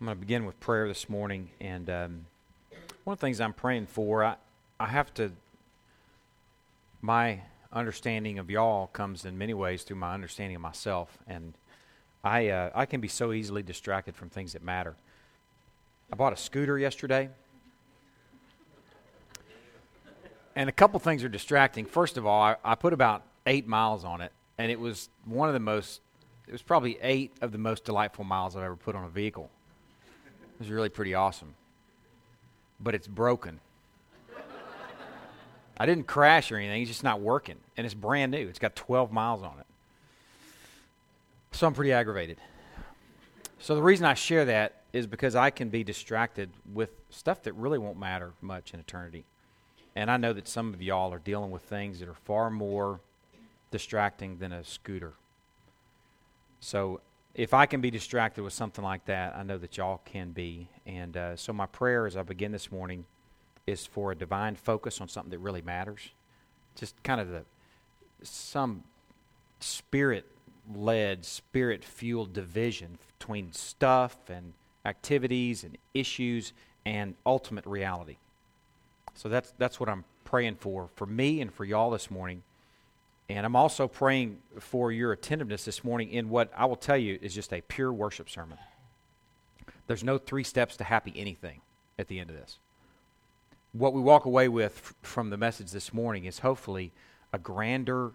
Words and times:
I'm 0.00 0.06
going 0.06 0.16
to 0.16 0.20
begin 0.20 0.46
with 0.46 0.58
prayer 0.60 0.88
this 0.88 1.10
morning. 1.10 1.50
And 1.60 1.90
um, 1.90 2.26
one 3.04 3.12
of 3.12 3.20
the 3.20 3.26
things 3.26 3.38
I'm 3.38 3.52
praying 3.52 3.84
for, 3.84 4.24
I, 4.24 4.36
I 4.78 4.86
have 4.86 5.12
to, 5.14 5.30
my 7.02 7.42
understanding 7.70 8.38
of 8.38 8.48
y'all 8.48 8.86
comes 8.86 9.26
in 9.26 9.36
many 9.36 9.52
ways 9.52 9.82
through 9.82 9.98
my 9.98 10.14
understanding 10.14 10.56
of 10.56 10.62
myself. 10.62 11.18
And 11.26 11.52
I, 12.24 12.48
uh, 12.48 12.70
I 12.74 12.86
can 12.86 13.02
be 13.02 13.08
so 13.08 13.34
easily 13.34 13.62
distracted 13.62 14.16
from 14.16 14.30
things 14.30 14.54
that 14.54 14.62
matter. 14.62 14.96
I 16.10 16.16
bought 16.16 16.32
a 16.32 16.36
scooter 16.36 16.78
yesterday. 16.78 17.28
And 20.56 20.70
a 20.70 20.72
couple 20.72 20.98
things 20.98 21.22
are 21.24 21.28
distracting. 21.28 21.84
First 21.84 22.16
of 22.16 22.24
all, 22.24 22.40
I, 22.40 22.56
I 22.64 22.74
put 22.74 22.94
about 22.94 23.22
eight 23.44 23.66
miles 23.66 24.06
on 24.06 24.22
it, 24.22 24.32
and 24.56 24.72
it 24.72 24.80
was 24.80 25.10
one 25.26 25.50
of 25.50 25.52
the 25.52 25.60
most, 25.60 26.00
it 26.48 26.52
was 26.52 26.62
probably 26.62 26.98
eight 27.02 27.32
of 27.42 27.52
the 27.52 27.58
most 27.58 27.84
delightful 27.84 28.24
miles 28.24 28.56
I've 28.56 28.62
ever 28.62 28.76
put 28.76 28.96
on 28.96 29.04
a 29.04 29.10
vehicle. 29.10 29.50
It 30.60 30.64
was 30.64 30.70
really 30.70 30.90
pretty 30.90 31.14
awesome. 31.14 31.54
But 32.78 32.94
it's 32.94 33.08
broken. 33.08 33.60
I 35.78 35.86
didn't 35.86 36.06
crash 36.06 36.52
or 36.52 36.58
anything, 36.58 36.82
it's 36.82 36.90
just 36.90 37.02
not 37.02 37.20
working. 37.20 37.56
And 37.78 37.86
it's 37.86 37.94
brand 37.94 38.32
new, 38.32 38.46
it's 38.46 38.58
got 38.58 38.76
12 38.76 39.10
miles 39.10 39.42
on 39.42 39.58
it. 39.58 39.66
So 41.52 41.66
I'm 41.66 41.72
pretty 41.72 41.94
aggravated. 41.94 42.36
So 43.58 43.74
the 43.74 43.82
reason 43.82 44.04
I 44.04 44.12
share 44.12 44.44
that 44.44 44.82
is 44.92 45.06
because 45.06 45.34
I 45.34 45.48
can 45.48 45.70
be 45.70 45.82
distracted 45.82 46.50
with 46.74 46.90
stuff 47.08 47.42
that 47.44 47.54
really 47.54 47.78
won't 47.78 47.98
matter 47.98 48.32
much 48.42 48.74
in 48.74 48.80
eternity. 48.80 49.24
And 49.96 50.10
I 50.10 50.18
know 50.18 50.34
that 50.34 50.46
some 50.46 50.74
of 50.74 50.82
y'all 50.82 51.12
are 51.14 51.18
dealing 51.18 51.50
with 51.50 51.62
things 51.62 52.00
that 52.00 52.08
are 52.08 52.14
far 52.26 52.50
more 52.50 53.00
distracting 53.70 54.36
than 54.36 54.52
a 54.52 54.62
scooter. 54.62 55.14
So 56.60 57.00
if 57.34 57.54
I 57.54 57.66
can 57.66 57.80
be 57.80 57.90
distracted 57.90 58.42
with 58.42 58.52
something 58.52 58.84
like 58.84 59.04
that, 59.06 59.36
I 59.36 59.42
know 59.42 59.58
that 59.58 59.76
y'all 59.76 60.00
can 60.04 60.32
be. 60.32 60.68
And 60.84 61.16
uh, 61.16 61.36
so 61.36 61.52
my 61.52 61.66
prayer 61.66 62.06
as 62.06 62.16
I 62.16 62.22
begin 62.22 62.52
this 62.52 62.72
morning 62.72 63.04
is 63.66 63.86
for 63.86 64.12
a 64.12 64.16
divine 64.16 64.56
focus 64.56 65.00
on 65.00 65.08
something 65.08 65.30
that 65.30 65.38
really 65.38 65.62
matters. 65.62 66.10
Just 66.74 67.00
kind 67.02 67.20
of 67.20 67.30
the 67.30 67.44
some 68.22 68.84
spirit 69.60 70.26
led, 70.74 71.24
spirit 71.24 71.84
fueled 71.84 72.32
division 72.32 72.98
between 73.18 73.52
stuff 73.52 74.16
and 74.28 74.52
activities 74.84 75.64
and 75.64 75.78
issues 75.94 76.52
and 76.84 77.14
ultimate 77.24 77.66
reality. 77.66 78.16
So 79.14 79.28
that's 79.28 79.52
that's 79.58 79.78
what 79.78 79.88
I'm 79.88 80.04
praying 80.24 80.56
for 80.56 80.88
for 80.94 81.06
me 81.06 81.40
and 81.40 81.52
for 81.52 81.64
y'all 81.64 81.90
this 81.90 82.10
morning. 82.10 82.42
And 83.36 83.46
I'm 83.46 83.54
also 83.54 83.86
praying 83.86 84.38
for 84.58 84.90
your 84.90 85.12
attentiveness 85.12 85.64
this 85.64 85.84
morning 85.84 86.10
in 86.10 86.30
what 86.30 86.50
I 86.56 86.64
will 86.64 86.74
tell 86.74 86.96
you 86.96 87.16
is 87.22 87.32
just 87.32 87.52
a 87.52 87.60
pure 87.60 87.92
worship 87.92 88.28
sermon. 88.28 88.58
There's 89.86 90.02
no 90.02 90.18
three 90.18 90.42
steps 90.42 90.76
to 90.78 90.84
happy 90.84 91.12
anything 91.14 91.60
at 91.96 92.08
the 92.08 92.18
end 92.18 92.30
of 92.30 92.36
this. 92.36 92.58
What 93.72 93.94
we 93.94 94.00
walk 94.00 94.24
away 94.24 94.48
with 94.48 94.94
from 95.02 95.30
the 95.30 95.36
message 95.36 95.70
this 95.70 95.94
morning 95.94 96.24
is 96.24 96.40
hopefully 96.40 96.92
a 97.32 97.38
grander 97.38 98.10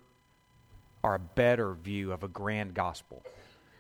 or 1.02 1.16
a 1.16 1.20
better 1.20 1.76
view 1.76 2.12
of 2.12 2.24
a 2.24 2.28
grand 2.28 2.74
gospel 2.74 3.24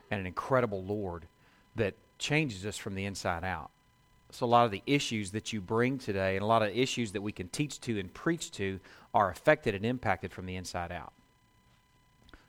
and 0.09 0.21
an 0.21 0.25
incredible 0.25 0.85
Lord 0.85 1.27
that 1.75 1.95
changes 2.17 2.65
us 2.65 2.77
from 2.77 2.95
the 2.95 3.03
inside 3.03 3.43
out. 3.43 3.71
So, 4.31 4.45
a 4.45 4.47
lot 4.47 4.65
of 4.65 4.71
the 4.71 4.83
issues 4.85 5.31
that 5.31 5.51
you 5.51 5.59
bring 5.59 5.97
today 5.97 6.35
and 6.35 6.43
a 6.43 6.47
lot 6.47 6.61
of 6.61 6.69
issues 6.69 7.11
that 7.11 7.21
we 7.21 7.33
can 7.33 7.49
teach 7.49 7.81
to 7.81 7.99
and 7.99 8.13
preach 8.13 8.51
to 8.51 8.79
are 9.13 9.29
affected 9.29 9.75
and 9.75 9.85
impacted 9.85 10.31
from 10.31 10.45
the 10.45 10.55
inside 10.55 10.93
out. 10.93 11.11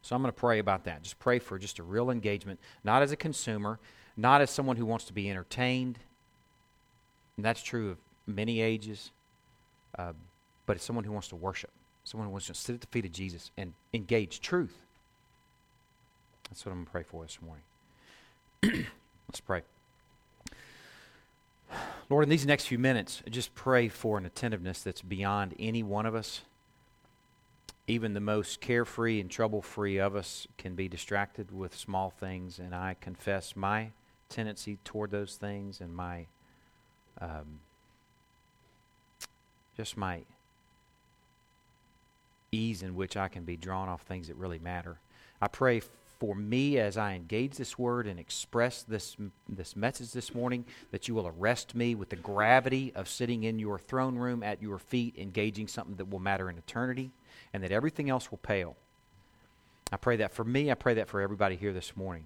So, 0.06 0.14
I'm 0.14 0.22
going 0.22 0.32
to 0.32 0.38
pray 0.38 0.60
about 0.60 0.84
that. 0.84 1.02
Just 1.02 1.18
pray 1.18 1.40
for 1.40 1.58
just 1.58 1.80
a 1.80 1.82
real 1.82 2.12
engagement, 2.12 2.60
not 2.84 3.02
as 3.02 3.10
a 3.10 3.16
consumer, 3.16 3.80
not 4.16 4.40
as 4.40 4.52
someone 4.52 4.76
who 4.76 4.86
wants 4.86 5.06
to 5.06 5.12
be 5.12 5.28
entertained. 5.28 5.98
And 7.36 7.44
that's 7.44 7.60
true 7.60 7.90
of 7.90 7.98
many 8.24 8.60
ages, 8.60 9.10
uh, 9.98 10.12
but 10.64 10.76
it's 10.76 10.84
someone 10.84 11.04
who 11.04 11.10
wants 11.10 11.26
to 11.28 11.34
worship, 11.34 11.70
someone 12.04 12.28
who 12.28 12.30
wants 12.30 12.46
to 12.46 12.54
sit 12.54 12.74
at 12.74 12.82
the 12.82 12.86
feet 12.86 13.04
of 13.04 13.10
Jesus 13.10 13.50
and 13.56 13.72
engage 13.92 14.40
truth. 14.40 14.76
That's 16.48 16.64
what 16.64 16.70
I'm 16.70 16.78
going 16.78 16.86
to 16.86 16.92
pray 16.92 17.02
for 17.02 17.24
this 17.24 17.38
morning. 17.42 18.86
Let's 19.28 19.40
pray. 19.40 19.62
Lord, 22.08 22.22
in 22.22 22.30
these 22.30 22.46
next 22.46 22.66
few 22.66 22.78
minutes, 22.78 23.24
just 23.28 23.56
pray 23.56 23.88
for 23.88 24.18
an 24.18 24.24
attentiveness 24.24 24.82
that's 24.82 25.02
beyond 25.02 25.56
any 25.58 25.82
one 25.82 26.06
of 26.06 26.14
us. 26.14 26.42
Even 27.88 28.14
the 28.14 28.20
most 28.20 28.60
carefree 28.60 29.20
and 29.20 29.30
trouble 29.30 29.62
free 29.62 29.98
of 29.98 30.16
us 30.16 30.46
can 30.58 30.74
be 30.74 30.88
distracted 30.88 31.52
with 31.52 31.76
small 31.76 32.10
things, 32.10 32.58
and 32.58 32.74
I 32.74 32.96
confess 33.00 33.54
my 33.54 33.90
tendency 34.28 34.78
toward 34.84 35.12
those 35.12 35.36
things 35.36 35.80
and 35.80 35.94
my 35.94 36.26
um, 37.20 37.60
just 39.76 39.96
my 39.96 40.22
ease 42.52 42.82
in 42.82 42.94
which 42.94 43.16
I 43.16 43.28
can 43.28 43.44
be 43.44 43.56
drawn 43.56 43.88
off 43.88 44.02
things 44.02 44.28
that 44.28 44.36
really 44.36 44.58
matter. 44.58 44.98
I 45.40 45.48
pray 45.48 45.82
for 46.18 46.34
me 46.34 46.78
as 46.78 46.96
I 46.96 47.14
engage 47.14 47.56
this 47.56 47.78
word 47.78 48.06
and 48.06 48.18
express 48.18 48.82
this, 48.82 49.16
this 49.48 49.76
message 49.76 50.12
this 50.12 50.34
morning 50.34 50.64
that 50.90 51.08
you 51.08 51.14
will 51.14 51.26
arrest 51.26 51.74
me 51.74 51.94
with 51.94 52.08
the 52.08 52.16
gravity 52.16 52.92
of 52.94 53.08
sitting 53.08 53.44
in 53.44 53.58
your 53.58 53.78
throne 53.78 54.16
room 54.16 54.42
at 54.42 54.62
your 54.62 54.78
feet, 54.78 55.14
engaging 55.18 55.68
something 55.68 55.96
that 55.96 56.08
will 56.08 56.18
matter 56.18 56.48
in 56.48 56.56
eternity, 56.56 57.10
and 57.52 57.62
that 57.62 57.72
everything 57.72 58.10
else 58.10 58.30
will 58.30 58.38
pale. 58.38 58.76
I 59.92 59.96
pray 59.96 60.16
that 60.16 60.32
for 60.32 60.44
me, 60.44 60.70
I 60.70 60.74
pray 60.74 60.94
that 60.94 61.08
for 61.08 61.20
everybody 61.20 61.56
here 61.56 61.72
this 61.72 61.96
morning. 61.96 62.24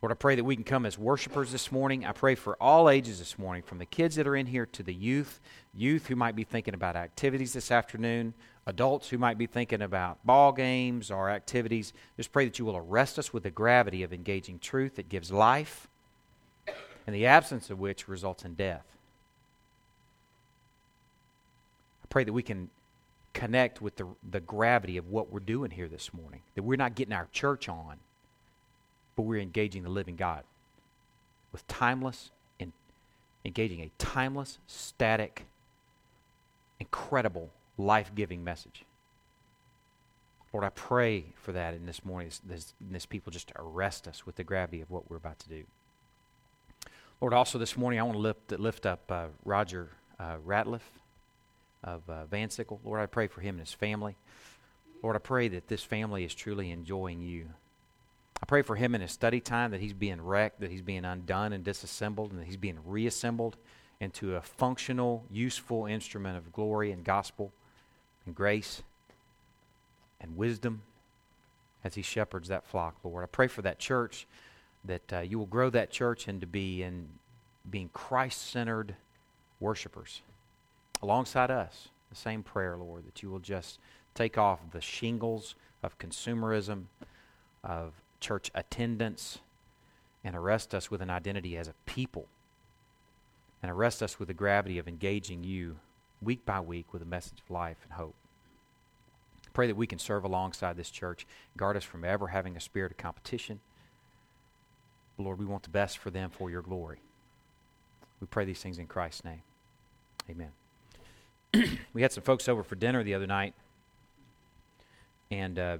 Lord, 0.00 0.10
I 0.10 0.16
pray 0.16 0.34
that 0.34 0.42
we 0.42 0.56
can 0.56 0.64
come 0.64 0.84
as 0.84 0.98
worshipers 0.98 1.52
this 1.52 1.70
morning. 1.70 2.04
I 2.04 2.10
pray 2.10 2.34
for 2.34 2.56
all 2.60 2.90
ages 2.90 3.20
this 3.20 3.38
morning, 3.38 3.62
from 3.62 3.78
the 3.78 3.86
kids 3.86 4.16
that 4.16 4.26
are 4.26 4.34
in 4.34 4.46
here 4.46 4.66
to 4.66 4.82
the 4.82 4.92
youth, 4.92 5.40
youth 5.72 6.08
who 6.08 6.16
might 6.16 6.34
be 6.34 6.42
thinking 6.42 6.74
about 6.74 6.96
activities 6.96 7.52
this 7.52 7.70
afternoon, 7.70 8.34
adults 8.66 9.10
who 9.10 9.18
might 9.18 9.38
be 9.38 9.46
thinking 9.46 9.80
about 9.80 10.18
ball 10.26 10.50
games 10.50 11.12
or 11.12 11.30
activities. 11.30 11.92
Just 12.16 12.32
pray 12.32 12.46
that 12.46 12.58
you 12.58 12.64
will 12.64 12.76
arrest 12.76 13.16
us 13.16 13.32
with 13.32 13.44
the 13.44 13.50
gravity 13.52 14.02
of 14.02 14.12
engaging 14.12 14.58
truth 14.58 14.96
that 14.96 15.08
gives 15.08 15.30
life, 15.30 15.86
and 17.06 17.14
the 17.14 17.26
absence 17.26 17.70
of 17.70 17.78
which 17.78 18.08
results 18.08 18.44
in 18.44 18.54
death. 18.54 18.96
I 22.02 22.06
pray 22.08 22.24
that 22.24 22.32
we 22.32 22.42
can 22.42 22.70
connect 23.32 23.80
with 23.80 23.96
the, 23.96 24.06
the 24.30 24.40
gravity 24.40 24.96
of 24.96 25.08
what 25.08 25.30
we're 25.32 25.40
doing 25.40 25.70
here 25.70 25.88
this 25.88 26.12
morning, 26.12 26.42
that 26.54 26.62
we're 26.62 26.76
not 26.76 26.94
getting 26.94 27.14
our 27.14 27.28
church 27.32 27.68
on 27.68 27.98
but 29.14 29.24
we're 29.24 29.40
engaging 29.40 29.82
the 29.82 29.90
living 29.90 30.16
God 30.16 30.42
with 31.52 31.66
timeless 31.68 32.30
engaging 33.44 33.80
a 33.80 33.90
timeless, 33.98 34.58
static, 34.66 35.46
incredible, 36.78 37.50
life 37.76 38.12
giving 38.14 38.44
message. 38.44 38.84
Lord, 40.52 40.64
I 40.64 40.68
pray 40.70 41.26
for 41.34 41.52
that 41.52 41.74
in 41.74 41.86
this 41.86 42.04
morning, 42.04 42.30
this, 42.44 42.74
this, 42.80 43.06
people 43.06 43.32
just 43.32 43.52
arrest 43.56 44.06
us 44.06 44.26
with 44.26 44.36
the 44.36 44.44
gravity 44.44 44.82
of 44.82 44.90
what 44.90 45.10
we're 45.10 45.16
about 45.16 45.38
to 45.40 45.48
do. 45.48 45.64
Lord, 47.20 47.32
also 47.32 47.58
this 47.58 47.76
morning 47.76 47.98
I 47.98 48.02
want 48.02 48.14
to 48.14 48.20
lift, 48.20 48.52
lift 48.52 48.84
up 48.84 49.10
uh, 49.10 49.26
Roger 49.44 49.88
uh, 50.20 50.36
Ratliff 50.46 50.82
of 51.82 52.08
uh, 52.08 52.26
Van 52.26 52.50
Sickle. 52.50 52.80
Lord, 52.84 53.00
I 53.00 53.06
pray 53.06 53.26
for 53.26 53.40
him 53.40 53.56
and 53.56 53.66
his 53.66 53.74
family. 53.74 54.16
Lord, 55.02 55.16
I 55.16 55.20
pray 55.20 55.48
that 55.48 55.68
this 55.68 55.82
family 55.82 56.24
is 56.24 56.34
truly 56.34 56.70
enjoying 56.70 57.20
you 57.22 57.48
I 58.42 58.46
pray 58.46 58.62
for 58.62 58.74
him 58.74 58.94
in 58.94 59.00
his 59.00 59.12
study 59.12 59.40
time 59.40 59.70
that 59.70 59.80
he's 59.80 59.92
being 59.92 60.20
wrecked, 60.20 60.60
that 60.60 60.70
he's 60.70 60.82
being 60.82 61.04
undone 61.04 61.52
and 61.52 61.62
disassembled, 61.62 62.32
and 62.32 62.40
that 62.40 62.46
he's 62.46 62.56
being 62.56 62.78
reassembled 62.84 63.56
into 64.00 64.34
a 64.34 64.42
functional, 64.42 65.24
useful 65.30 65.86
instrument 65.86 66.36
of 66.36 66.52
glory 66.52 66.90
and 66.90 67.04
gospel 67.04 67.52
and 68.26 68.34
grace 68.34 68.82
and 70.20 70.36
wisdom 70.36 70.82
as 71.84 71.94
he 71.94 72.02
shepherds 72.02 72.48
that 72.48 72.64
flock, 72.64 72.96
Lord. 73.04 73.22
I 73.22 73.26
pray 73.26 73.46
for 73.46 73.62
that 73.62 73.78
church 73.78 74.26
that 74.84 75.12
uh, 75.12 75.20
you 75.20 75.38
will 75.38 75.46
grow 75.46 75.70
that 75.70 75.92
church 75.92 76.26
into 76.26 76.46
be 76.46 76.82
in 76.82 77.06
being 77.70 77.90
Christ-centered 77.92 78.96
worshipers 79.60 80.22
alongside 81.02 81.50
us. 81.50 81.88
The 82.10 82.16
same 82.16 82.42
prayer, 82.42 82.76
Lord, 82.76 83.06
that 83.06 83.22
you 83.22 83.30
will 83.30 83.38
just 83.38 83.78
take 84.14 84.36
off 84.36 84.60
the 84.70 84.80
shingles 84.80 85.54
of 85.82 85.98
consumerism, 85.98 86.84
of 87.64 87.94
church 88.20 88.50
attendance 88.54 89.38
and 90.24 90.36
arrest 90.36 90.74
us 90.74 90.90
with 90.90 91.02
an 91.02 91.10
identity 91.10 91.56
as 91.56 91.68
a 91.68 91.74
people 91.86 92.26
and 93.62 93.70
arrest 93.70 94.02
us 94.02 94.18
with 94.18 94.28
the 94.28 94.34
gravity 94.34 94.78
of 94.78 94.88
engaging 94.88 95.44
you 95.44 95.78
week 96.20 96.44
by 96.44 96.60
week 96.60 96.92
with 96.92 97.02
a 97.02 97.06
message 97.06 97.40
of 97.40 97.50
life 97.50 97.78
and 97.84 97.92
hope. 97.94 98.14
Pray 99.52 99.66
that 99.66 99.76
we 99.76 99.86
can 99.86 99.98
serve 99.98 100.24
alongside 100.24 100.76
this 100.76 100.90
church. 100.90 101.26
Guard 101.56 101.76
us 101.76 101.84
from 101.84 102.04
ever 102.04 102.28
having 102.28 102.56
a 102.56 102.60
spirit 102.60 102.92
of 102.92 102.98
competition. 102.98 103.60
Lord, 105.18 105.38
we 105.38 105.44
want 105.44 105.62
the 105.62 105.70
best 105.70 105.98
for 105.98 106.10
them 106.10 106.30
for 106.30 106.50
your 106.50 106.62
glory. 106.62 107.00
We 108.20 108.26
pray 108.26 108.44
these 108.44 108.60
things 108.60 108.78
in 108.78 108.86
Christ's 108.86 109.24
name. 109.24 109.42
Amen. 110.30 110.61
We 111.92 112.02
had 112.02 112.12
some 112.12 112.22
folks 112.22 112.48
over 112.48 112.62
for 112.62 112.76
dinner 112.76 113.02
the 113.02 113.14
other 113.14 113.26
night, 113.26 113.54
and 115.30 115.58
uh, 115.58 115.78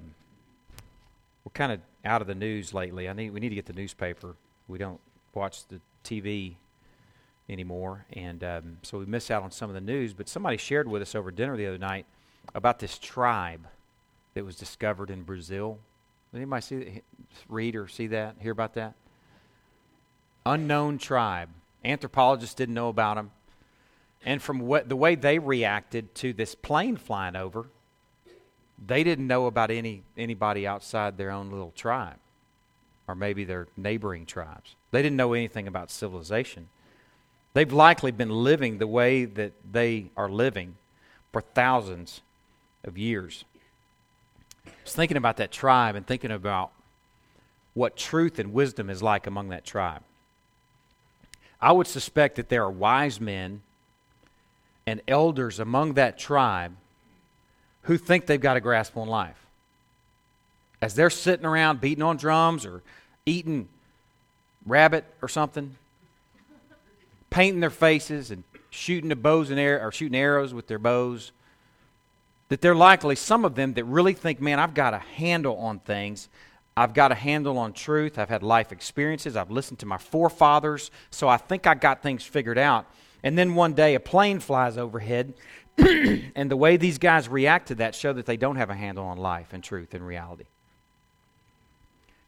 we're 1.44 1.52
kind 1.52 1.72
of 1.72 1.80
out 2.04 2.20
of 2.20 2.26
the 2.26 2.34
news 2.34 2.74
lately. 2.74 3.08
I 3.08 3.12
need 3.12 3.30
we 3.30 3.40
need 3.40 3.48
to 3.50 3.54
get 3.54 3.66
the 3.66 3.72
newspaper. 3.72 4.36
We 4.68 4.78
don't 4.78 5.00
watch 5.34 5.66
the 5.68 5.80
TV 6.04 6.54
anymore, 7.48 8.04
and 8.12 8.44
um, 8.44 8.78
so 8.82 8.98
we 8.98 9.06
miss 9.06 9.30
out 9.30 9.42
on 9.42 9.50
some 9.50 9.70
of 9.70 9.74
the 9.74 9.80
news. 9.80 10.12
But 10.12 10.28
somebody 10.28 10.56
shared 10.56 10.88
with 10.88 11.02
us 11.02 11.14
over 11.14 11.30
dinner 11.30 11.56
the 11.56 11.66
other 11.66 11.78
night 11.78 12.06
about 12.54 12.78
this 12.78 12.98
tribe 12.98 13.66
that 14.34 14.44
was 14.44 14.56
discovered 14.56 15.10
in 15.10 15.22
Brazil. 15.22 15.78
Anybody 16.34 16.62
see, 16.62 17.02
read 17.48 17.76
or 17.76 17.88
see 17.88 18.06
that? 18.08 18.36
Hear 18.40 18.52
about 18.52 18.74
that? 18.74 18.94
Unknown 20.44 20.98
tribe. 20.98 21.50
Anthropologists 21.84 22.54
didn't 22.54 22.74
know 22.74 22.88
about 22.88 23.16
them, 23.16 23.30
and 24.24 24.40
from 24.40 24.60
what 24.60 24.88
the 24.88 24.96
way 24.96 25.14
they 25.14 25.38
reacted 25.38 26.14
to 26.16 26.32
this 26.32 26.54
plane 26.54 26.96
flying 26.96 27.36
over, 27.36 27.66
they 28.84 29.04
didn't 29.04 29.26
know 29.26 29.46
about 29.46 29.70
any 29.70 30.02
anybody 30.16 30.66
outside 30.66 31.16
their 31.16 31.30
own 31.30 31.50
little 31.50 31.72
tribe, 31.76 32.18
or 33.08 33.14
maybe 33.14 33.44
their 33.44 33.68
neighboring 33.76 34.26
tribes. 34.26 34.74
They 34.90 35.02
didn't 35.02 35.16
know 35.16 35.32
anything 35.32 35.66
about 35.66 35.90
civilization. 35.90 36.68
They've 37.54 37.72
likely 37.72 38.12
been 38.12 38.30
living 38.30 38.78
the 38.78 38.86
way 38.86 39.24
that 39.24 39.52
they 39.70 40.10
are 40.16 40.28
living 40.28 40.76
for 41.32 41.40
thousands 41.40 42.22
of 42.84 42.96
years. 42.96 43.44
I 44.66 44.70
was 44.84 44.94
thinking 44.94 45.16
about 45.16 45.36
that 45.36 45.50
tribe 45.50 45.94
and 45.94 46.06
thinking 46.06 46.30
about 46.30 46.70
what 47.74 47.96
truth 47.96 48.38
and 48.38 48.52
wisdom 48.52 48.90
is 48.90 49.02
like 49.02 49.26
among 49.26 49.48
that 49.48 49.64
tribe. 49.64 50.02
I 51.60 51.72
would 51.72 51.86
suspect 51.86 52.36
that 52.36 52.48
there 52.48 52.64
are 52.64 52.70
wise 52.70 53.20
men 53.20 53.62
and 54.86 55.00
elders 55.06 55.58
among 55.58 55.94
that 55.94 56.18
tribe 56.18 56.72
who 57.82 57.98
think 57.98 58.26
they've 58.26 58.40
got 58.40 58.56
a 58.56 58.60
grasp 58.60 58.96
on 58.96 59.08
life. 59.08 59.38
As 60.80 60.94
they're 60.94 61.10
sitting 61.10 61.46
around 61.46 61.80
beating 61.80 62.02
on 62.02 62.16
drums 62.16 62.66
or 62.66 62.82
eating 63.24 63.68
rabbit 64.66 65.04
or 65.20 65.28
something, 65.28 65.76
painting 67.30 67.60
their 67.60 67.70
faces 67.70 68.30
and 68.30 68.44
shooting 68.70 69.08
the 69.08 69.16
bows 69.16 69.50
and 69.50 69.60
air, 69.60 69.86
or 69.86 69.92
shooting 69.92 70.18
arrows 70.18 70.54
with 70.54 70.66
their 70.66 70.78
bows. 70.78 71.30
That 72.48 72.60
they're 72.60 72.74
likely 72.74 73.16
some 73.16 73.44
of 73.44 73.54
them 73.54 73.74
that 73.74 73.84
really 73.84 74.14
think, 74.14 74.40
man, 74.40 74.58
I've 74.58 74.74
got 74.74 74.94
a 74.94 74.98
handle 74.98 75.56
on 75.56 75.78
things. 75.78 76.28
I've 76.76 76.94
got 76.94 77.12
a 77.12 77.14
handle 77.14 77.58
on 77.58 77.72
truth. 77.74 78.18
I've 78.18 78.28
had 78.28 78.42
life 78.42 78.72
experiences. 78.72 79.36
I've 79.36 79.50
listened 79.50 79.78
to 79.80 79.86
my 79.86 79.98
forefathers, 79.98 80.90
so 81.10 81.28
I 81.28 81.36
think 81.36 81.66
I 81.66 81.74
got 81.74 82.02
things 82.02 82.24
figured 82.24 82.58
out. 82.58 82.86
And 83.22 83.38
then 83.38 83.54
one 83.54 83.74
day 83.74 83.94
a 83.94 84.00
plane 84.00 84.40
flies 84.40 84.76
overhead, 84.76 85.34
and 85.78 86.50
the 86.50 86.56
way 86.56 86.76
these 86.76 86.98
guys 86.98 87.28
react 87.28 87.68
to 87.68 87.74
that 87.76 87.94
show 87.94 88.12
that 88.12 88.26
they 88.26 88.36
don't 88.36 88.56
have 88.56 88.70
a 88.70 88.74
handle 88.74 89.04
on 89.04 89.18
life 89.18 89.52
and 89.52 89.62
truth 89.62 89.94
and 89.94 90.06
reality. 90.06 90.44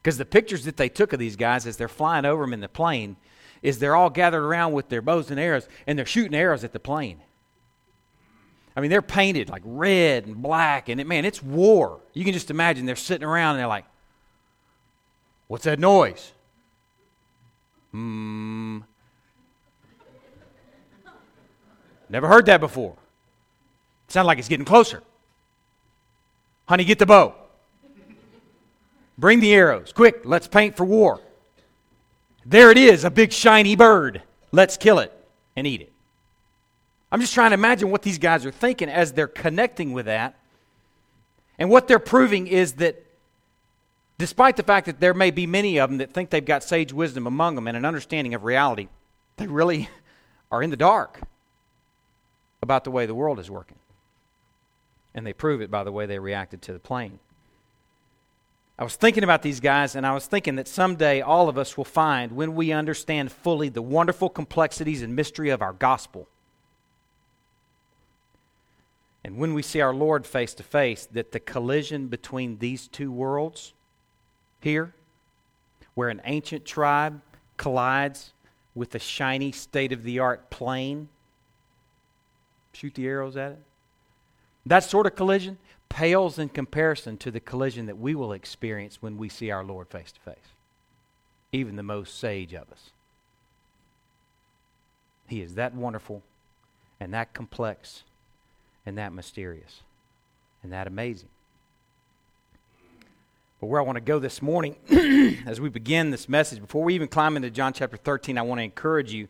Because 0.02 0.18
the 0.18 0.24
pictures 0.24 0.64
that 0.64 0.76
they 0.76 0.88
took 0.88 1.12
of 1.12 1.18
these 1.18 1.36
guys 1.36 1.66
as 1.66 1.76
they're 1.76 1.88
flying 1.88 2.24
over 2.24 2.44
them 2.44 2.52
in 2.52 2.60
the 2.60 2.68
plane 2.68 3.16
is 3.62 3.78
they're 3.78 3.96
all 3.96 4.10
gathered 4.10 4.44
around 4.44 4.72
with 4.72 4.88
their 4.88 5.00
bows 5.00 5.30
and 5.30 5.40
arrows 5.40 5.66
and 5.86 5.98
they're 5.98 6.04
shooting 6.06 6.34
arrows 6.34 6.64
at 6.64 6.72
the 6.72 6.80
plane. 6.80 7.20
I 8.76 8.80
mean, 8.80 8.90
they're 8.90 9.02
painted 9.02 9.48
like 9.48 9.62
red 9.64 10.26
and 10.26 10.42
black, 10.42 10.88
and 10.88 11.00
it, 11.00 11.06
man, 11.06 11.24
it's 11.24 11.42
war. 11.42 12.00
You 12.12 12.24
can 12.24 12.32
just 12.32 12.50
imagine 12.50 12.86
they're 12.86 12.96
sitting 12.96 13.26
around 13.26 13.52
and 13.52 13.60
they're 13.60 13.66
like, 13.66 13.86
What's 15.46 15.64
that 15.64 15.78
noise? 15.78 16.32
Hmm. 17.92 18.80
Never 22.14 22.28
heard 22.28 22.46
that 22.46 22.60
before. 22.60 22.94
Sounds 24.06 24.28
like 24.28 24.38
it's 24.38 24.46
getting 24.46 24.64
closer. 24.64 25.02
Honey, 26.68 26.84
get 26.84 27.00
the 27.00 27.06
bow. 27.06 27.34
Bring 29.18 29.40
the 29.40 29.52
arrows. 29.52 29.92
Quick, 29.92 30.20
let's 30.22 30.46
paint 30.46 30.76
for 30.76 30.84
war. 30.84 31.18
There 32.46 32.70
it 32.70 32.78
is, 32.78 33.02
a 33.02 33.10
big 33.10 33.32
shiny 33.32 33.74
bird. 33.74 34.22
Let's 34.52 34.76
kill 34.76 35.00
it 35.00 35.12
and 35.56 35.66
eat 35.66 35.80
it. 35.80 35.92
I'm 37.10 37.20
just 37.20 37.34
trying 37.34 37.50
to 37.50 37.54
imagine 37.54 37.90
what 37.90 38.02
these 38.02 38.18
guys 38.18 38.46
are 38.46 38.52
thinking 38.52 38.88
as 38.88 39.12
they're 39.12 39.26
connecting 39.26 39.92
with 39.92 40.06
that. 40.06 40.36
And 41.58 41.68
what 41.68 41.88
they're 41.88 41.98
proving 41.98 42.46
is 42.46 42.74
that 42.74 43.04
despite 44.18 44.56
the 44.56 44.62
fact 44.62 44.86
that 44.86 45.00
there 45.00 45.14
may 45.14 45.32
be 45.32 45.48
many 45.48 45.80
of 45.80 45.90
them 45.90 45.98
that 45.98 46.12
think 46.12 46.30
they've 46.30 46.44
got 46.44 46.62
sage 46.62 46.92
wisdom 46.92 47.26
among 47.26 47.56
them 47.56 47.66
and 47.66 47.76
an 47.76 47.84
understanding 47.84 48.34
of 48.34 48.44
reality, 48.44 48.86
they 49.36 49.48
really 49.48 49.88
are 50.52 50.62
in 50.62 50.70
the 50.70 50.76
dark 50.76 51.20
about 52.64 52.82
the 52.82 52.90
way 52.90 53.06
the 53.06 53.14
world 53.14 53.38
is 53.38 53.48
working. 53.48 53.78
And 55.14 55.24
they 55.24 55.32
prove 55.32 55.60
it 55.60 55.70
by 55.70 55.84
the 55.84 55.92
way 55.92 56.06
they 56.06 56.18
reacted 56.18 56.60
to 56.62 56.72
the 56.72 56.80
plane. 56.80 57.20
I 58.76 58.82
was 58.82 58.96
thinking 58.96 59.22
about 59.22 59.42
these 59.42 59.60
guys, 59.60 59.94
and 59.94 60.04
I 60.04 60.12
was 60.12 60.26
thinking 60.26 60.56
that 60.56 60.66
someday 60.66 61.20
all 61.20 61.48
of 61.48 61.56
us 61.56 61.76
will 61.76 61.84
find, 61.84 62.32
when 62.32 62.56
we 62.56 62.72
understand 62.72 63.30
fully 63.30 63.68
the 63.68 63.80
wonderful 63.80 64.28
complexities 64.28 65.00
and 65.02 65.14
mystery 65.14 65.50
of 65.50 65.62
our 65.62 65.72
gospel, 65.72 66.26
and 69.22 69.38
when 69.38 69.54
we 69.54 69.62
see 69.62 69.80
our 69.80 69.94
Lord 69.94 70.26
face 70.26 70.52
to 70.54 70.64
face, 70.64 71.06
that 71.12 71.30
the 71.30 71.40
collision 71.40 72.08
between 72.08 72.58
these 72.58 72.88
two 72.88 73.12
worlds 73.12 73.72
here, 74.60 74.92
where 75.94 76.08
an 76.08 76.20
ancient 76.24 76.64
tribe 76.64 77.22
collides 77.56 78.32
with 78.74 78.94
a 78.96 78.98
shiny, 78.98 79.52
state 79.52 79.92
of 79.92 80.02
the 80.02 80.18
art 80.18 80.50
plane, 80.50 81.08
shoot 82.74 82.94
the 82.94 83.06
arrows 83.06 83.36
at 83.36 83.52
it, 83.52 83.58
that 84.66 84.84
sort 84.84 85.06
of 85.06 85.14
collision 85.14 85.58
pales 85.88 86.38
in 86.38 86.48
comparison 86.48 87.16
to 87.18 87.30
the 87.30 87.40
collision 87.40 87.86
that 87.86 87.98
we 87.98 88.14
will 88.14 88.32
experience 88.32 89.00
when 89.00 89.16
we 89.16 89.28
see 89.28 89.50
our 89.50 89.62
Lord 89.62 89.88
face 89.88 90.10
to 90.12 90.20
face, 90.20 90.52
even 91.52 91.76
the 91.76 91.82
most 91.82 92.18
sage 92.18 92.52
of 92.52 92.70
us. 92.72 92.90
He 95.26 95.40
is 95.40 95.54
that 95.54 95.74
wonderful 95.74 96.22
and 96.98 97.14
that 97.14 97.32
complex 97.32 98.02
and 98.84 98.98
that 98.98 99.12
mysterious 99.12 99.80
and 100.62 100.72
that 100.72 100.86
amazing. 100.86 101.28
But 103.60 103.68
where 103.68 103.80
I 103.80 103.84
want 103.84 103.96
to 103.96 104.02
go 104.02 104.18
this 104.18 104.42
morning, 104.42 104.76
as 105.46 105.60
we 105.60 105.68
begin 105.68 106.10
this 106.10 106.28
message, 106.28 106.60
before 106.60 106.82
we 106.82 106.94
even 106.94 107.08
climb 107.08 107.36
into 107.36 107.50
John 107.50 107.72
chapter 107.72 107.96
13, 107.96 108.36
I 108.36 108.42
want 108.42 108.58
to 108.58 108.62
encourage 108.64 109.12
you 109.12 109.28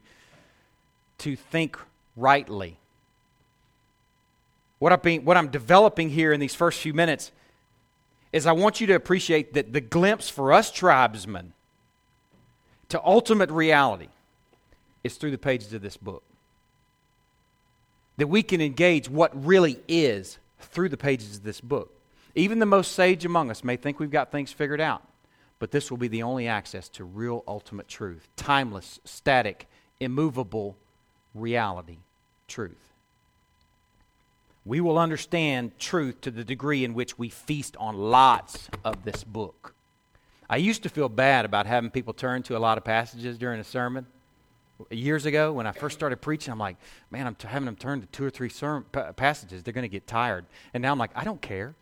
to 1.19 1.37
think 1.37 1.79
rightly 2.17 2.79
what, 4.85 4.93
I'm 4.93 5.25
what 5.25 5.39
I'm 5.39 5.49
developing 5.49 6.11
here 6.11 6.31
in 6.31 6.41
these 6.41 6.55
first 6.55 6.79
few 6.79 6.93
minutes 6.93 7.33
is 8.35 8.45
I 8.45 8.53
want 8.53 8.83
you 8.83 8.87
to 8.89 8.95
appreciate 8.95 9.55
that 9.55 9.73
the 9.73 9.81
glimpse 9.81 10.29
for 10.29 10.53
us 10.53 10.71
tribesmen 10.71 11.55
to 12.91 13.03
ultimate 13.03 13.51
reality 13.51 14.09
is 15.03 15.17
through 15.17 15.31
the 15.31 15.39
pages 15.39 15.73
of 15.73 15.81
this 15.81 15.97
book. 15.97 16.23
That 18.19 18.27
we 18.27 18.43
can 18.43 18.61
engage 18.61 19.09
what 19.09 19.33
really 19.47 19.81
is 19.89 20.37
through 20.61 20.91
the 20.91 20.99
pages 20.99 21.39
of 21.39 21.45
this 21.45 21.63
book. 21.63 21.99
Even 22.35 22.59
the 22.59 22.67
most 22.67 22.93
sage 22.93 23.25
among 23.25 23.51
us 23.51 23.65
may 23.65 23.77
think 23.77 23.99
we've 23.99 24.11
got 24.11 24.31
things 24.31 24.53
figured 24.53 24.83
out, 24.83 25.03
but 25.61 25.71
this 25.71 25.91
will 25.91 25.97
be 25.97 26.09
the 26.09 26.25
only 26.25 26.47
access 26.47 26.91
to 26.91 27.05
real 27.05 27.43
ultimate 27.49 27.89
truth, 27.89 28.29
timeless, 28.37 29.01
static, 29.07 29.67
immovable 29.99 30.77
reality, 31.35 32.01
truth 32.49 32.94
we 34.65 34.81
will 34.81 34.99
understand 34.99 35.79
truth 35.79 36.21
to 36.23 36.31
the 36.31 36.45
degree 36.45 36.85
in 36.85 36.95
which 36.95 37.19
we 37.19 37.29
feast 37.29 37.77
on 37.77 37.97
lots 37.97 38.69
of 38.85 39.05
this 39.05 39.23
book. 39.23 39.75
I 40.49 40.57
used 40.57 40.83
to 40.85 40.89
feel 40.89 41.09
bad 41.09 41.45
about 41.45 41.67
having 41.67 41.91
people 41.91 42.15
turn 42.15 42.43
to 42.45 42.57
a 42.57 42.59
lot 42.59 42.79
of 42.79 42.85
passages 42.85 43.39
during 43.39 43.61
a 43.61 43.65
sermon. 43.65 44.07
Years 44.91 45.25
ago, 45.25 45.53
when 45.53 45.67
I 45.67 45.73
first 45.73 45.97
started 45.97 46.21
preaching, 46.21 46.53
I'm 46.53 46.59
like, 46.59 46.77
man, 47.11 47.27
I'm 47.27 47.35
t- 47.35 47.47
having 47.47 47.67
them 47.67 47.77
turn 47.77 48.01
to 48.01 48.07
two 48.09 48.25
or 48.25 48.31
three 48.31 48.49
sermon, 48.49 48.85
pa- 48.91 49.13
passages. 49.13 49.63
They're 49.63 49.73
going 49.73 49.83
to 49.83 49.89
get 49.89 50.07
tired. 50.07 50.47
And 50.73 50.83
now 50.83 50.93
I'm 50.93 50.99
like, 50.99 51.13
I 51.15 51.25
don't 51.25 51.41
care. 51.41 51.75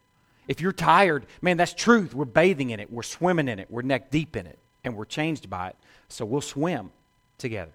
If 0.47 0.61
you're 0.61 0.73
tired, 0.73 1.27
man, 1.41 1.57
that's 1.57 1.73
truth. 1.73 2.15
We're 2.15 2.25
bathing 2.25 2.71
in 2.71 2.81
it, 2.81 2.93
we're 2.93 3.03
swimming 3.03 3.49
in 3.49 3.59
it, 3.59 3.71
we're 3.71 3.83
neck 3.83 4.11
deep 4.11 4.37
in 4.37 4.47
it, 4.47 4.59
and 4.85 4.97
we're 4.97 5.05
changed 5.05 5.49
by 5.49 5.69
it. 5.69 5.77
So 6.09 6.25
we'll 6.25 6.41
swim 6.41 6.91
together. 7.39 7.73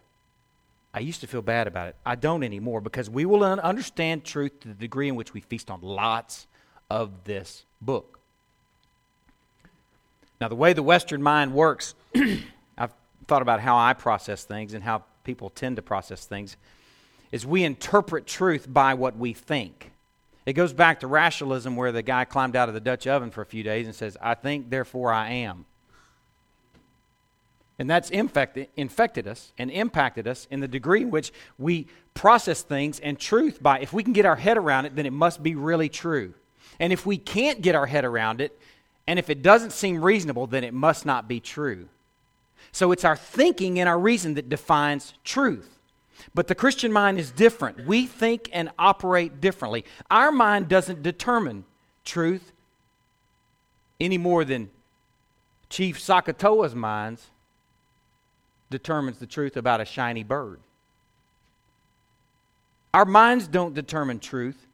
I 0.93 0.99
used 0.99 1.21
to 1.21 1.27
feel 1.27 1.41
bad 1.41 1.67
about 1.67 1.89
it. 1.89 1.95
I 2.05 2.15
don't 2.15 2.43
anymore 2.43 2.81
because 2.81 3.09
we 3.09 3.25
will 3.25 3.43
understand 3.43 4.23
truth 4.23 4.59
to 4.61 4.69
the 4.69 4.73
degree 4.73 5.07
in 5.07 5.15
which 5.15 5.33
we 5.33 5.41
feast 5.41 5.69
on 5.69 5.81
lots 5.81 6.47
of 6.89 7.23
this 7.25 7.65
book. 7.81 8.19
Now, 10.39 10.47
the 10.47 10.55
way 10.55 10.73
the 10.73 10.83
Western 10.83 11.21
mind 11.21 11.53
works, 11.53 11.95
I've 12.77 12.93
thought 13.27 13.41
about 13.41 13.59
how 13.59 13.77
I 13.77 13.93
process 13.93 14.43
things 14.43 14.73
and 14.73 14.83
how 14.83 15.03
people 15.23 15.49
tend 15.49 15.75
to 15.77 15.81
process 15.81 16.25
things, 16.25 16.57
is 17.31 17.45
we 17.45 17.63
interpret 17.63 18.25
truth 18.25 18.65
by 18.71 18.93
what 18.93 19.17
we 19.17 19.33
think. 19.33 19.91
It 20.45 20.53
goes 20.53 20.71
back 20.71 21.01
to 21.01 21.07
rationalism, 21.07 21.75
where 21.75 21.91
the 21.91 22.01
guy 22.01 22.23
climbed 22.23 22.55
out 22.55 22.69
of 22.69 22.73
the 22.73 22.79
Dutch 22.79 23.05
oven 23.05 23.31
for 23.31 23.41
a 23.41 23.45
few 23.45 23.63
days 23.63 23.85
and 23.85 23.93
says, 23.93 24.15
I 24.21 24.33
think, 24.33 24.69
therefore 24.69 25.11
I 25.11 25.29
am. 25.29 25.65
And 27.79 27.89
that's 27.89 28.09
infected, 28.09 28.69
infected 28.75 29.27
us 29.27 29.53
and 29.57 29.69
impacted 29.69 30.27
us 30.27 30.47
in 30.49 30.61
the 30.61 30.67
degree 30.67 31.03
in 31.03 31.11
which 31.11 31.31
we 31.59 31.87
process 32.13 32.63
things 32.63 32.99
and 32.99 33.19
truth 33.19 33.61
by, 33.61 33.79
if 33.79 33.93
we 33.93 34.03
can 34.03 34.13
get 34.13 34.25
our 34.25 34.35
head 34.35 34.57
around 34.57 34.85
it, 34.85 34.95
then 34.95 35.05
it 35.05 35.13
must 35.13 35.43
be 35.43 35.53
really 35.53 35.89
true. 35.89 36.33
And 36.79 36.91
if 36.91 37.05
we 37.05 37.17
can't 37.17 37.61
get 37.61 37.75
our 37.75 37.85
head 37.85 38.03
around 38.03 38.41
it, 38.41 38.57
and 39.05 39.19
if 39.19 39.29
it 39.29 39.41
doesn't 39.41 39.71
seem 39.71 40.03
reasonable, 40.03 40.47
then 40.47 40.63
it 40.63 40.73
must 40.73 41.05
not 41.05 41.27
be 41.27 41.39
true. 41.39 41.87
So 42.71 42.91
it's 42.91 43.05
our 43.05 43.15
thinking 43.15 43.79
and 43.79 43.87
our 43.87 43.99
reason 43.99 44.33
that 44.33 44.49
defines 44.49 45.13
truth. 45.23 45.79
But 46.33 46.47
the 46.47 46.55
Christian 46.55 46.91
mind 46.91 47.19
is 47.19 47.31
different. 47.31 47.85
We 47.85 48.07
think 48.07 48.49
and 48.51 48.71
operate 48.77 49.39
differently. 49.39 49.85
Our 50.09 50.31
mind 50.31 50.67
doesn't 50.67 51.03
determine 51.03 51.63
truth 52.03 52.51
any 53.99 54.17
more 54.17 54.43
than 54.43 54.71
Chief 55.69 55.99
Sakatoa's 55.99 56.75
mind 56.75 57.19
determines 58.69 59.19
the 59.19 59.27
truth 59.27 59.57
about 59.57 59.81
a 59.81 59.85
shiny 59.85 60.23
bird. 60.23 60.59
Our 62.93 63.05
minds 63.05 63.47
don't 63.47 63.73
determine 63.73 64.19
truth. 64.19 64.67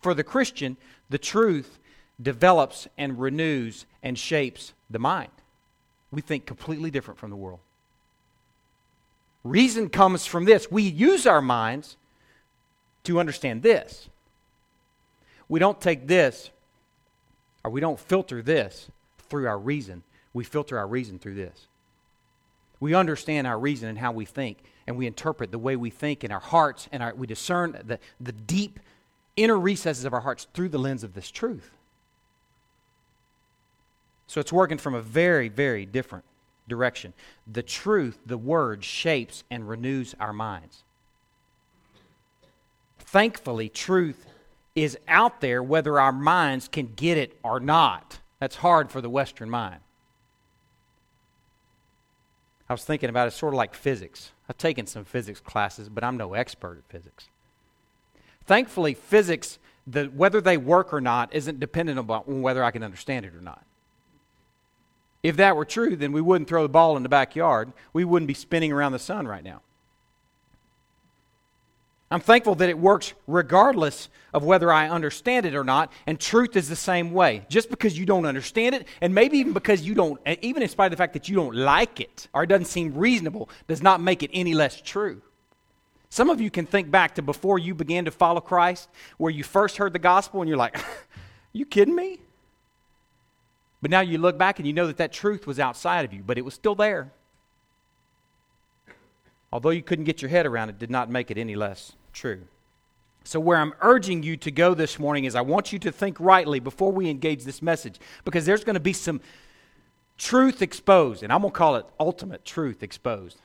For 0.00 0.14
the 0.14 0.24
Christian, 0.24 0.76
the 1.10 1.18
truth 1.18 1.78
develops 2.20 2.88
and 2.96 3.18
renews 3.18 3.86
and 4.02 4.18
shapes 4.18 4.72
the 4.90 4.98
mind. 4.98 5.30
We 6.10 6.20
think 6.20 6.46
completely 6.46 6.90
different 6.90 7.18
from 7.18 7.30
the 7.30 7.36
world. 7.36 7.60
Reason 9.44 9.88
comes 9.88 10.26
from 10.26 10.44
this. 10.44 10.70
We 10.70 10.82
use 10.82 11.26
our 11.26 11.42
minds 11.42 11.96
to 13.04 13.20
understand 13.20 13.62
this. 13.62 14.08
We 15.48 15.58
don't 15.58 15.80
take 15.80 16.06
this, 16.06 16.50
or 17.64 17.70
we 17.70 17.80
don't 17.80 17.98
filter 17.98 18.42
this 18.42 18.88
through 19.30 19.46
our 19.48 19.58
reason. 19.58 20.02
We 20.34 20.44
filter 20.44 20.78
our 20.78 20.86
reason 20.86 21.18
through 21.18 21.34
this. 21.36 21.68
We 22.80 22.94
understand 22.94 23.46
our 23.46 23.58
reason 23.58 23.88
and 23.88 23.98
how 23.98 24.12
we 24.12 24.24
think, 24.24 24.58
and 24.86 24.96
we 24.96 25.06
interpret 25.06 25.50
the 25.50 25.58
way 25.58 25.76
we 25.76 25.90
think 25.90 26.24
in 26.24 26.30
our 26.30 26.40
hearts, 26.40 26.88
and 26.92 27.02
our, 27.02 27.14
we 27.14 27.26
discern 27.26 27.80
the, 27.84 27.98
the 28.20 28.32
deep 28.32 28.78
inner 29.36 29.58
recesses 29.58 30.04
of 30.04 30.12
our 30.12 30.20
hearts 30.20 30.46
through 30.54 30.68
the 30.68 30.78
lens 30.78 31.04
of 31.04 31.14
this 31.14 31.30
truth. 31.30 31.70
So 34.26 34.40
it's 34.40 34.52
working 34.52 34.78
from 34.78 34.94
a 34.94 35.00
very, 35.00 35.48
very 35.48 35.86
different 35.86 36.24
direction. 36.68 37.14
The 37.50 37.62
truth, 37.62 38.18
the 38.26 38.36
word, 38.36 38.84
shapes 38.84 39.42
and 39.50 39.68
renews 39.68 40.14
our 40.20 40.32
minds. 40.32 40.82
Thankfully, 42.98 43.68
truth 43.70 44.26
is 44.74 44.98
out 45.08 45.40
there 45.40 45.62
whether 45.62 45.98
our 45.98 46.12
minds 46.12 46.68
can 46.68 46.92
get 46.94 47.16
it 47.16 47.38
or 47.42 47.58
not. 47.58 48.18
That's 48.38 48.56
hard 48.56 48.90
for 48.90 49.00
the 49.00 49.10
Western 49.10 49.48
mind. 49.48 49.80
I 52.68 52.74
was 52.74 52.84
thinking 52.84 53.08
about 53.08 53.28
it 53.28 53.30
sort 53.32 53.54
of 53.54 53.58
like 53.58 53.74
physics. 53.74 54.32
I've 54.48 54.58
taken 54.58 54.86
some 54.86 55.04
physics 55.04 55.40
classes, 55.40 55.88
but 55.88 56.04
I'm 56.04 56.16
no 56.16 56.34
expert 56.34 56.78
at 56.78 56.92
physics. 56.92 57.28
Thankfully, 58.44 58.94
physics, 58.94 59.58
the, 59.86 60.06
whether 60.06 60.40
they 60.40 60.56
work 60.56 60.92
or 60.92 61.00
not, 61.00 61.32
isn't 61.34 61.60
dependent 61.60 61.98
on 61.98 62.42
whether 62.42 62.62
I 62.62 62.70
can 62.70 62.82
understand 62.82 63.24
it 63.24 63.34
or 63.34 63.40
not. 63.40 63.64
If 65.22 65.36
that 65.36 65.56
were 65.56 65.64
true, 65.64 65.96
then 65.96 66.12
we 66.12 66.20
wouldn't 66.20 66.48
throw 66.48 66.62
the 66.62 66.68
ball 66.68 66.96
in 66.96 67.02
the 67.02 67.08
backyard. 67.08 67.72
We 67.92 68.04
wouldn't 68.04 68.28
be 68.28 68.34
spinning 68.34 68.72
around 68.72 68.92
the 68.92 68.98
sun 68.98 69.26
right 69.26 69.42
now. 69.42 69.62
I'm 72.10 72.20
thankful 72.20 72.54
that 72.56 72.70
it 72.70 72.78
works 72.78 73.12
regardless 73.26 74.08
of 74.32 74.42
whether 74.42 74.72
I 74.72 74.88
understand 74.88 75.44
it 75.44 75.54
or 75.54 75.64
not, 75.64 75.92
and 76.06 76.18
truth 76.18 76.56
is 76.56 76.68
the 76.68 76.76
same 76.76 77.12
way. 77.12 77.44
Just 77.50 77.68
because 77.68 77.98
you 77.98 78.06
don't 78.06 78.24
understand 78.24 78.74
it, 78.74 78.86
and 79.02 79.14
maybe 79.14 79.38
even 79.38 79.52
because 79.52 79.82
you 79.82 79.94
don't, 79.94 80.18
even 80.40 80.62
in 80.62 80.68
spite 80.68 80.86
of 80.86 80.90
the 80.92 80.96
fact 80.96 81.12
that 81.12 81.28
you 81.28 81.36
don't 81.36 81.54
like 81.54 82.00
it 82.00 82.28
or 82.32 82.44
it 82.44 82.46
doesn't 82.46 82.66
seem 82.66 82.94
reasonable, 82.94 83.50
does 83.66 83.82
not 83.82 84.00
make 84.00 84.22
it 84.22 84.30
any 84.32 84.54
less 84.54 84.80
true. 84.80 85.20
Some 86.08 86.30
of 86.30 86.40
you 86.40 86.50
can 86.50 86.64
think 86.64 86.90
back 86.90 87.16
to 87.16 87.22
before 87.22 87.58
you 87.58 87.74
began 87.74 88.06
to 88.06 88.10
follow 88.10 88.40
Christ, 88.40 88.88
where 89.18 89.30
you 89.30 89.44
first 89.44 89.76
heard 89.76 89.92
the 89.92 89.98
gospel 89.98 90.40
and 90.40 90.48
you're 90.48 90.56
like, 90.56 90.78
you 91.52 91.66
kidding 91.66 91.94
me? 91.94 92.20
But 93.82 93.90
now 93.90 94.00
you 94.00 94.16
look 94.16 94.38
back 94.38 94.58
and 94.58 94.66
you 94.66 94.72
know 94.72 94.86
that 94.86 94.96
that 94.96 95.12
truth 95.12 95.46
was 95.46 95.60
outside 95.60 96.06
of 96.06 96.12
you, 96.14 96.22
but 96.26 96.38
it 96.38 96.44
was 96.44 96.54
still 96.54 96.74
there. 96.74 97.12
Although 99.52 99.70
you 99.70 99.82
couldn't 99.82 100.04
get 100.04 100.20
your 100.20 100.28
head 100.28 100.46
around 100.46 100.68
it, 100.68 100.78
did 100.78 100.90
not 100.90 101.10
make 101.10 101.30
it 101.30 101.38
any 101.38 101.56
less 101.56 101.92
true. 102.12 102.42
So, 103.24 103.40
where 103.40 103.58
I'm 103.58 103.74
urging 103.80 104.22
you 104.22 104.36
to 104.38 104.50
go 104.50 104.74
this 104.74 104.98
morning 104.98 105.24
is 105.24 105.34
I 105.34 105.40
want 105.40 105.72
you 105.72 105.78
to 105.80 105.92
think 105.92 106.18
rightly 106.18 106.60
before 106.60 106.92
we 106.92 107.10
engage 107.10 107.44
this 107.44 107.60
message, 107.60 107.98
because 108.24 108.46
there's 108.46 108.64
going 108.64 108.74
to 108.74 108.80
be 108.80 108.92
some 108.92 109.20
truth 110.16 110.62
exposed, 110.62 111.22
and 111.22 111.32
I'm 111.32 111.40
going 111.42 111.52
to 111.52 111.58
call 111.58 111.76
it 111.76 111.86
ultimate 112.00 112.44
truth 112.44 112.82
exposed, 112.82 113.38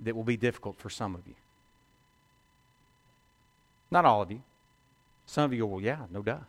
that 0.00 0.16
will 0.16 0.24
be 0.24 0.36
difficult 0.36 0.78
for 0.78 0.88
some 0.88 1.14
of 1.14 1.26
you. 1.26 1.34
Not 3.90 4.04
all 4.04 4.22
of 4.22 4.30
you. 4.30 4.42
Some 5.26 5.44
of 5.44 5.52
you 5.52 5.60
go, 5.60 5.66
well, 5.66 5.80
yeah, 5.80 5.98
no 6.10 6.22
doubt. 6.22 6.44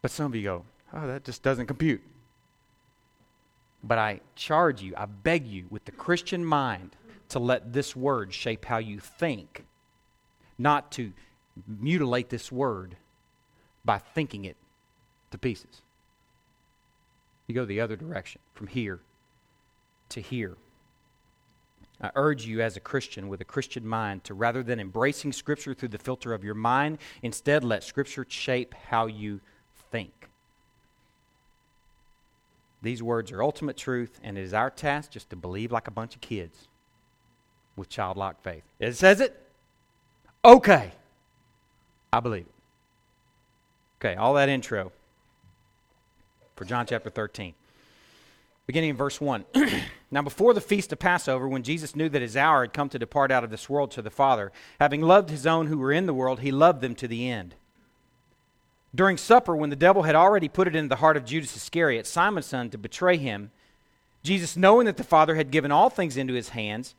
But 0.00 0.10
some 0.10 0.26
of 0.26 0.34
you 0.34 0.42
go, 0.42 0.64
Oh, 0.92 1.06
that 1.06 1.24
just 1.24 1.42
doesn't 1.42 1.66
compute. 1.66 2.02
But 3.86 3.98
I 3.98 4.20
charge 4.34 4.82
you, 4.82 4.94
I 4.96 5.06
beg 5.06 5.46
you, 5.46 5.66
with 5.70 5.84
the 5.84 5.92
Christian 5.92 6.44
mind, 6.44 6.96
to 7.28 7.38
let 7.38 7.72
this 7.72 7.94
word 7.94 8.34
shape 8.34 8.64
how 8.64 8.78
you 8.78 8.98
think, 8.98 9.64
not 10.58 10.90
to 10.92 11.12
mutilate 11.66 12.28
this 12.28 12.50
word 12.50 12.96
by 13.84 13.98
thinking 13.98 14.44
it 14.44 14.56
to 15.30 15.38
pieces. 15.38 15.82
You 17.46 17.54
go 17.54 17.64
the 17.64 17.80
other 17.80 17.94
direction, 17.94 18.40
from 18.54 18.66
here 18.66 18.98
to 20.08 20.20
here. 20.20 20.56
I 22.00 22.10
urge 22.16 22.44
you 22.44 22.60
as 22.60 22.76
a 22.76 22.80
Christian 22.80 23.28
with 23.28 23.40
a 23.40 23.44
Christian 23.44 23.86
mind 23.86 24.24
to 24.24 24.34
rather 24.34 24.64
than 24.64 24.80
embracing 24.80 25.32
Scripture 25.32 25.74
through 25.74 25.90
the 25.90 25.98
filter 25.98 26.34
of 26.34 26.42
your 26.42 26.54
mind, 26.54 26.98
instead 27.22 27.62
let 27.62 27.84
Scripture 27.84 28.26
shape 28.28 28.74
how 28.74 29.06
you 29.06 29.40
think. 29.92 30.28
These 32.82 33.02
words 33.02 33.32
are 33.32 33.42
ultimate 33.42 33.76
truth, 33.76 34.20
and 34.22 34.36
it 34.36 34.42
is 34.42 34.54
our 34.54 34.70
task 34.70 35.10
just 35.10 35.30
to 35.30 35.36
believe 35.36 35.72
like 35.72 35.88
a 35.88 35.90
bunch 35.90 36.14
of 36.14 36.20
kids 36.20 36.68
with 37.74 37.88
childlike 37.88 38.40
faith. 38.42 38.62
It 38.78 38.94
says 38.94 39.20
it? 39.20 39.42
Okay. 40.44 40.92
I 42.12 42.20
believe 42.20 42.46
it. 42.46 42.54
Okay, 44.00 44.14
all 44.14 44.34
that 44.34 44.48
intro 44.48 44.92
for 46.54 46.64
John 46.64 46.86
chapter 46.86 47.10
13. 47.10 47.54
Beginning 48.66 48.90
in 48.90 48.96
verse 48.96 49.20
1. 49.20 49.44
now, 50.10 50.22
before 50.22 50.52
the 50.52 50.60
feast 50.60 50.92
of 50.92 50.98
Passover, 50.98 51.48
when 51.48 51.62
Jesus 51.62 51.94
knew 51.94 52.08
that 52.08 52.22
his 52.22 52.36
hour 52.36 52.62
had 52.62 52.72
come 52.72 52.88
to 52.88 52.98
depart 52.98 53.30
out 53.30 53.44
of 53.44 53.50
this 53.50 53.70
world 53.70 53.90
to 53.92 54.02
the 54.02 54.10
Father, 54.10 54.50
having 54.80 55.02
loved 55.02 55.30
his 55.30 55.46
own 55.46 55.66
who 55.68 55.78
were 55.78 55.92
in 55.92 56.06
the 56.06 56.14
world, 56.14 56.40
he 56.40 56.50
loved 56.50 56.80
them 56.80 56.94
to 56.96 57.06
the 57.06 57.28
end. 57.28 57.54
During 58.96 59.18
supper, 59.18 59.54
when 59.54 59.68
the 59.68 59.76
devil 59.76 60.04
had 60.04 60.14
already 60.14 60.48
put 60.48 60.66
it 60.66 60.74
into 60.74 60.88
the 60.88 60.96
heart 60.96 61.18
of 61.18 61.26
Judas 61.26 61.54
Iscariot, 61.54 62.06
Simon's 62.06 62.46
son, 62.46 62.70
to 62.70 62.78
betray 62.78 63.18
him, 63.18 63.50
Jesus, 64.22 64.56
knowing 64.56 64.86
that 64.86 64.96
the 64.96 65.04
Father 65.04 65.34
had 65.34 65.50
given 65.50 65.70
all 65.70 65.90
things 65.90 66.16
into 66.16 66.32
his 66.32 66.48
hands, 66.48 66.94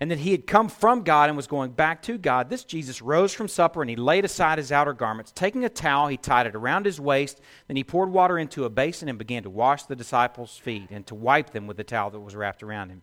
and 0.00 0.10
that 0.10 0.20
he 0.20 0.30
had 0.30 0.46
come 0.46 0.68
from 0.68 1.02
God 1.02 1.28
and 1.28 1.36
was 1.36 1.48
going 1.48 1.72
back 1.72 2.00
to 2.02 2.16
God, 2.16 2.48
this 2.48 2.64
Jesus 2.64 3.02
rose 3.02 3.32
from 3.32 3.48
supper 3.48 3.80
and 3.80 3.90
he 3.90 3.96
laid 3.96 4.24
aside 4.24 4.58
his 4.58 4.70
outer 4.70 4.92
garments. 4.92 5.32
Taking 5.32 5.64
a 5.64 5.68
towel, 5.68 6.08
he 6.08 6.16
tied 6.16 6.46
it 6.46 6.54
around 6.54 6.84
his 6.84 7.00
waist. 7.00 7.40
Then 7.66 7.76
he 7.76 7.84
poured 7.84 8.10
water 8.10 8.38
into 8.38 8.64
a 8.64 8.70
basin 8.70 9.08
and 9.08 9.18
began 9.18 9.42
to 9.44 9.50
wash 9.50 9.84
the 9.84 9.96
disciples' 9.96 10.58
feet 10.58 10.90
and 10.90 11.06
to 11.06 11.14
wipe 11.14 11.50
them 11.50 11.66
with 11.66 11.78
the 11.78 11.84
towel 11.84 12.10
that 12.10 12.20
was 12.20 12.36
wrapped 12.36 12.62
around 12.62 12.90
him. 12.90 13.02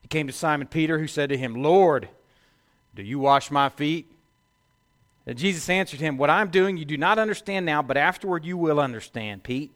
He 0.00 0.08
came 0.08 0.28
to 0.28 0.32
Simon 0.32 0.68
Peter, 0.68 1.00
who 1.00 1.08
said 1.08 1.28
to 1.30 1.36
him, 1.36 1.60
Lord, 1.60 2.08
do 2.94 3.02
you 3.02 3.18
wash 3.18 3.50
my 3.50 3.68
feet? 3.68 4.15
And 5.26 5.36
Jesus 5.36 5.68
answered 5.68 6.00
him, 6.00 6.16
What 6.16 6.30
I'm 6.30 6.50
doing 6.50 6.76
you 6.76 6.84
do 6.84 6.96
not 6.96 7.18
understand 7.18 7.66
now, 7.66 7.82
but 7.82 7.96
afterward 7.96 8.44
you 8.44 8.56
will 8.56 8.78
understand, 8.78 9.42
Pete. 9.42 9.72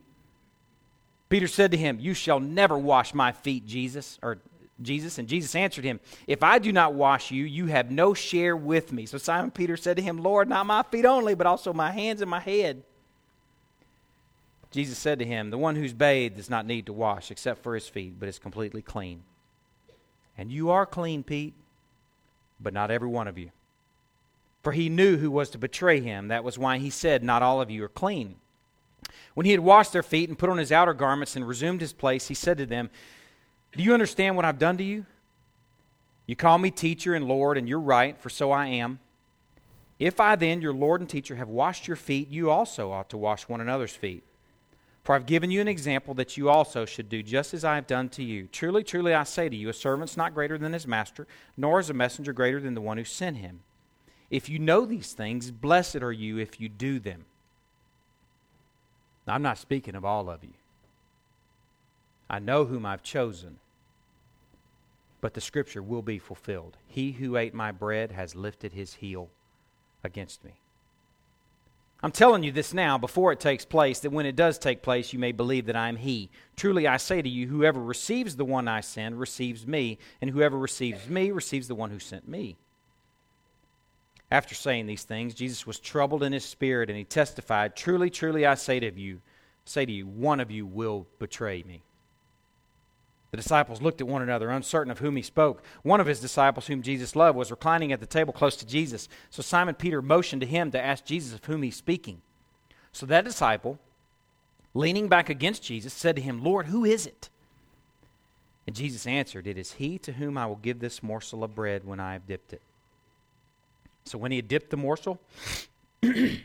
Peter 1.29 1.49
said 1.49 1.71
to 1.73 1.77
him, 1.77 1.99
You 2.01 2.15
shall 2.15 2.41
never 2.41 2.79
wash 2.79 3.15
my 3.15 3.33
feet, 3.33 3.67
Jesus. 3.67 4.19
Or 4.23 4.39
Jesus. 4.83 5.19
And 5.19 5.29
Jesus 5.29 5.55
answered 5.55 5.85
him, 5.85 6.01
If 6.27 6.43
I 6.43 6.59
do 6.59 6.73
not 6.73 6.95
wash 6.95 7.31
you, 7.31 7.45
you 7.45 7.67
have 7.67 7.91
no 7.91 8.15
share 8.15 8.57
with 8.57 8.93
me. 8.93 9.07
So 9.07 9.19
Simon 9.19 9.51
Peter 9.51 9.77
said 9.77 9.97
to 9.97 10.03
him, 10.03 10.19
Lord, 10.19 10.49
not 10.49 10.67
my 10.67 10.83
feet 10.85 11.05
only, 11.05 11.35
but 11.35 11.47
also 11.47 11.73
my 11.73 11.91
hands 11.91 12.21
and 12.21 12.31
my 12.31 12.41
head. 12.41 12.83
Jesus 14.71 14.99
said 14.99 15.19
to 15.19 15.25
him, 15.25 15.51
The 15.51 15.59
one 15.59 15.75
who's 15.75 15.93
bathed 15.93 16.37
does 16.37 16.49
not 16.49 16.67
need 16.67 16.87
to 16.87 16.93
wash 16.93 17.31
except 17.31 17.63
for 17.63 17.75
his 17.75 17.89
feet, 17.89 18.15
but 18.19 18.29
is 18.29 18.39
completely 18.39 18.83
clean. 18.83 19.23
And 20.39 20.51
you 20.51 20.71
are 20.71 20.87
clean, 20.87 21.23
Pete, 21.23 21.55
but 22.61 22.73
not 22.73 22.91
every 22.91 23.09
one 23.09 23.27
of 23.27 23.37
you. 23.37 23.51
For 24.63 24.73
he 24.73 24.89
knew 24.89 25.17
who 25.17 25.31
was 25.31 25.51
to 25.51 25.59
betray 25.59 26.01
him. 26.01 26.29
That 26.29 26.45
was 26.45 26.59
why 26.59 26.79
he 26.79 26.91
said, 26.91 27.23
Not 27.23 27.43
all 27.43 27.61
of 27.61 27.71
you 27.71 27.85
are 27.85 27.89
clean. 27.89 28.37
When 29.35 29.47
he 29.47 29.53
had 29.53 29.61
washed 29.61 29.93
their 29.93 30.03
feet 30.03 30.29
and 30.29 30.39
put 30.39 30.51
on 30.51 30.59
his 30.59 30.73
outer 30.73 30.93
garments 30.93 31.37
and 31.37 31.47
resumed 31.47 31.81
his 31.81 31.93
place, 31.93 32.29
he 32.29 32.35
said 32.35 32.59
to 32.59 32.67
them, 32.67 32.91
Do 33.73 33.83
you 33.83 33.95
understand 33.95 34.37
what 34.37 34.45
I've 34.45 34.59
done 34.59 34.77
to 34.79 34.85
you? 34.85 35.07
You 36.27 36.37
call 36.37 36.59
me 36.59 36.71
teacher 36.71 37.15
and 37.15 37.27
Lord, 37.27 37.57
and 37.57 37.69
you're 37.69 37.81
right, 37.81 38.19
for 38.21 38.29
so 38.29 38.51
I 38.51 38.67
am. 38.67 39.01
If 39.99 40.21
I 40.21 40.37
then, 40.37 40.63
your 40.63 40.73
Lord 40.73 41.01
and 41.01 41.11
teacher, 41.11 41.37
have 41.37 41.49
washed 41.49 41.89
your 41.89 41.97
feet, 41.97 42.29
you 42.29 42.51
also 42.51 42.91
ought 42.91 43.11
to 43.11 43.19
wash 43.19 43.49
one 43.49 43.61
another's 43.61 43.95
feet. 43.95 44.25
For 45.03 45.15
I've 45.15 45.27
given 45.27 45.51
you 45.51 45.61
an 45.61 45.69
example 45.69 46.15
that 46.15 46.37
you 46.37 46.49
also 46.49 46.85
should 46.85 47.09
do 47.09 47.23
just 47.23 47.55
as 47.55 47.65
I 47.65 47.75
have 47.75 47.87
done 47.87 48.09
to 48.11 48.23
you. 48.23 48.47
Truly, 48.47 48.85
truly, 48.85 49.15
I 49.15 49.25
say 49.25 49.49
to 49.49 49.57
you, 49.57 49.69
a 49.69 49.73
servant's 49.73 50.17
not 50.17 50.35
greater 50.35 50.59
than 50.59 50.73
his 50.73 50.87
master, 50.87 51.27
nor 51.57 51.81
is 51.81 51.91
a 51.91 51.95
messenger 51.95 52.33
greater 52.33 52.61
than 52.61 52.75
the 52.75 52.81
one 52.81 52.99
who 52.99 53.05
sent 53.05 53.39
him. 53.39 53.61
If 54.31 54.49
you 54.49 54.59
know 54.59 54.85
these 54.87 55.13
things, 55.13 55.51
blessed 55.51 55.97
are 55.97 56.13
you 56.13 56.39
if 56.39 56.61
you 56.61 56.69
do 56.69 56.99
them. 57.01 57.25
Now, 59.27 59.35
I'm 59.35 59.43
not 59.43 59.59
speaking 59.59 59.95
of 59.95 60.05
all 60.05 60.31
of 60.31 60.45
you. 60.45 60.55
I 62.29 62.39
know 62.39 62.65
whom 62.65 62.87
I've 62.87 63.03
chosen, 63.03 63.59
but 65.21 65.35
the 65.35 65.41
scripture 65.41 65.83
will 65.83 66.03
be 66.03 66.19
fulfilled. 66.19 66.77
He 66.87 67.13
who 67.13 67.37
ate 67.37 67.55
my 67.55 67.73
bread 67.73 68.13
has 68.13 68.37
lifted 68.37 68.73
his 68.73 68.95
heel 68.95 69.29
against 70.05 70.45
me. 70.45 70.53
I'm 72.03 72.13
telling 72.13 72.43
you 72.43 72.53
this 72.53 72.73
now 72.73 72.97
before 72.97 73.31
it 73.33 73.41
takes 73.41 73.65
place, 73.67 74.01
that 74.01 74.11
when 74.11 74.25
it 74.25 74.37
does 74.37 74.59
take 74.59 74.81
place, 74.81 75.13
you 75.13 75.19
may 75.19 75.33
believe 75.33 75.67
that 75.67 75.77
I 75.77 75.89
am 75.89 75.97
He. 75.97 76.31
Truly 76.57 76.87
I 76.87 76.97
say 76.97 77.21
to 77.21 77.29
you, 77.29 77.47
whoever 77.47 77.79
receives 77.79 78.37
the 78.37 78.45
one 78.45 78.69
I 78.69 78.81
send 78.81 79.21
receives 79.21 79.67
me, 79.67 79.99
and 80.21 80.31
whoever 80.31 80.57
receives 80.57 81.09
me 81.09 81.31
receives 81.31 81.69
the 81.69 81.75
one 81.75 81.91
who 81.91 81.99
sent 81.99 82.27
me. 82.27 82.57
After 84.31 84.55
saying 84.55 84.87
these 84.87 85.03
things, 85.03 85.35
Jesus 85.35 85.67
was 85.67 85.81
troubled 85.81 86.23
in 86.23 86.33
his 86.33 86.45
spirit, 86.45 86.89
and 86.89 86.97
he 86.97 87.05
testified, 87.05 87.75
Truly, 87.75 88.11
truly 88.11 88.47
I 88.47 88.55
say 88.55 88.79
to 88.79 88.93
you, 88.93 89.21
say 89.65 89.85
to 89.85 89.93
you, 89.93 90.07
one 90.07 90.41
of 90.41 90.51
you 90.51 90.67
will 90.67 91.07
betray 91.19 91.63
me. 91.65 91.83
The 93.31 93.37
disciples 93.37 93.81
looked 93.81 94.01
at 94.01 94.09
one 94.09 94.23
another, 94.23 94.51
uncertain 94.51 94.91
of 94.91 94.99
whom 94.99 95.15
he 95.15 95.23
spoke. 95.23 95.63
One 95.83 96.01
of 96.01 96.07
his 96.07 96.21
disciples, 96.21 96.67
whom 96.67 96.83
Jesus 96.83 97.15
loved, 97.15 97.39
was 97.39 97.51
reclining 97.51 97.93
at 97.93 98.01
the 98.01 98.07
table 98.07 98.33
close 98.33 98.57
to 98.57 98.67
Jesus. 98.67 99.09
So 99.31 99.41
Simon 99.43 99.77
Peter 99.77 100.03
motioned 100.03 100.41
to 100.41 100.49
him 100.49 100.73
to 100.73 100.85
ask 100.85 101.05
Jesus 101.05 101.35
of 101.35 101.45
whom 101.45 101.63
he's 101.63 101.77
speaking. 101.77 102.23
So 102.93 103.07
that 103.07 103.25
disciple, 103.25 103.79
leaning 104.75 105.07
back 105.07 105.29
against 105.29 105.63
Jesus, 105.63 105.93
said 105.93 106.17
to 106.17 106.23
him, 106.23 106.43
Lord, 106.43 106.67
who 106.67 106.85
is 106.85 107.07
it? 107.07 107.29
And 108.67 108.75
Jesus 108.75 109.07
answered, 109.07 109.47
It 109.47 109.59
is 109.59 109.75
he 109.75 109.97
to 109.99 110.13
whom 110.13 110.37
I 110.37 110.47
will 110.47 110.57
give 110.57 110.81
this 110.81 111.03
morsel 111.03 111.45
of 111.45 111.55
bread 111.55 111.85
when 111.85 112.01
I 112.01 112.15
have 112.15 112.27
dipped 112.27 112.53
it. 112.53 112.63
So 114.11 114.19
when 114.19 114.33
he 114.33 114.39
had 114.39 114.49
dipped 114.49 114.71
the 114.71 114.77
morsel, 114.77 115.21
he 116.03 116.43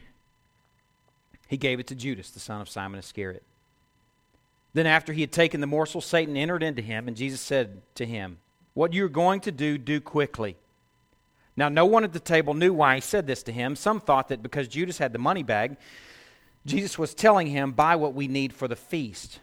gave 1.57 1.79
it 1.79 1.87
to 1.87 1.95
Judas, 1.95 2.29
the 2.29 2.39
son 2.39 2.61
of 2.61 2.69
Simon 2.69 2.99
Iscariot. 2.99 3.41
Then, 4.75 4.85
after 4.85 5.13
he 5.13 5.21
had 5.21 5.31
taken 5.31 5.61
the 5.61 5.67
morsel, 5.67 5.99
Satan 5.99 6.37
entered 6.37 6.61
into 6.61 6.83
him, 6.83 7.07
and 7.07 7.17
Jesus 7.17 7.41
said 7.41 7.81
to 7.95 8.05
him, 8.05 8.37
What 8.75 8.93
you're 8.93 9.09
going 9.09 9.39
to 9.41 9.51
do, 9.51 9.79
do 9.79 9.99
quickly. 9.99 10.57
Now, 11.57 11.69
no 11.69 11.87
one 11.87 12.03
at 12.03 12.13
the 12.13 12.19
table 12.19 12.53
knew 12.53 12.71
why 12.71 12.95
he 12.95 13.01
said 13.01 13.25
this 13.25 13.41
to 13.43 13.51
him. 13.51 13.75
Some 13.75 13.99
thought 13.99 14.27
that 14.27 14.43
because 14.43 14.67
Judas 14.67 14.99
had 14.99 15.11
the 15.11 15.17
money 15.17 15.41
bag, 15.41 15.77
Jesus 16.67 16.99
was 16.99 17.15
telling 17.15 17.47
him, 17.47 17.71
Buy 17.71 17.95
what 17.95 18.13
we 18.13 18.27
need 18.27 18.53
for 18.53 18.67
the 18.67 18.75
feast, 18.75 19.39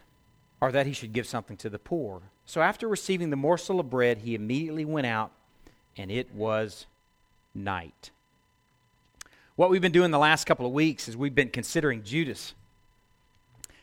or 0.61 0.71
that 0.71 0.87
he 0.87 0.93
should 0.93 1.13
give 1.13 1.27
something 1.27 1.57
to 1.57 1.69
the 1.69 1.81
poor. 1.81 2.23
So, 2.47 2.61
after 2.61 2.87
receiving 2.87 3.31
the 3.31 3.37
morsel 3.37 3.81
of 3.81 3.91
bread, 3.91 4.19
he 4.19 4.37
immediately 4.37 4.85
went 4.85 5.09
out, 5.09 5.33
and 5.97 6.09
it 6.09 6.33
was 6.33 6.87
night. 7.55 8.11
What 9.57 9.71
we've 9.71 9.83
been 9.83 9.93
doing 9.93 10.11
the 10.11 10.19
last 10.19 10.45
couple 10.45 10.67
of 10.67 10.73
weeks 10.73 11.09
is 11.09 11.17
we've 11.17 11.35
been 11.35 11.51
considering 11.51 12.03
Judas. 12.03 12.55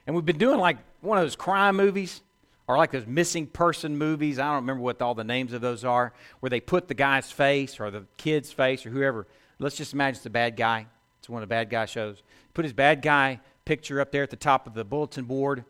And 0.08 0.16
we've 0.16 0.26
been 0.26 0.38
doing 0.38 0.60
like 0.60 0.78
one 1.02 1.18
of 1.18 1.24
those 1.24 1.36
crime 1.36 1.76
movies 1.76 2.22
or 2.68 2.78
like 2.78 2.92
those 2.92 3.08
missing 3.08 3.48
person 3.48 3.98
movies. 3.98 4.40
I 4.40 4.48
don't 4.48 4.56
remember 4.56 4.82
what 4.82 5.02
all 5.02 5.16
the 5.16 5.24
names 5.24 5.54
of 5.54 5.62
those 5.62 5.86
are, 5.86 6.14
where 6.40 6.50
they 6.50 6.60
put 6.60 6.88
the 6.88 6.94
guy's 6.94 7.32
face 7.32 7.80
or 7.80 7.92
the 7.92 8.06
kid's 8.18 8.52
face 8.52 8.86
or 8.86 8.90
whoever. 8.90 9.28
Let's 9.60 9.76
just 9.76 9.94
imagine 9.94 10.16
it's 10.16 10.24
the 10.24 10.30
bad 10.30 10.56
guy. 10.56 10.88
It's 11.20 11.30
one 11.30 11.44
of 11.44 11.50
the 11.50 11.54
bad 11.54 11.70
guy 11.70 11.86
shows. 11.86 12.24
Put 12.54 12.66
his 12.66 12.74
bad 12.74 13.02
guy 13.02 13.40
picture 13.66 14.02
up 14.02 14.12
there 14.12 14.24
at 14.24 14.32
the 14.32 14.36
top 14.36 14.66
of 14.66 14.74
the 14.74 14.84
bulletin 14.84 15.26
board. 15.26 15.64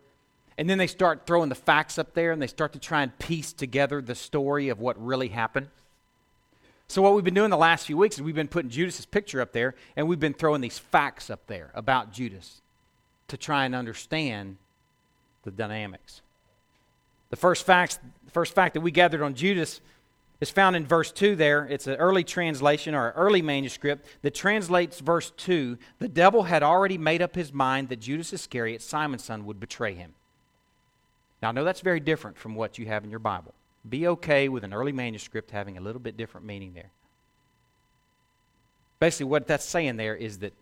And 0.58 0.70
then 0.70 0.78
they 0.78 0.88
start 0.88 1.26
throwing 1.26 1.50
the 1.50 1.56
facts 1.56 1.98
up 1.98 2.14
there 2.14 2.32
and 2.32 2.42
they 2.42 2.48
start 2.48 2.74
to 2.74 2.80
try 2.80 3.04
and 3.04 3.18
piece 3.20 3.54
together 3.54 4.02
the 4.02 4.16
story 4.16 4.70
of 4.70 4.80
what 4.80 5.02
really 5.04 5.30
happened. 5.30 5.68
So, 6.90 7.04
what 7.04 7.14
we've 7.14 7.24
been 7.24 7.36
doing 7.36 7.52
the 7.52 7.58
last 7.58 7.86
few 7.86 7.98
weeks 7.98 8.16
is 8.16 8.24
we've 8.24 8.34
been 8.34 8.48
putting 8.48 8.72
Judas's 8.72 9.06
picture 9.06 9.42
up 9.42 9.52
there 9.52 9.76
and 9.96 10.08
we've 10.08 10.20
been 10.20 10.34
throwing 10.34 10.60
these 10.60 10.80
facts 10.80 11.30
up 11.30 11.46
there 11.46 11.70
about 11.76 12.12
Judas 12.12 12.64
to 13.28 13.38
try 13.38 13.66
and 13.66 13.76
understand 13.76 14.58
the 15.44 15.52
dynamics. 15.52 16.22
The 17.30 17.36
first, 17.36 17.64
facts, 17.64 18.00
the 18.26 18.32
first 18.32 18.56
fact 18.56 18.74
that 18.74 18.82
we 18.82 18.90
gathered 18.90 19.22
on 19.22 19.36
Judas 19.36 19.82
is 20.42 20.50
found 20.50 20.76
in 20.76 20.84
verse 20.84 21.12
2 21.12 21.36
there. 21.36 21.68
It's 21.68 21.86
an 21.86 21.98
early 21.98 22.24
translation 22.24 22.96
or 22.96 23.10
an 23.10 23.14
early 23.16 23.44
manuscript 23.44 24.08
that 24.24 24.34
translates 24.34 25.00
verse 25.00 25.32
2. 25.38 25.78
The 26.00 26.08
devil 26.08 26.42
had 26.42 26.64
already 26.64 26.98
made 26.98 27.22
up 27.22 27.36
his 27.36 27.54
mind 27.54 27.90
that 27.90 28.00
Judas 28.00 28.34
Iscariot, 28.34 28.82
Simon's 28.82 29.24
son, 29.24 29.46
would 29.46 29.60
betray 29.60 29.94
him. 29.94 30.16
Now, 31.40 31.50
I 31.50 31.52
know 31.52 31.64
that's 31.64 31.82
very 31.82 32.00
different 32.00 32.36
from 32.36 32.56
what 32.56 32.80
you 32.80 32.88
have 32.88 33.04
in 33.04 33.12
your 33.12 33.20
Bible. 33.20 33.54
Be 33.88 34.08
okay 34.08 34.50
with 34.50 34.64
an 34.64 34.74
early 34.74 34.92
manuscript 34.92 35.52
having 35.52 35.78
a 35.78 35.82
little 35.82 36.02
bit 36.02 36.18
different 36.18 36.46
meaning 36.46 36.74
there. 36.74 36.92
Basically, 39.00 39.26
what 39.26 39.48
that's 39.48 39.64
saying 39.64 39.96
there 39.96 40.16
is 40.16 40.40
that 40.40 40.54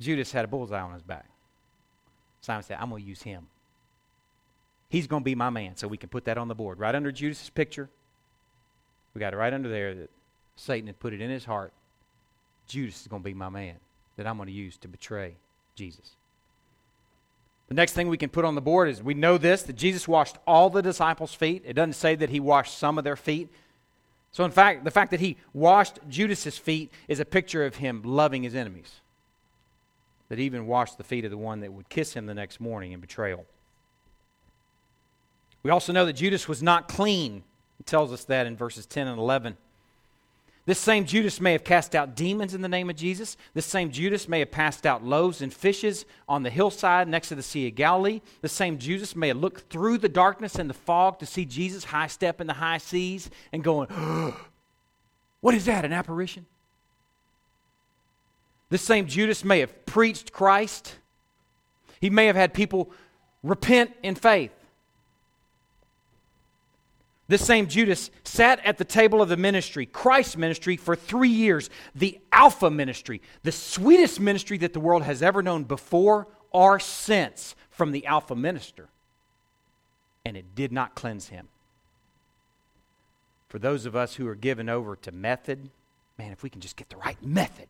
Judas 0.00 0.32
had 0.32 0.44
a 0.44 0.48
bullseye 0.48 0.80
on 0.80 0.92
his 0.92 1.02
back. 1.02 1.26
Satan 2.40 2.62
said, 2.62 2.78
I'm 2.80 2.90
going 2.90 3.02
to 3.02 3.08
use 3.08 3.22
him. 3.22 3.46
He's 4.88 5.06
going 5.06 5.22
to 5.22 5.24
be 5.24 5.34
my 5.34 5.50
man. 5.50 5.76
So 5.76 5.88
we 5.88 5.96
can 5.96 6.08
put 6.08 6.24
that 6.24 6.38
on 6.38 6.48
the 6.48 6.54
board. 6.54 6.78
Right 6.78 6.94
under 6.94 7.12
Judas's 7.12 7.50
picture, 7.50 7.88
we 9.14 9.20
got 9.20 9.32
it 9.32 9.36
right 9.36 9.52
under 9.52 9.68
there 9.68 9.94
that 9.94 10.10
Satan 10.56 10.86
had 10.86 10.98
put 10.98 11.12
it 11.12 11.20
in 11.20 11.30
his 11.30 11.44
heart. 11.44 11.72
Judas 12.66 13.00
is 13.00 13.06
going 13.06 13.22
to 13.22 13.24
be 13.24 13.34
my 13.34 13.48
man 13.48 13.76
that 14.16 14.26
I'm 14.26 14.36
going 14.36 14.48
to 14.48 14.52
use 14.52 14.76
to 14.78 14.88
betray 14.88 15.36
Jesus. 15.74 16.16
The 17.68 17.74
next 17.74 17.94
thing 17.94 18.08
we 18.08 18.16
can 18.16 18.30
put 18.30 18.44
on 18.44 18.54
the 18.54 18.60
board 18.60 18.88
is 18.88 19.02
we 19.02 19.14
know 19.14 19.38
this 19.38 19.62
that 19.64 19.74
Jesus 19.74 20.06
washed 20.06 20.36
all 20.46 20.70
the 20.70 20.82
disciples' 20.82 21.34
feet. 21.34 21.64
It 21.66 21.72
doesn't 21.72 21.94
say 21.94 22.14
that 22.14 22.30
he 22.30 22.38
washed 22.38 22.78
some 22.78 22.96
of 22.96 23.04
their 23.04 23.16
feet. 23.16 23.48
So, 24.30 24.44
in 24.44 24.50
fact, 24.50 24.84
the 24.84 24.90
fact 24.90 25.10
that 25.10 25.20
he 25.20 25.36
washed 25.52 25.98
Judas's 26.08 26.58
feet 26.58 26.92
is 27.08 27.20
a 27.20 27.24
picture 27.24 27.64
of 27.64 27.76
him 27.76 28.02
loving 28.04 28.42
his 28.42 28.54
enemies. 28.54 29.00
That 30.28 30.38
even 30.38 30.66
washed 30.66 30.98
the 30.98 31.04
feet 31.04 31.24
of 31.24 31.30
the 31.30 31.38
one 31.38 31.60
that 31.60 31.72
would 31.72 31.88
kiss 31.88 32.12
him 32.12 32.26
the 32.26 32.34
next 32.34 32.60
morning 32.60 32.92
in 32.92 33.00
betrayal. 33.00 33.46
We 35.62 35.70
also 35.70 35.92
know 35.92 36.06
that 36.06 36.12
Judas 36.12 36.46
was 36.46 36.62
not 36.62 36.86
clean. 36.86 37.42
It 37.80 37.86
tells 37.86 38.12
us 38.12 38.24
that 38.24 38.46
in 38.46 38.56
verses 38.56 38.86
10 38.86 39.08
and 39.08 39.18
11. 39.18 39.56
This 40.66 40.80
same 40.80 41.04
Judas 41.04 41.40
may 41.40 41.52
have 41.52 41.62
cast 41.62 41.94
out 41.94 42.16
demons 42.16 42.52
in 42.52 42.60
the 42.60 42.68
name 42.68 42.90
of 42.90 42.96
Jesus. 42.96 43.36
This 43.54 43.66
same 43.66 43.92
Judas 43.92 44.28
may 44.28 44.40
have 44.40 44.50
passed 44.50 44.84
out 44.84 45.04
loaves 45.04 45.40
and 45.40 45.54
fishes 45.54 46.04
on 46.28 46.42
the 46.42 46.50
hillside 46.50 47.06
next 47.06 47.28
to 47.28 47.36
the 47.36 47.42
Sea 47.42 47.68
of 47.68 47.76
Galilee. 47.76 48.20
The 48.42 48.48
same 48.48 48.76
Judas 48.78 49.14
may 49.14 49.28
have 49.28 49.36
looked 49.36 49.70
through 49.70 49.98
the 49.98 50.08
darkness 50.08 50.56
and 50.56 50.68
the 50.68 50.74
fog 50.74 51.20
to 51.20 51.26
see 51.26 51.44
Jesus 51.44 51.84
high 51.84 52.08
step 52.08 52.40
in 52.40 52.48
the 52.48 52.54
high 52.54 52.78
seas 52.78 53.30
and 53.52 53.62
going, 53.62 53.88
What 55.40 55.54
is 55.54 55.66
that, 55.66 55.84
an 55.84 55.92
apparition? 55.92 56.46
This 58.68 58.82
same 58.82 59.06
Judas 59.06 59.44
may 59.44 59.60
have 59.60 59.86
preached 59.86 60.32
Christ. 60.32 60.96
He 62.00 62.10
may 62.10 62.26
have 62.26 62.34
had 62.34 62.52
people 62.52 62.90
repent 63.44 63.92
in 64.02 64.16
faith. 64.16 64.50
This 67.28 67.44
same 67.44 67.66
Judas 67.66 68.10
sat 68.22 68.64
at 68.64 68.78
the 68.78 68.84
table 68.84 69.20
of 69.20 69.28
the 69.28 69.36
ministry, 69.36 69.84
Christ's 69.84 70.36
ministry, 70.36 70.76
for 70.76 70.94
three 70.94 71.28
years, 71.28 71.70
the 71.94 72.20
Alpha 72.30 72.70
ministry, 72.70 73.20
the 73.42 73.52
sweetest 73.52 74.20
ministry 74.20 74.58
that 74.58 74.72
the 74.72 74.80
world 74.80 75.02
has 75.02 75.22
ever 75.22 75.42
known 75.42 75.64
before 75.64 76.28
or 76.52 76.78
since 76.78 77.56
from 77.70 77.90
the 77.90 78.06
Alpha 78.06 78.36
minister. 78.36 78.88
And 80.24 80.36
it 80.36 80.54
did 80.54 80.70
not 80.72 80.94
cleanse 80.94 81.28
him. 81.28 81.48
For 83.48 83.58
those 83.58 83.86
of 83.86 83.96
us 83.96 84.14
who 84.14 84.28
are 84.28 84.34
given 84.34 84.68
over 84.68 84.96
to 84.96 85.12
method, 85.12 85.70
man, 86.18 86.32
if 86.32 86.42
we 86.42 86.50
can 86.50 86.60
just 86.60 86.76
get 86.76 86.90
the 86.90 86.96
right 86.96 87.20
method, 87.22 87.68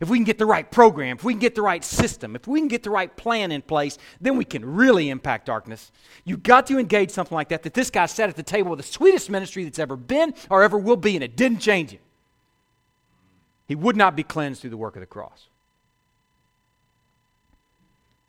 if 0.00 0.08
we 0.08 0.18
can 0.18 0.24
get 0.24 0.38
the 0.38 0.46
right 0.46 0.70
program, 0.70 1.16
if 1.16 1.24
we 1.24 1.32
can 1.32 1.40
get 1.40 1.54
the 1.54 1.62
right 1.62 1.84
system, 1.84 2.36
if 2.36 2.46
we 2.46 2.60
can 2.60 2.68
get 2.68 2.82
the 2.82 2.90
right 2.90 3.14
plan 3.16 3.50
in 3.50 3.62
place, 3.62 3.98
then 4.20 4.36
we 4.36 4.44
can 4.44 4.64
really 4.64 5.10
impact 5.10 5.46
darkness. 5.46 5.90
You've 6.24 6.42
got 6.42 6.66
to 6.68 6.78
engage 6.78 7.10
something 7.10 7.34
like 7.34 7.48
that. 7.48 7.62
That 7.62 7.74
this 7.74 7.90
guy 7.90 8.06
sat 8.06 8.28
at 8.28 8.36
the 8.36 8.42
table 8.42 8.70
with 8.70 8.78
the 8.78 8.86
sweetest 8.86 9.30
ministry 9.30 9.64
that's 9.64 9.78
ever 9.78 9.96
been 9.96 10.34
or 10.50 10.62
ever 10.62 10.78
will 10.78 10.96
be, 10.96 11.14
and 11.16 11.24
it 11.24 11.36
didn't 11.36 11.58
change 11.58 11.90
him. 11.90 12.00
He 13.66 13.74
would 13.74 13.96
not 13.96 14.16
be 14.16 14.22
cleansed 14.22 14.60
through 14.60 14.70
the 14.70 14.76
work 14.76 14.96
of 14.96 15.00
the 15.00 15.06
cross. 15.06 15.48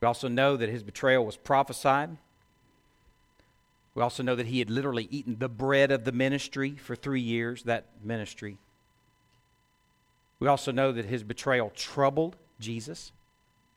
We 0.01 0.07
also 0.07 0.27
know 0.27 0.57
that 0.57 0.69
his 0.69 0.83
betrayal 0.83 1.25
was 1.25 1.37
prophesied. 1.37 2.17
We 3.95 4.03
also 4.03 4.23
know 4.23 4.35
that 4.35 4.47
he 4.47 4.59
had 4.59 4.69
literally 4.69 5.07
eaten 5.11 5.37
the 5.39 5.49
bread 5.49 5.91
of 5.91 6.05
the 6.05 6.11
ministry 6.11 6.75
for 6.75 6.95
three 6.95 7.21
years, 7.21 7.63
that 7.63 7.85
ministry. 8.03 8.57
We 10.39 10.47
also 10.47 10.71
know 10.71 10.91
that 10.91 11.05
his 11.05 11.23
betrayal 11.23 11.71
troubled 11.75 12.35
Jesus. 12.59 13.11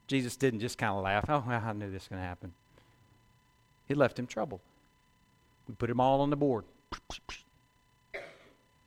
Jesus 0.06 0.36
didn't 0.36 0.60
just 0.60 0.78
kind 0.78 0.94
of 0.94 1.02
laugh, 1.02 1.24
oh, 1.28 1.44
I 1.46 1.72
knew 1.72 1.90
this 1.90 2.02
was 2.02 2.08
going 2.08 2.22
to 2.22 2.26
happen. 2.26 2.52
He 3.88 3.94
left 3.94 4.18
him 4.18 4.26
troubled. 4.26 4.60
We 5.68 5.74
put 5.74 5.90
him 5.90 6.00
all 6.00 6.20
on 6.20 6.30
the 6.30 6.36
board. 6.36 6.64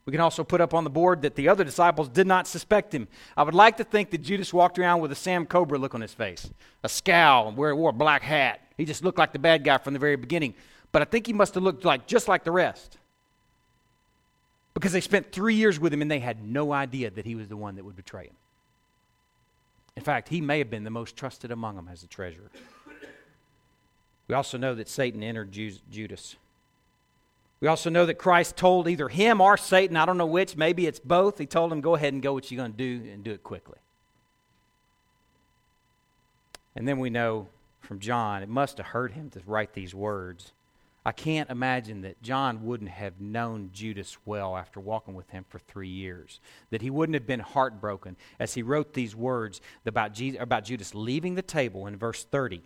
We 0.06 0.12
can 0.12 0.22
also 0.22 0.44
put 0.44 0.62
up 0.62 0.74
on 0.74 0.84
the 0.84 0.90
board 0.90 1.24
that 1.24 1.36
the 1.36 1.50
other 1.50 1.64
disciples 1.64 2.10
did 2.10 2.28
not 2.28 2.48
suspect 2.48 2.94
him. 2.94 3.08
I 3.36 3.44
would 3.44 3.56
like 3.56 3.78
to 3.78 3.84
think 3.84 4.12
that 4.12 4.20
Judas 4.20 4.54
walked 4.54 4.78
around 4.78 5.02
with 5.02 5.12
a 5.12 5.16
Sam 5.16 5.48
Cobra 5.48 5.80
look 5.80 5.96
on 5.96 6.02
his 6.02 6.14
face, 6.14 6.50
a 6.84 6.90
scowl, 6.90 7.48
and 7.48 7.58
wore 7.58 7.90
a 7.90 7.94
black 7.94 8.22
hat. 8.22 8.62
He 8.78 8.86
just 8.86 9.04
looked 9.04 9.18
like 9.18 9.34
the 9.34 9.40
bad 9.40 9.64
guy 9.64 9.80
from 9.80 9.94
the 9.94 10.00
very 10.00 10.16
beginning. 10.16 10.54
But 10.92 11.02
I 11.02 11.06
think 11.06 11.26
he 11.26 11.34
must 11.34 11.56
have 11.56 11.64
looked 11.64 11.86
like 11.86 12.06
just 12.06 12.28
like 12.28 12.44
the 12.44 12.52
rest 12.52 12.98
because 14.76 14.92
they 14.92 15.02
spent 15.02 15.32
three 15.32 15.56
years 15.56 15.80
with 15.80 15.92
him 15.92 16.02
and 16.04 16.12
they 16.12 16.20
had 16.20 16.44
no 16.44 16.72
idea 16.72 17.10
that 17.10 17.26
he 17.26 17.34
was 17.34 17.48
the 17.48 17.58
one 17.58 17.76
that 17.76 17.86
would 17.86 17.96
betray 17.96 18.26
him. 18.26 18.36
In 19.96 20.04
fact, 20.04 20.30
he 20.30 20.42
may 20.42 20.60
have 20.60 20.70
been 20.70 20.84
the 20.84 20.90
most 20.90 21.16
trusted 21.16 21.50
among 21.50 21.78
them 21.78 21.90
as 21.92 22.04
a 22.04 22.08
treasurer. 22.08 22.52
We 24.28 24.36
also 24.36 24.58
know 24.58 24.76
that 24.76 24.90
Satan 24.90 25.24
entered 25.24 25.52
Judas. 25.52 26.36
We 27.62 27.68
also 27.68 27.90
know 27.90 28.06
that 28.06 28.16
Christ 28.16 28.58
told 28.58 28.88
either 28.88 29.08
him 29.08 29.40
or 29.40 29.56
Satan, 29.56 29.96
I 29.96 30.06
don't 30.06 30.18
know 30.18 30.26
which, 30.26 30.58
maybe 30.58 30.88
it's 30.88 31.00
both. 31.00 31.38
He 31.38 31.46
told 31.46 31.72
him, 31.72 31.80
Go 31.80 31.96
ahead 31.96 32.14
and 32.14 32.22
go 32.22 32.34
what 32.34 32.52
you're 32.52 32.58
going 32.58 32.74
to 32.74 32.78
do 32.78 33.10
and 33.10 33.24
do 33.24 33.32
it 33.32 33.44
quickly. 33.44 33.78
And 36.76 36.88
then 36.88 37.00
we 37.00 37.10
know 37.10 37.48
from 37.80 38.00
John, 38.00 38.44
it 38.44 38.50
must 38.50 38.78
have 38.80 38.88
hurt 38.88 39.14
him 39.14 39.30
to 39.30 39.42
write 39.46 39.74
these 39.74 39.96
words. 39.96 40.52
I 41.08 41.12
can't 41.12 41.52
imagine 41.52 42.02
that 42.02 42.22
John 42.24 42.66
wouldn't 42.66 42.90
have 42.90 43.22
known 43.22 43.70
Judas 43.72 44.18
well 44.26 44.58
after 44.58 44.80
walking 44.80 45.14
with 45.14 45.30
him 45.30 45.46
for 45.48 45.60
three 45.60 45.88
years. 45.88 46.40
That 46.72 46.82
he 46.82 46.90
wouldn't 46.90 47.14
have 47.14 47.28
been 47.28 47.42
heartbroken 47.42 48.18
as 48.40 48.56
he 48.56 48.64
wrote 48.64 48.94
these 48.94 49.16
words 49.16 49.62
about, 49.86 50.14
Jesus, 50.14 50.42
about 50.42 50.66
Judas 50.66 50.96
leaving 50.96 51.36
the 51.36 51.44
table 51.44 51.86
in 51.86 51.96
verse 51.96 52.24
30. 52.24 52.64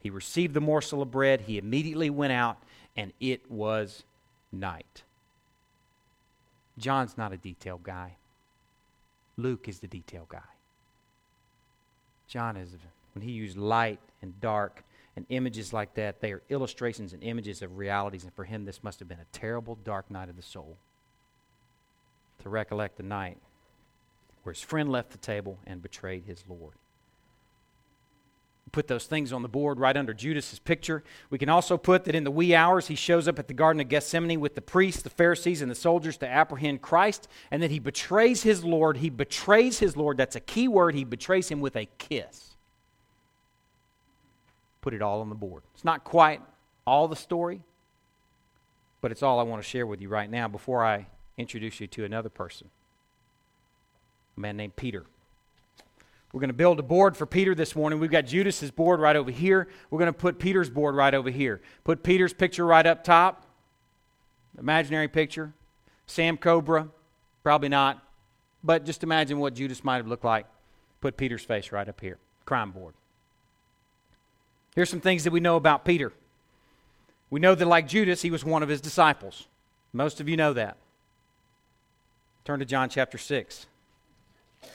He 0.00 0.10
received 0.10 0.54
the 0.54 0.60
morsel 0.60 1.02
of 1.02 1.12
bread, 1.12 1.42
he 1.42 1.56
immediately 1.56 2.10
went 2.10 2.32
out, 2.32 2.58
and 2.96 3.12
it 3.20 3.48
was 3.48 4.02
night. 4.50 5.04
John's 6.78 7.16
not 7.16 7.32
a 7.32 7.36
detail 7.36 7.78
guy, 7.82 8.16
Luke 9.36 9.68
is 9.68 9.78
the 9.78 9.86
detail 9.86 10.26
guy. 10.28 10.40
John 12.26 12.56
is, 12.56 12.70
when 13.14 13.22
he 13.22 13.30
used 13.30 13.56
light 13.56 14.00
and 14.20 14.40
dark 14.40 14.82
and 15.16 15.24
images 15.30 15.72
like 15.72 15.94
that, 15.94 16.20
they 16.20 16.30
are 16.32 16.42
illustrations 16.50 17.14
and 17.14 17.22
images 17.22 17.62
of 17.62 17.78
realities. 17.78 18.24
And 18.24 18.34
for 18.34 18.44
him, 18.44 18.66
this 18.66 18.84
must 18.84 18.98
have 18.98 19.08
been 19.08 19.18
a 19.18 19.26
terrible, 19.32 19.78
dark 19.82 20.10
night 20.10 20.28
of 20.28 20.36
the 20.36 20.42
soul. 20.42 20.76
To 22.42 22.50
recollect 22.50 22.98
the 22.98 23.02
night 23.02 23.38
where 24.42 24.52
his 24.52 24.62
friend 24.62 24.92
left 24.92 25.10
the 25.10 25.18
table 25.18 25.58
and 25.66 25.82
betrayed 25.82 26.24
his 26.24 26.44
Lord. 26.46 26.74
Put 28.72 28.88
those 28.88 29.06
things 29.06 29.32
on 29.32 29.42
the 29.42 29.48
board 29.48 29.80
right 29.80 29.96
under 29.96 30.12
Judas's 30.12 30.58
picture. 30.58 31.02
We 31.30 31.38
can 31.38 31.48
also 31.48 31.78
put 31.78 32.04
that 32.04 32.14
in 32.14 32.24
the 32.24 32.30
wee 32.30 32.54
hours 32.54 32.88
he 32.88 32.94
shows 32.94 33.26
up 33.26 33.38
at 33.38 33.48
the 33.48 33.54
Garden 33.54 33.80
of 33.80 33.88
Gethsemane 33.88 34.38
with 34.38 34.54
the 34.54 34.60
priests, 34.60 35.02
the 35.02 35.08
Pharisees, 35.08 35.62
and 35.62 35.70
the 35.70 35.74
soldiers 35.74 36.18
to 36.18 36.28
apprehend 36.28 36.82
Christ, 36.82 37.26
and 37.50 37.62
that 37.62 37.70
he 37.70 37.78
betrays 37.78 38.42
his 38.42 38.64
Lord. 38.64 38.98
He 38.98 39.08
betrays 39.08 39.78
his 39.78 39.96
Lord. 39.96 40.18
That's 40.18 40.36
a 40.36 40.40
key 40.40 40.68
word. 40.68 40.94
He 40.94 41.04
betrays 41.04 41.48
him 41.48 41.60
with 41.60 41.74
a 41.74 41.86
kiss 41.98 42.55
put 44.86 44.94
it 44.94 45.02
all 45.02 45.20
on 45.20 45.28
the 45.28 45.34
board. 45.34 45.64
It's 45.74 45.84
not 45.84 46.04
quite 46.04 46.40
all 46.86 47.08
the 47.08 47.16
story, 47.16 47.60
but 49.00 49.10
it's 49.10 49.20
all 49.20 49.40
I 49.40 49.42
want 49.42 49.60
to 49.60 49.68
share 49.68 49.84
with 49.84 50.00
you 50.00 50.08
right 50.08 50.30
now 50.30 50.46
before 50.46 50.84
I 50.84 51.08
introduce 51.36 51.80
you 51.80 51.88
to 51.88 52.04
another 52.04 52.28
person, 52.28 52.70
a 54.36 54.40
man 54.40 54.56
named 54.56 54.76
Peter. 54.76 55.04
We're 56.32 56.38
going 56.38 56.50
to 56.50 56.54
build 56.54 56.78
a 56.78 56.84
board 56.84 57.16
for 57.16 57.26
Peter 57.26 57.52
this 57.52 57.74
morning. 57.74 57.98
We've 57.98 58.12
got 58.12 58.26
Judas's 58.26 58.70
board 58.70 59.00
right 59.00 59.16
over 59.16 59.32
here. 59.32 59.66
We're 59.90 59.98
going 59.98 60.06
to 60.06 60.16
put 60.16 60.38
Peter's 60.38 60.70
board 60.70 60.94
right 60.94 61.14
over 61.14 61.30
here. 61.30 61.60
Put 61.82 62.04
Peter's 62.04 62.32
picture 62.32 62.64
right 62.64 62.86
up 62.86 63.02
top. 63.02 63.44
Imaginary 64.56 65.08
picture. 65.08 65.52
Sam 66.06 66.36
Cobra, 66.36 66.86
probably 67.42 67.70
not. 67.70 68.04
But 68.62 68.84
just 68.84 69.02
imagine 69.02 69.40
what 69.40 69.54
Judas 69.54 69.82
might 69.82 69.96
have 69.96 70.06
looked 70.06 70.24
like. 70.24 70.46
Put 71.00 71.16
Peter's 71.16 71.42
face 71.42 71.72
right 71.72 71.88
up 71.88 72.00
here. 72.00 72.18
Crime 72.44 72.70
board. 72.70 72.94
Here's 74.76 74.90
some 74.90 75.00
things 75.00 75.24
that 75.24 75.32
we 75.32 75.40
know 75.40 75.56
about 75.56 75.86
Peter. 75.86 76.12
We 77.30 77.40
know 77.40 77.54
that, 77.54 77.66
like 77.66 77.88
Judas, 77.88 78.22
he 78.22 78.30
was 78.30 78.44
one 78.44 78.62
of 78.62 78.68
his 78.68 78.80
disciples. 78.80 79.46
Most 79.92 80.20
of 80.20 80.28
you 80.28 80.36
know 80.36 80.52
that. 80.52 80.76
Turn 82.44 82.60
to 82.60 82.66
John 82.66 82.90
chapter 82.90 83.16
6. 83.16 83.66
I 84.62 84.66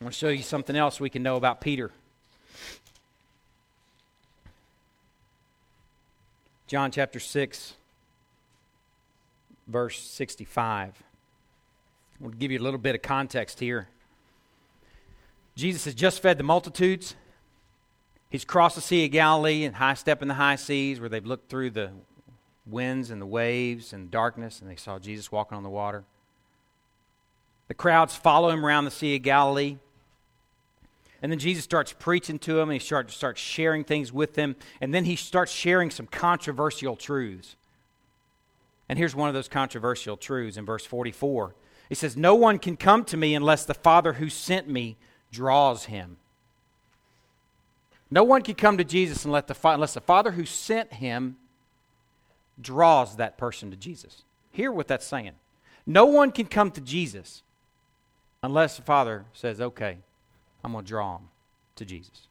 want 0.00 0.14
to 0.14 0.18
show 0.18 0.30
you 0.30 0.42
something 0.42 0.74
else 0.74 0.98
we 0.98 1.10
can 1.10 1.22
know 1.22 1.36
about 1.36 1.60
Peter. 1.60 1.92
John 6.66 6.90
chapter 6.90 7.20
6, 7.20 7.74
verse 9.68 10.00
65. 10.00 10.94
I 12.18 12.22
want 12.22 12.32
to 12.32 12.38
give 12.38 12.50
you 12.50 12.58
a 12.58 12.64
little 12.64 12.78
bit 12.78 12.94
of 12.94 13.02
context 13.02 13.60
here. 13.60 13.88
Jesus 15.54 15.84
has 15.84 15.94
just 15.94 16.22
fed 16.22 16.38
the 16.38 16.44
multitudes. 16.44 17.14
He's 18.34 18.44
crossed 18.44 18.74
the 18.74 18.80
Sea 18.80 19.04
of 19.04 19.12
Galilee 19.12 19.62
and 19.62 19.76
high 19.76 19.94
step 19.94 20.20
in 20.20 20.26
the 20.26 20.34
high 20.34 20.56
seas 20.56 20.98
where 20.98 21.08
they've 21.08 21.24
looked 21.24 21.48
through 21.48 21.70
the 21.70 21.92
winds 22.66 23.12
and 23.12 23.22
the 23.22 23.26
waves 23.26 23.92
and 23.92 24.10
darkness 24.10 24.60
and 24.60 24.68
they 24.68 24.74
saw 24.74 24.98
Jesus 24.98 25.30
walking 25.30 25.56
on 25.56 25.62
the 25.62 25.70
water. 25.70 26.02
The 27.68 27.74
crowds 27.74 28.16
follow 28.16 28.50
him 28.50 28.66
around 28.66 28.86
the 28.86 28.90
Sea 28.90 29.14
of 29.14 29.22
Galilee. 29.22 29.76
And 31.22 31.30
then 31.30 31.38
Jesus 31.38 31.62
starts 31.62 31.94
preaching 31.96 32.40
to 32.40 32.54
them 32.54 32.70
and 32.70 32.72
he 32.72 32.84
starts, 32.84 33.14
starts 33.14 33.40
sharing 33.40 33.84
things 33.84 34.12
with 34.12 34.34
them. 34.34 34.56
And 34.80 34.92
then 34.92 35.04
he 35.04 35.14
starts 35.14 35.52
sharing 35.52 35.92
some 35.92 36.08
controversial 36.08 36.96
truths. 36.96 37.54
And 38.88 38.98
here's 38.98 39.14
one 39.14 39.28
of 39.28 39.34
those 39.34 39.46
controversial 39.46 40.16
truths 40.16 40.56
in 40.56 40.66
verse 40.66 40.84
44. 40.84 41.54
He 41.88 41.94
says, 41.94 42.16
No 42.16 42.34
one 42.34 42.58
can 42.58 42.76
come 42.76 43.04
to 43.04 43.16
me 43.16 43.36
unless 43.36 43.64
the 43.64 43.74
Father 43.74 44.14
who 44.14 44.28
sent 44.28 44.68
me 44.68 44.96
draws 45.30 45.84
him. 45.84 46.16
No 48.14 48.22
one 48.22 48.42
can 48.42 48.54
come 48.54 48.78
to 48.78 48.84
Jesus 48.84 49.24
unless 49.24 49.46
the, 49.46 49.56
unless 49.64 49.94
the 49.94 50.00
Father 50.00 50.30
who 50.30 50.44
sent 50.44 50.92
him 50.92 51.36
draws 52.60 53.16
that 53.16 53.36
person 53.36 53.72
to 53.72 53.76
Jesus. 53.76 54.22
Hear 54.52 54.70
what 54.70 54.86
that's 54.86 55.04
saying. 55.04 55.32
No 55.84 56.06
one 56.06 56.30
can 56.30 56.46
come 56.46 56.70
to 56.70 56.80
Jesus 56.80 57.42
unless 58.40 58.76
the 58.76 58.82
Father 58.82 59.24
says, 59.32 59.60
okay, 59.60 59.98
I'm 60.62 60.70
going 60.70 60.84
to 60.84 60.88
draw 60.88 61.16
him 61.16 61.24
to 61.74 61.84
Jesus. 61.84 62.28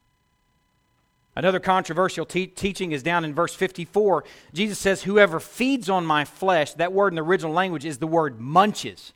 Another 1.36 1.60
controversial 1.60 2.26
te- 2.26 2.48
teaching 2.48 2.94
is 2.94 3.04
down 3.04 3.26
in 3.26 3.34
verse 3.34 3.54
54. 3.54 4.24
Jesus 4.54 4.80
says, 4.80 5.04
Whoever 5.04 5.42
feeds 5.42 5.90
on 5.90 6.06
my 6.06 6.24
flesh, 6.24 6.76
that 6.76 6.94
word 6.94 7.12
in 7.12 7.16
the 7.16 7.24
original 7.24 7.52
language 7.52 7.84
is 7.84 7.98
the 7.98 8.08
word 8.08 8.40
munches. 8.40 9.12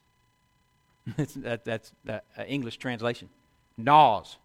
that, 1.38 1.64
that's 1.64 1.94
uh, 2.10 2.20
English 2.46 2.76
translation. 2.76 3.30
Gnaws, 3.78 4.36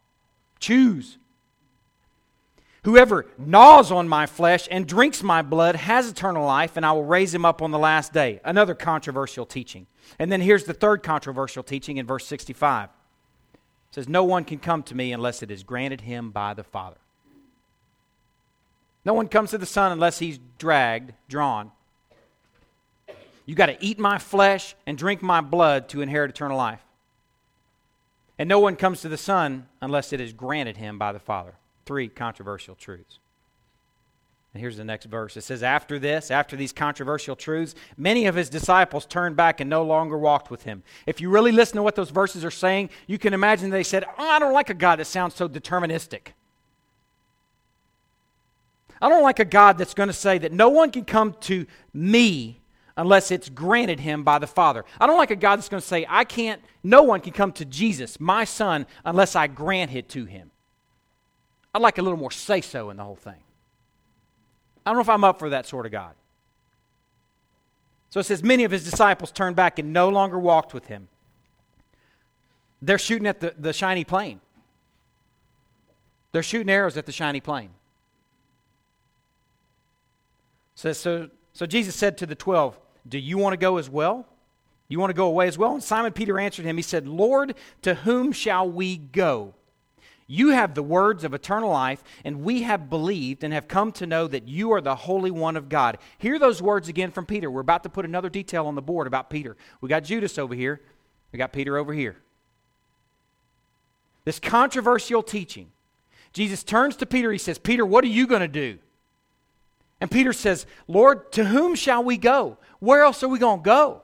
chews. 0.60 1.18
Whoever 2.84 3.26
gnaws 3.38 3.92
on 3.92 4.08
my 4.08 4.26
flesh 4.26 4.66
and 4.68 4.88
drinks 4.88 5.22
my 5.22 5.42
blood 5.42 5.76
has 5.76 6.10
eternal 6.10 6.44
life, 6.44 6.76
and 6.76 6.84
I 6.84 6.90
will 6.92 7.04
raise 7.04 7.32
him 7.32 7.44
up 7.44 7.62
on 7.62 7.70
the 7.70 7.78
last 7.78 8.12
day. 8.12 8.40
Another 8.44 8.74
controversial 8.74 9.46
teaching. 9.46 9.86
And 10.18 10.32
then 10.32 10.40
here's 10.40 10.64
the 10.64 10.74
third 10.74 11.04
controversial 11.04 11.62
teaching 11.62 11.98
in 11.98 12.06
verse 12.06 12.26
65. 12.26 12.88
It 12.88 13.60
says, 13.92 14.08
No 14.08 14.24
one 14.24 14.44
can 14.44 14.58
come 14.58 14.82
to 14.84 14.96
me 14.96 15.12
unless 15.12 15.44
it 15.44 15.50
is 15.50 15.62
granted 15.62 16.00
him 16.00 16.32
by 16.32 16.54
the 16.54 16.64
Father. 16.64 16.96
No 19.04 19.14
one 19.14 19.28
comes 19.28 19.50
to 19.50 19.58
the 19.58 19.66
Son 19.66 19.92
unless 19.92 20.18
he's 20.18 20.40
dragged, 20.58 21.12
drawn. 21.28 21.70
You 23.46 23.54
got 23.54 23.66
to 23.66 23.76
eat 23.80 24.00
my 24.00 24.18
flesh 24.18 24.74
and 24.86 24.98
drink 24.98 25.22
my 25.22 25.40
blood 25.40 25.88
to 25.90 26.00
inherit 26.00 26.30
eternal 26.30 26.56
life. 26.56 26.82
And 28.40 28.48
no 28.48 28.58
one 28.58 28.74
comes 28.74 29.02
to 29.02 29.08
the 29.08 29.16
Son 29.16 29.68
unless 29.80 30.12
it 30.12 30.20
is 30.20 30.32
granted 30.32 30.78
him 30.78 30.98
by 30.98 31.12
the 31.12 31.20
Father 31.20 31.54
three 31.84 32.08
controversial 32.08 32.74
truths. 32.74 33.18
And 34.54 34.60
here's 34.60 34.76
the 34.76 34.84
next 34.84 35.06
verse. 35.06 35.36
It 35.36 35.42
says, 35.42 35.62
After 35.62 35.98
this, 35.98 36.30
after 36.30 36.56
these 36.56 36.72
controversial 36.72 37.34
truths, 37.34 37.74
many 37.96 38.26
of 38.26 38.34
his 38.34 38.50
disciples 38.50 39.06
turned 39.06 39.34
back 39.34 39.60
and 39.60 39.70
no 39.70 39.82
longer 39.82 40.18
walked 40.18 40.50
with 40.50 40.64
him. 40.64 40.82
If 41.06 41.20
you 41.20 41.30
really 41.30 41.52
listen 41.52 41.76
to 41.76 41.82
what 41.82 41.94
those 41.94 42.10
verses 42.10 42.44
are 42.44 42.50
saying, 42.50 42.90
you 43.06 43.18
can 43.18 43.32
imagine 43.32 43.70
they 43.70 43.82
said, 43.82 44.04
oh, 44.04 44.28
I 44.28 44.38
don't 44.38 44.52
like 44.52 44.68
a 44.68 44.74
God 44.74 44.98
that 44.98 45.06
sounds 45.06 45.34
so 45.34 45.48
deterministic. 45.48 46.28
I 49.00 49.08
don't 49.08 49.24
like 49.24 49.40
a 49.40 49.44
God 49.44 49.78
that's 49.78 49.94
going 49.94 50.10
to 50.10 50.12
say 50.12 50.38
that 50.38 50.52
no 50.52 50.68
one 50.68 50.92
can 50.92 51.04
come 51.04 51.34
to 51.40 51.66
me 51.92 52.60
unless 52.96 53.32
it's 53.32 53.48
granted 53.48 53.98
him 53.98 54.22
by 54.22 54.38
the 54.38 54.46
Father. 54.46 54.84
I 55.00 55.08
don't 55.08 55.18
like 55.18 55.32
a 55.32 55.36
God 55.36 55.56
that's 55.56 55.68
going 55.68 55.80
to 55.80 55.86
say, 55.86 56.06
I 56.08 56.22
can't, 56.22 56.62
no 56.84 57.02
one 57.02 57.20
can 57.20 57.32
come 57.32 57.50
to 57.54 57.64
Jesus, 57.64 58.20
my 58.20 58.44
son, 58.44 58.86
unless 59.04 59.34
I 59.34 59.48
grant 59.48 59.92
it 59.92 60.08
to 60.10 60.24
him. 60.24 60.51
I'd 61.74 61.82
like 61.82 61.98
a 61.98 62.02
little 62.02 62.18
more 62.18 62.30
say 62.30 62.60
so 62.60 62.90
in 62.90 62.96
the 62.96 63.04
whole 63.04 63.16
thing. 63.16 63.42
I 64.84 64.90
don't 64.90 64.96
know 64.96 65.02
if 65.02 65.08
I'm 65.08 65.24
up 65.24 65.38
for 65.38 65.50
that 65.50 65.66
sort 65.66 65.86
of 65.86 65.92
God. 65.92 66.14
So 68.10 68.20
it 68.20 68.24
says, 68.24 68.42
many 68.42 68.64
of 68.64 68.70
his 68.70 68.84
disciples 68.84 69.32
turned 69.32 69.56
back 69.56 69.78
and 69.78 69.92
no 69.92 70.10
longer 70.10 70.38
walked 70.38 70.74
with 70.74 70.86
him. 70.86 71.08
They're 72.82 72.98
shooting 72.98 73.26
at 73.26 73.40
the, 73.40 73.54
the 73.58 73.72
shiny 73.72 74.04
plane. 74.04 74.40
They're 76.32 76.42
shooting 76.42 76.68
arrows 76.68 76.96
at 76.96 77.06
the 77.06 77.12
shiny 77.12 77.40
plane. 77.40 77.70
Says, 80.74 80.98
so, 80.98 81.30
so 81.52 81.64
Jesus 81.64 81.94
said 81.94 82.18
to 82.18 82.26
the 82.26 82.34
twelve, 82.34 82.78
Do 83.08 83.18
you 83.18 83.38
want 83.38 83.54
to 83.54 83.56
go 83.56 83.78
as 83.78 83.88
well? 83.88 84.26
You 84.88 84.98
want 84.98 85.10
to 85.10 85.14
go 85.14 85.26
away 85.26 85.46
as 85.46 85.56
well? 85.56 85.72
And 85.72 85.82
Simon 85.82 86.12
Peter 86.12 86.38
answered 86.38 86.66
him, 86.66 86.76
He 86.76 86.82
said, 86.82 87.06
Lord, 87.06 87.54
to 87.82 87.94
whom 87.94 88.32
shall 88.32 88.68
we 88.68 88.96
go? 88.96 89.54
You 90.32 90.48
have 90.48 90.74
the 90.74 90.82
words 90.82 91.24
of 91.24 91.34
eternal 91.34 91.68
life, 91.68 92.02
and 92.24 92.42
we 92.42 92.62
have 92.62 92.88
believed 92.88 93.44
and 93.44 93.52
have 93.52 93.68
come 93.68 93.92
to 93.92 94.06
know 94.06 94.26
that 94.26 94.48
you 94.48 94.72
are 94.72 94.80
the 94.80 94.94
Holy 94.94 95.30
One 95.30 95.58
of 95.58 95.68
God. 95.68 95.98
Hear 96.16 96.38
those 96.38 96.62
words 96.62 96.88
again 96.88 97.10
from 97.10 97.26
Peter. 97.26 97.50
We're 97.50 97.60
about 97.60 97.82
to 97.82 97.90
put 97.90 98.06
another 98.06 98.30
detail 98.30 98.66
on 98.66 98.74
the 98.74 98.80
board 98.80 99.06
about 99.06 99.28
Peter. 99.28 99.58
We 99.82 99.90
got 99.90 100.04
Judas 100.04 100.38
over 100.38 100.54
here, 100.54 100.80
we 101.32 101.36
got 101.36 101.52
Peter 101.52 101.76
over 101.76 101.92
here. 101.92 102.16
This 104.24 104.40
controversial 104.40 105.22
teaching. 105.22 105.70
Jesus 106.32 106.64
turns 106.64 106.96
to 106.96 107.04
Peter. 107.04 107.30
He 107.30 107.36
says, 107.36 107.58
Peter, 107.58 107.84
what 107.84 108.02
are 108.02 108.08
you 108.08 108.26
going 108.26 108.40
to 108.40 108.48
do? 108.48 108.78
And 110.00 110.10
Peter 110.10 110.32
says, 110.32 110.64
Lord, 110.88 111.30
to 111.32 111.44
whom 111.44 111.74
shall 111.74 112.02
we 112.02 112.16
go? 112.16 112.56
Where 112.80 113.02
else 113.02 113.22
are 113.22 113.28
we 113.28 113.38
going 113.38 113.60
to 113.60 113.64
go? 113.64 114.02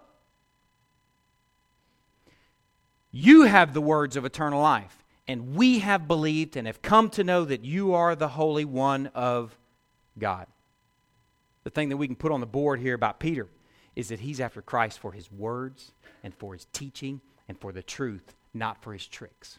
You 3.13 3.45
have 3.45 3.73
the 3.73 3.81
words 3.81 4.15
of 4.15 4.27
eternal 4.27 4.61
life, 4.61 5.03
and 5.29 5.55
we 5.55 5.81
have 5.81 6.09
believed 6.09 6.57
and 6.57 6.67
have 6.67 6.81
come 6.81 7.11
to 7.11 7.23
know 7.23 7.45
that 7.45 7.63
you 7.63 7.93
are 7.95 8.17
the 8.17 8.29
Holy 8.29 8.65
One 8.65 9.09
of 9.09 9.57
God. 10.19 10.47
The 11.65 11.71
thing 11.71 11.91
that 11.91 11.99
we 11.99 12.07
can 12.07 12.17
put 12.17 12.33
on 12.33 12.41
the 12.41 12.47
board 12.47 12.81
here 12.81 12.95
about 12.95 13.21
Peter 13.21 13.47
is 13.95 14.09
that 14.09 14.21
he's 14.21 14.41
after 14.41 14.63
Christ 14.63 14.99
for 14.99 15.13
his 15.13 15.31
words 15.31 15.93
and 16.25 16.35
for 16.35 16.55
his 16.55 16.67
teaching 16.73 17.21
and 17.47 17.59
for 17.59 17.73
the 17.73 17.83
truth, 17.83 18.35
not 18.55 18.83
for 18.83 18.95
his 18.95 19.07
tricks. 19.07 19.59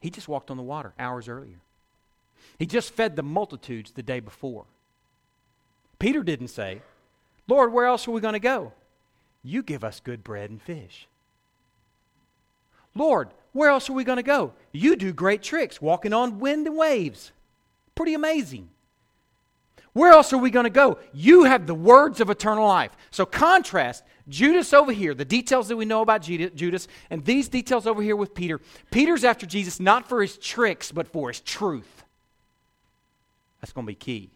He 0.00 0.10
just 0.10 0.28
walked 0.28 0.50
on 0.50 0.56
the 0.56 0.62
water 0.62 0.94
hours 0.98 1.28
earlier. 1.28 1.58
He 2.58 2.66
just 2.66 2.94
fed 2.94 3.14
the 3.14 3.22
multitudes 3.22 3.90
the 3.90 4.02
day 4.02 4.20
before. 4.20 4.64
Peter 5.98 6.22
didn't 6.22 6.48
say, 6.48 6.80
Lord, 7.46 7.72
where 7.72 7.86
else 7.86 8.08
are 8.08 8.12
we 8.12 8.20
going 8.20 8.34
to 8.34 8.40
go? 8.40 8.72
You 9.42 9.62
give 9.62 9.84
us 9.84 10.00
good 10.00 10.24
bread 10.24 10.50
and 10.50 10.62
fish. 10.62 11.08
Lord, 12.94 13.30
where 13.58 13.70
else 13.70 13.90
are 13.90 13.92
we 13.92 14.04
going 14.04 14.16
to 14.16 14.22
go? 14.22 14.52
You 14.72 14.96
do 14.96 15.12
great 15.12 15.42
tricks, 15.42 15.82
walking 15.82 16.12
on 16.12 16.38
wind 16.38 16.66
and 16.66 16.76
waves. 16.76 17.32
Pretty 17.94 18.14
amazing. 18.14 18.70
Where 19.92 20.12
else 20.12 20.32
are 20.32 20.38
we 20.38 20.50
going 20.50 20.64
to 20.64 20.70
go? 20.70 20.98
You 21.12 21.44
have 21.44 21.66
the 21.66 21.74
words 21.74 22.20
of 22.20 22.30
eternal 22.30 22.66
life. 22.66 22.92
So 23.10 23.26
contrast 23.26 24.04
Judas 24.28 24.72
over 24.72 24.92
here, 24.92 25.12
the 25.12 25.24
details 25.24 25.68
that 25.68 25.76
we 25.76 25.84
know 25.84 26.02
about 26.02 26.22
Judas, 26.22 26.86
and 27.10 27.24
these 27.24 27.48
details 27.48 27.86
over 27.86 28.00
here 28.00 28.14
with 28.14 28.34
Peter. 28.34 28.60
Peter's 28.92 29.24
after 29.24 29.44
Jesus 29.44 29.80
not 29.80 30.08
for 30.08 30.22
his 30.22 30.38
tricks, 30.38 30.92
but 30.92 31.08
for 31.08 31.28
his 31.28 31.40
truth. 31.40 32.04
That's 33.60 33.72
going 33.72 33.86
to 33.86 33.90
be 33.90 33.96
key. 33.96 34.30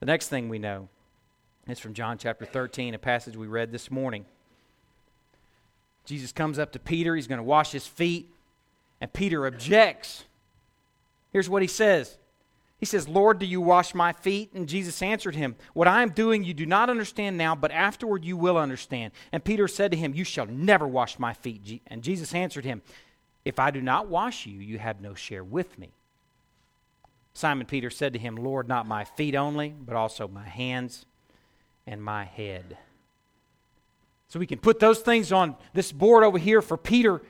The 0.00 0.06
next 0.06 0.28
thing 0.28 0.48
we 0.48 0.58
know 0.58 0.88
is 1.68 1.78
from 1.78 1.92
John 1.92 2.16
chapter 2.16 2.46
13, 2.46 2.94
a 2.94 2.98
passage 2.98 3.36
we 3.36 3.48
read 3.48 3.70
this 3.70 3.90
morning. 3.90 4.24
Jesus 6.08 6.32
comes 6.32 6.58
up 6.58 6.72
to 6.72 6.78
Peter. 6.78 7.14
He's 7.14 7.26
going 7.26 7.36
to 7.36 7.44
wash 7.44 7.70
his 7.70 7.86
feet. 7.86 8.32
And 8.98 9.12
Peter 9.12 9.46
objects. 9.46 10.24
Here's 11.30 11.50
what 11.50 11.60
he 11.60 11.68
says 11.68 12.16
He 12.78 12.86
says, 12.86 13.06
Lord, 13.06 13.38
do 13.38 13.44
you 13.44 13.60
wash 13.60 13.94
my 13.94 14.14
feet? 14.14 14.54
And 14.54 14.66
Jesus 14.66 15.02
answered 15.02 15.34
him, 15.34 15.54
What 15.74 15.86
I 15.86 16.02
am 16.02 16.08
doing 16.08 16.44
you 16.44 16.54
do 16.54 16.64
not 16.64 16.88
understand 16.88 17.36
now, 17.36 17.54
but 17.54 17.70
afterward 17.72 18.24
you 18.24 18.38
will 18.38 18.56
understand. 18.56 19.12
And 19.32 19.44
Peter 19.44 19.68
said 19.68 19.90
to 19.90 19.98
him, 19.98 20.14
You 20.14 20.24
shall 20.24 20.46
never 20.46 20.88
wash 20.88 21.18
my 21.18 21.34
feet. 21.34 21.82
And 21.86 22.02
Jesus 22.02 22.34
answered 22.34 22.64
him, 22.64 22.80
If 23.44 23.58
I 23.58 23.70
do 23.70 23.82
not 23.82 24.08
wash 24.08 24.46
you, 24.46 24.58
you 24.58 24.78
have 24.78 25.02
no 25.02 25.12
share 25.12 25.44
with 25.44 25.78
me. 25.78 25.90
Simon 27.34 27.66
Peter 27.66 27.90
said 27.90 28.14
to 28.14 28.18
him, 28.18 28.34
Lord, 28.34 28.66
not 28.66 28.86
my 28.86 29.04
feet 29.04 29.34
only, 29.34 29.68
but 29.78 29.94
also 29.94 30.26
my 30.26 30.48
hands 30.48 31.04
and 31.86 32.02
my 32.02 32.24
head. 32.24 32.78
So 34.28 34.38
we 34.38 34.46
can 34.46 34.58
put 34.58 34.78
those 34.78 35.00
things 35.00 35.32
on 35.32 35.56
this 35.72 35.90
board 35.90 36.22
over 36.22 36.38
here 36.38 36.60
for 36.62 36.76
Peter 36.76 37.22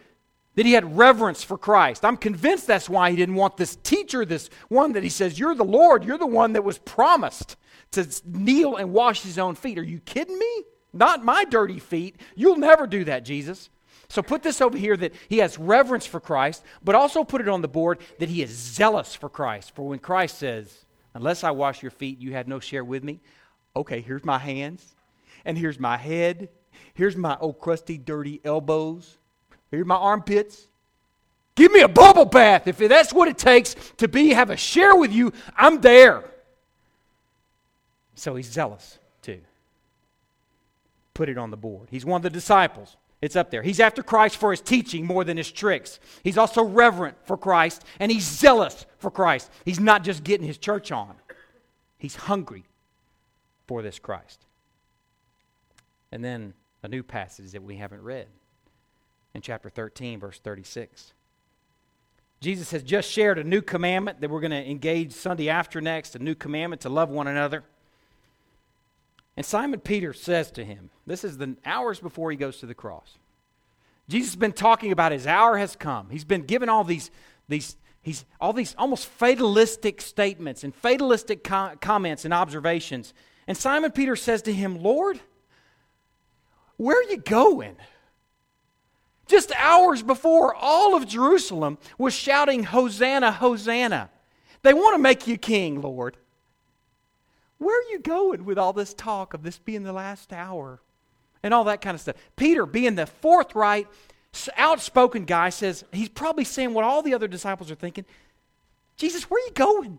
that 0.57 0.67
he 0.67 0.73
had 0.73 0.97
reverence 0.97 1.45
for 1.45 1.57
Christ. 1.57 2.05
I'm 2.05 2.17
convinced 2.17 2.67
that's 2.67 2.89
why 2.89 3.11
he 3.11 3.17
didn't 3.17 3.37
want 3.37 3.57
this 3.57 3.77
teacher, 3.77 4.25
this 4.25 4.51
one 4.69 4.93
that 4.93 5.05
he 5.05 5.09
says, 5.09 5.39
You're 5.39 5.55
the 5.55 5.65
Lord, 5.65 6.05
you're 6.05 6.19
the 6.19 6.27
one 6.27 6.55
that 6.55 6.65
was 6.65 6.79
promised 6.79 7.57
to 7.93 8.07
kneel 8.25 8.77
and 8.77 8.93
wash 8.93 9.23
his 9.23 9.39
own 9.39 9.55
feet. 9.55 9.79
Are 9.79 9.85
you 9.85 10.01
kidding 10.01 10.37
me? 10.37 10.65
Not 10.93 11.25
my 11.25 11.45
dirty 11.45 11.79
feet. 11.79 12.17
You'll 12.35 12.57
never 12.57 12.89
do 12.89 13.05
that, 13.05 13.25
Jesus. 13.25 13.71
So 14.09 14.21
put 14.21 14.43
this 14.43 14.61
over 14.61 14.77
here 14.77 14.97
that 14.97 15.15
he 15.29 15.39
has 15.39 15.59
reverence 15.59 16.07
for 16.07 16.19
Christ, 16.19 16.65
but 16.83 16.95
also 16.97 17.23
put 17.23 17.43
it 17.43 17.49
on 17.49 17.63
the 17.63 17.69
board 17.69 18.01
that 18.19 18.29
he 18.29 18.43
is 18.43 18.51
zealous 18.51 19.15
for 19.15 19.29
Christ. 19.29 19.75
For 19.77 19.87
when 19.87 20.01
Christ 20.01 20.39
says, 20.39 20.87
Unless 21.15 21.45
I 21.45 21.53
wash 21.53 21.83
your 21.83 21.91
feet, 21.91 22.21
you 22.21 22.33
have 22.33 22.49
no 22.49 22.59
share 22.59 22.85
with 22.85 23.05
me. 23.05 23.21
Okay, 23.77 24.01
here's 24.01 24.25
my 24.25 24.39
hands, 24.39 24.95
and 25.45 25.57
here's 25.57 25.79
my 25.79 25.97
head, 25.97 26.49
Here's 26.95 27.17
my 27.17 27.37
old 27.41 27.61
crusty, 27.61 27.99
dirty 27.99 28.41
elbows. 28.45 29.17
Here's 29.71 29.87
my 29.87 29.97
armpits. 29.97 30.67
Give 31.55 31.73
me 31.73 31.81
a 31.81 31.89
bubble 31.89 32.25
bath. 32.25 32.67
If 32.67 32.79
that's 32.79 33.13
what 33.13 33.29
it 33.29 33.37
takes 33.37 33.75
to 33.97 34.09
be, 34.09 34.31
have 34.31 34.51
a 34.51 34.57
share 34.57 34.95
with 34.95 35.13
you, 35.13 35.33
I'm 35.57 35.81
there. 35.81 36.25
So 38.15 38.37
he's 38.37 38.51
zealous 38.51 38.99
too. 39.23 39.41
Put 41.15 41.29
it 41.29 41.39
on 41.39 41.51
the 41.51 41.57
board. 41.57 41.89
He's 41.91 42.05
one 42.05 42.19
of 42.19 42.23
the 42.23 42.31
disciples. 42.31 42.97
It's 43.21 43.35
up 43.35 43.51
there. 43.51 43.63
He's 43.63 43.81
after 43.81 44.03
Christ 44.03 44.37
for 44.37 44.53
his 44.53 44.61
teaching 44.61 45.05
more 45.05 45.25
than 45.25 45.37
his 45.37 45.51
tricks. 45.51 45.99
He's 46.23 46.39
also 46.39 46.63
reverent 46.63 47.17
for 47.25 47.37
Christ 47.37 47.85
and 47.99 48.13
he's 48.13 48.25
zealous 48.25 48.87
for 48.99 49.11
Christ. 49.11 49.51
He's 49.65 49.81
not 49.81 50.05
just 50.05 50.23
getting 50.23 50.47
his 50.47 50.59
church 50.59 50.93
on, 50.93 51.15
he's 51.99 52.15
hungry 52.15 52.65
for 53.67 53.83
this 53.83 53.99
Christ. 53.99 54.45
And 56.13 56.25
then 56.25 56.55
a 56.83 56.89
new 56.89 57.03
passage 57.03 57.53
that 57.53 57.63
we 57.63 57.77
haven't 57.77 58.03
read 58.03 58.27
in 59.35 59.41
chapter 59.41 59.69
13, 59.69 60.21
verse 60.21 60.39
36. 60.39 61.13
Jesus 62.41 62.71
has 62.71 62.83
just 62.83 63.11
shared 63.11 63.39
a 63.39 63.45
new 63.45 63.61
commandment 63.61 64.21
that 64.21 64.31
we're 64.31 64.41
going 64.41 64.53
to 64.53 64.71
engage 64.71 65.13
Sunday 65.13 65.49
after 65.49 65.81
next, 65.81 66.15
a 66.15 66.19
new 66.21 66.35
commandment 66.35 66.83
to 66.83 66.89
love 66.89 67.11
one 67.11 67.27
another. 67.27 67.65
And 69.37 69.45
Simon 69.45 69.81
Peter 69.81 70.13
says 70.13 70.51
to 70.53 70.65
him, 70.65 70.91
this 71.07 71.25
is 71.25 71.39
the 71.39 71.57
hours 71.65 72.01
before 72.01 72.31
he 72.31 72.37
goes 72.37 72.59
to 72.59 72.67
the 72.67 72.75
cross. 72.75 73.19
Jesus 74.09 74.31
has 74.31 74.37
been 74.37 74.53
talking 74.53 74.93
about 74.93 75.13
his 75.13 75.27
hour 75.27 75.59
has 75.59 75.77
come. 75.77 76.11
He's 76.11 76.25
been 76.25 76.43
given 76.43 76.69
all 76.69 76.85
these, 76.85 77.11
these, 77.49 77.77
he's, 78.03 78.25
all 78.41 78.53
these 78.53 78.75
almost 78.79 79.07
fatalistic 79.07 80.01
statements 80.01 80.65
and 80.65 80.75
fatalistic 80.75 81.45
com- 81.45 81.77
comments 81.79 82.25
and 82.25 82.33
observations. 82.33 83.13
And 83.47 83.57
Simon 83.57 83.93
Peter 83.93 84.17
says 84.17 84.43
to 84.43 84.53
him, 84.53 84.83
Lord, 84.83 85.21
where 86.79 86.99
are 86.99 87.11
you 87.11 87.19
going? 87.19 87.77
Just 89.27 89.53
hours 89.57 90.03
before, 90.03 90.55
all 90.55 90.97
of 90.97 91.07
Jerusalem 91.07 91.77
was 91.99 92.15
shouting, 92.15 92.65
Hosanna, 92.65 93.31
Hosanna. 93.31 94.09
They 94.63 94.73
want 94.73 94.95
to 94.95 95.03
make 95.03 95.27
you 95.27 95.37
king, 95.37 95.83
Lord. 95.83 96.17
Where 97.59 97.79
are 97.79 97.91
you 97.91 97.99
going 97.99 98.45
with 98.45 98.59
all 98.59 98.73
this 98.73 98.95
talk 98.95 99.35
of 99.35 99.43
this 99.43 99.59
being 99.59 99.83
the 99.83 99.93
last 99.93 100.33
hour 100.33 100.81
and 101.43 101.53
all 101.53 101.65
that 101.65 101.83
kind 101.83 101.95
of 101.95 102.01
stuff? 102.01 102.17
Peter, 102.37 102.65
being 102.65 102.95
the 102.95 103.07
forthright, 103.07 103.87
outspoken 104.57 105.25
guy, 105.25 105.51
says 105.51 105.85
he's 105.93 106.09
probably 106.09 106.45
saying 106.45 106.73
what 106.73 106.85
all 106.85 107.03
the 107.03 107.15
other 107.15 107.29
disciples 107.29 107.71
are 107.71 107.77
thinking 107.77 108.07
Jesus, 108.97 109.31
where 109.31 109.41
are 109.43 109.47
you 109.47 109.53
going? 109.53 109.99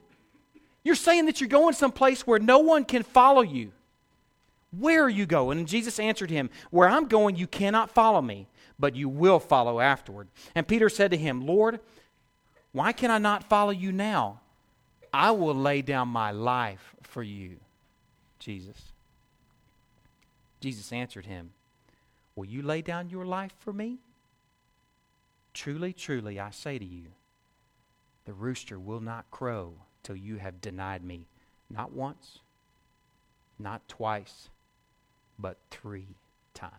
You're 0.84 0.96
saying 0.96 1.26
that 1.28 1.40
you're 1.40 1.48
going 1.48 1.74
someplace 1.74 2.28
where 2.28 2.40
no 2.40 2.60
one 2.60 2.84
can 2.84 3.04
follow 3.04 3.42
you. 3.42 3.72
Where 4.78 5.04
are 5.04 5.10
you 5.10 5.26
going? 5.26 5.58
And 5.58 5.68
Jesus 5.68 6.00
answered 6.00 6.30
him, 6.30 6.50
Where 6.70 6.88
I'm 6.88 7.08
going, 7.08 7.36
you 7.36 7.48
cannot 7.48 7.92
follow 7.92 8.22
me, 8.22 8.48
but 8.78 8.96
you 8.96 9.10
will 9.10 9.40
follow 9.40 9.80
afterward. 9.80 10.28
And 10.54 10.68
Peter 10.68 10.90
said 10.90 11.12
to 11.12 11.18
him, 11.18 11.46
Lord, 11.46 11.80
why 12.72 12.92
can 12.92 13.10
I 13.10 13.18
not 13.18 13.50
follow 13.50 13.72
you 13.72 13.92
now? 13.92 14.42
I 15.12 15.32
will 15.32 15.56
lay 15.56 15.82
down 15.82 16.08
my 16.10 16.32
life 16.32 16.96
for 17.02 17.24
you, 17.24 17.58
Jesus. 18.38 18.92
Jesus 20.60 20.92
answered 20.94 21.26
him, 21.26 21.52
Will 22.36 22.46
you 22.46 22.62
lay 22.62 22.82
down 22.84 23.10
your 23.10 23.26
life 23.26 23.54
for 23.60 23.74
me? 23.74 23.98
Truly, 25.54 25.94
truly, 25.94 26.40
I 26.40 26.52
say 26.52 26.78
to 26.78 26.86
you, 26.86 27.06
the 28.26 28.34
rooster 28.34 28.80
will 28.80 29.00
not 29.00 29.32
crow 29.32 29.74
till 30.04 30.16
you 30.16 30.38
have 30.38 30.62
denied 30.62 31.04
me, 31.04 31.26
not 31.72 31.92
once, 31.92 32.40
not 33.58 33.88
twice 33.90 34.50
but 35.40 35.58
three 35.72 36.08
times. 36.54 36.74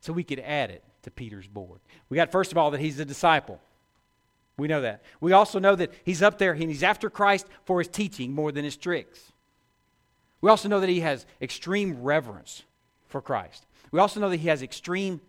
So 0.00 0.12
we 0.12 0.24
could 0.24 0.40
add 0.40 0.70
it 0.70 0.82
to 1.02 1.10
Peter's 1.10 1.46
board. 1.46 1.80
We 2.08 2.16
got, 2.16 2.30
first 2.30 2.52
of 2.52 2.58
all, 2.58 2.70
that 2.72 2.80
he's 2.80 3.00
a 3.00 3.04
disciple. 3.04 3.60
We 4.56 4.68
know 4.68 4.82
that. 4.82 5.02
We 5.20 5.32
also 5.32 5.58
know 5.58 5.74
that 5.76 5.92
he's 6.04 6.22
up 6.22 6.38
there 6.38 6.52
and 6.52 6.62
he's 6.62 6.82
after 6.82 7.08
Christ 7.08 7.46
for 7.64 7.78
his 7.78 7.88
teaching 7.88 8.32
more 8.34 8.52
than 8.52 8.64
his 8.64 8.76
tricks. 8.76 9.32
We 10.40 10.50
also 10.50 10.68
know 10.68 10.80
that 10.80 10.88
he 10.88 11.00
has 11.00 11.24
extreme 11.40 12.02
reverence 12.02 12.64
for 13.08 13.20
Christ. 13.20 13.64
We 13.90 14.00
also 14.00 14.20
know 14.20 14.28
that 14.28 14.40
he 14.40 14.48
has 14.48 14.62
extreme 14.62 15.20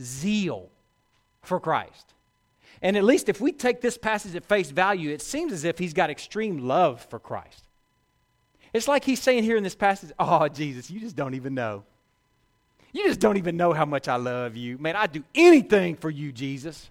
zeal 0.00 0.68
for 1.42 1.60
Christ. 1.60 2.14
And 2.82 2.96
at 2.96 3.04
least 3.04 3.28
if 3.28 3.40
we 3.40 3.52
take 3.52 3.80
this 3.80 3.98
passage 3.98 4.34
at 4.34 4.44
face 4.44 4.70
value, 4.70 5.10
it 5.10 5.22
seems 5.22 5.52
as 5.52 5.64
if 5.64 5.78
he's 5.78 5.92
got 5.92 6.08
extreme 6.08 6.66
love 6.66 7.04
for 7.10 7.18
Christ. 7.18 7.64
It's 8.72 8.88
like 8.88 9.04
he's 9.04 9.20
saying 9.20 9.44
here 9.44 9.56
in 9.56 9.62
this 9.62 9.74
passage, 9.74 10.12
Oh, 10.18 10.48
Jesus, 10.48 10.90
you 10.90 11.00
just 11.00 11.16
don't 11.16 11.34
even 11.34 11.54
know. 11.54 11.84
You 12.92 13.04
just 13.04 13.20
don't 13.20 13.36
even 13.36 13.56
know 13.56 13.72
how 13.72 13.84
much 13.84 14.08
I 14.08 14.16
love 14.16 14.56
you. 14.56 14.78
Man, 14.78 14.96
I'd 14.96 15.12
do 15.12 15.22
anything 15.34 15.96
for 15.96 16.10
you, 16.10 16.32
Jesus. 16.32 16.90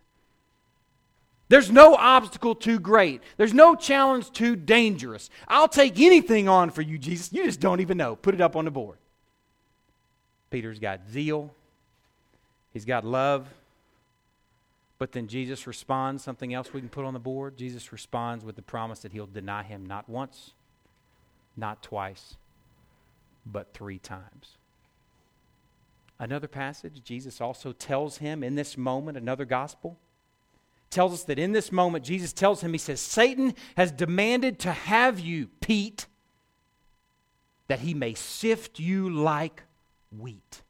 There's 1.50 1.72
no 1.72 1.96
obstacle 1.96 2.56
too 2.56 2.80
great. 2.80 3.22
There's 3.38 3.54
no 3.54 3.76
challenge 3.76 4.32
too 4.32 4.56
dangerous. 4.56 5.30
I'll 5.48 5.68
take 5.68 6.00
anything 6.00 6.48
on 6.48 6.70
for 6.70 6.82
you, 6.82 6.98
Jesus. 6.98 7.34
You 7.34 7.44
just 7.44 7.60
don't 7.60 7.82
even 7.82 7.98
know. 7.98 8.16
Put 8.16 8.36
it 8.36 8.42
up 8.42 8.56
on 8.56 8.66
the 8.66 8.72
board. 8.72 8.98
Peter's 10.50 10.80
got 10.80 11.02
zeal, 11.12 11.52
he's 12.74 12.86
got 12.86 13.06
love, 13.06 13.48
But 14.98 15.14
then 15.14 15.28
Jesus 15.28 15.66
responds, 15.66 16.24
something 16.24 16.54
else 16.54 16.74
we 16.74 16.82
can 16.82 16.90
put 16.90 17.06
on 17.06 17.14
the 17.14 17.20
board. 17.20 17.56
Jesus 17.56 17.92
responds 17.94 18.44
with 18.44 18.56
the 18.56 18.62
promise 18.62 19.00
that 19.00 19.14
he'll 19.14 19.28
deny 19.28 19.64
him 19.64 19.86
not 19.86 20.10
once, 20.10 20.54
not 21.56 21.84
twice, 21.84 22.38
but 23.46 23.74
three 23.74 24.00
times. 24.00 24.58
Another 26.20 26.48
passage, 26.48 27.02
Jesus 27.04 27.40
also 27.40 27.72
tells 27.72 28.18
him 28.18 28.44
in 28.44 28.56
this 28.56 28.78
moment, 28.78 29.18
another 29.18 29.46
gospel, 29.46 29.98
tells 30.90 31.14
us 31.14 31.24
that 31.24 31.40
in 31.40 31.54
this 31.54 31.72
moment, 31.72 32.04
Jesus 32.04 32.34
tells 32.34 32.62
him, 32.62 32.74
He 32.74 32.78
says, 32.78 33.00
Satan 33.00 33.54
has 33.78 33.92
demanded 33.92 34.60
to 34.60 34.72
have 34.72 35.20
you, 35.20 35.48
Pete, 35.62 36.08
that 37.68 37.80
he 37.80 37.94
may 37.94 38.16
sift 38.16 38.80
you 38.80 39.10
like 39.10 39.64
wheat. 40.18 40.62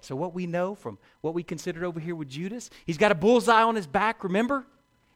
So, 0.00 0.14
what 0.14 0.34
we 0.34 0.46
know 0.46 0.74
from 0.74 0.98
what 1.22 1.32
we 1.32 1.42
considered 1.42 1.82
over 1.84 1.98
here 1.98 2.14
with 2.14 2.28
Judas, 2.28 2.68
he's 2.84 2.98
got 2.98 3.10
a 3.10 3.14
bullseye 3.14 3.62
on 3.62 3.74
his 3.74 3.86
back, 3.86 4.22
remember? 4.22 4.66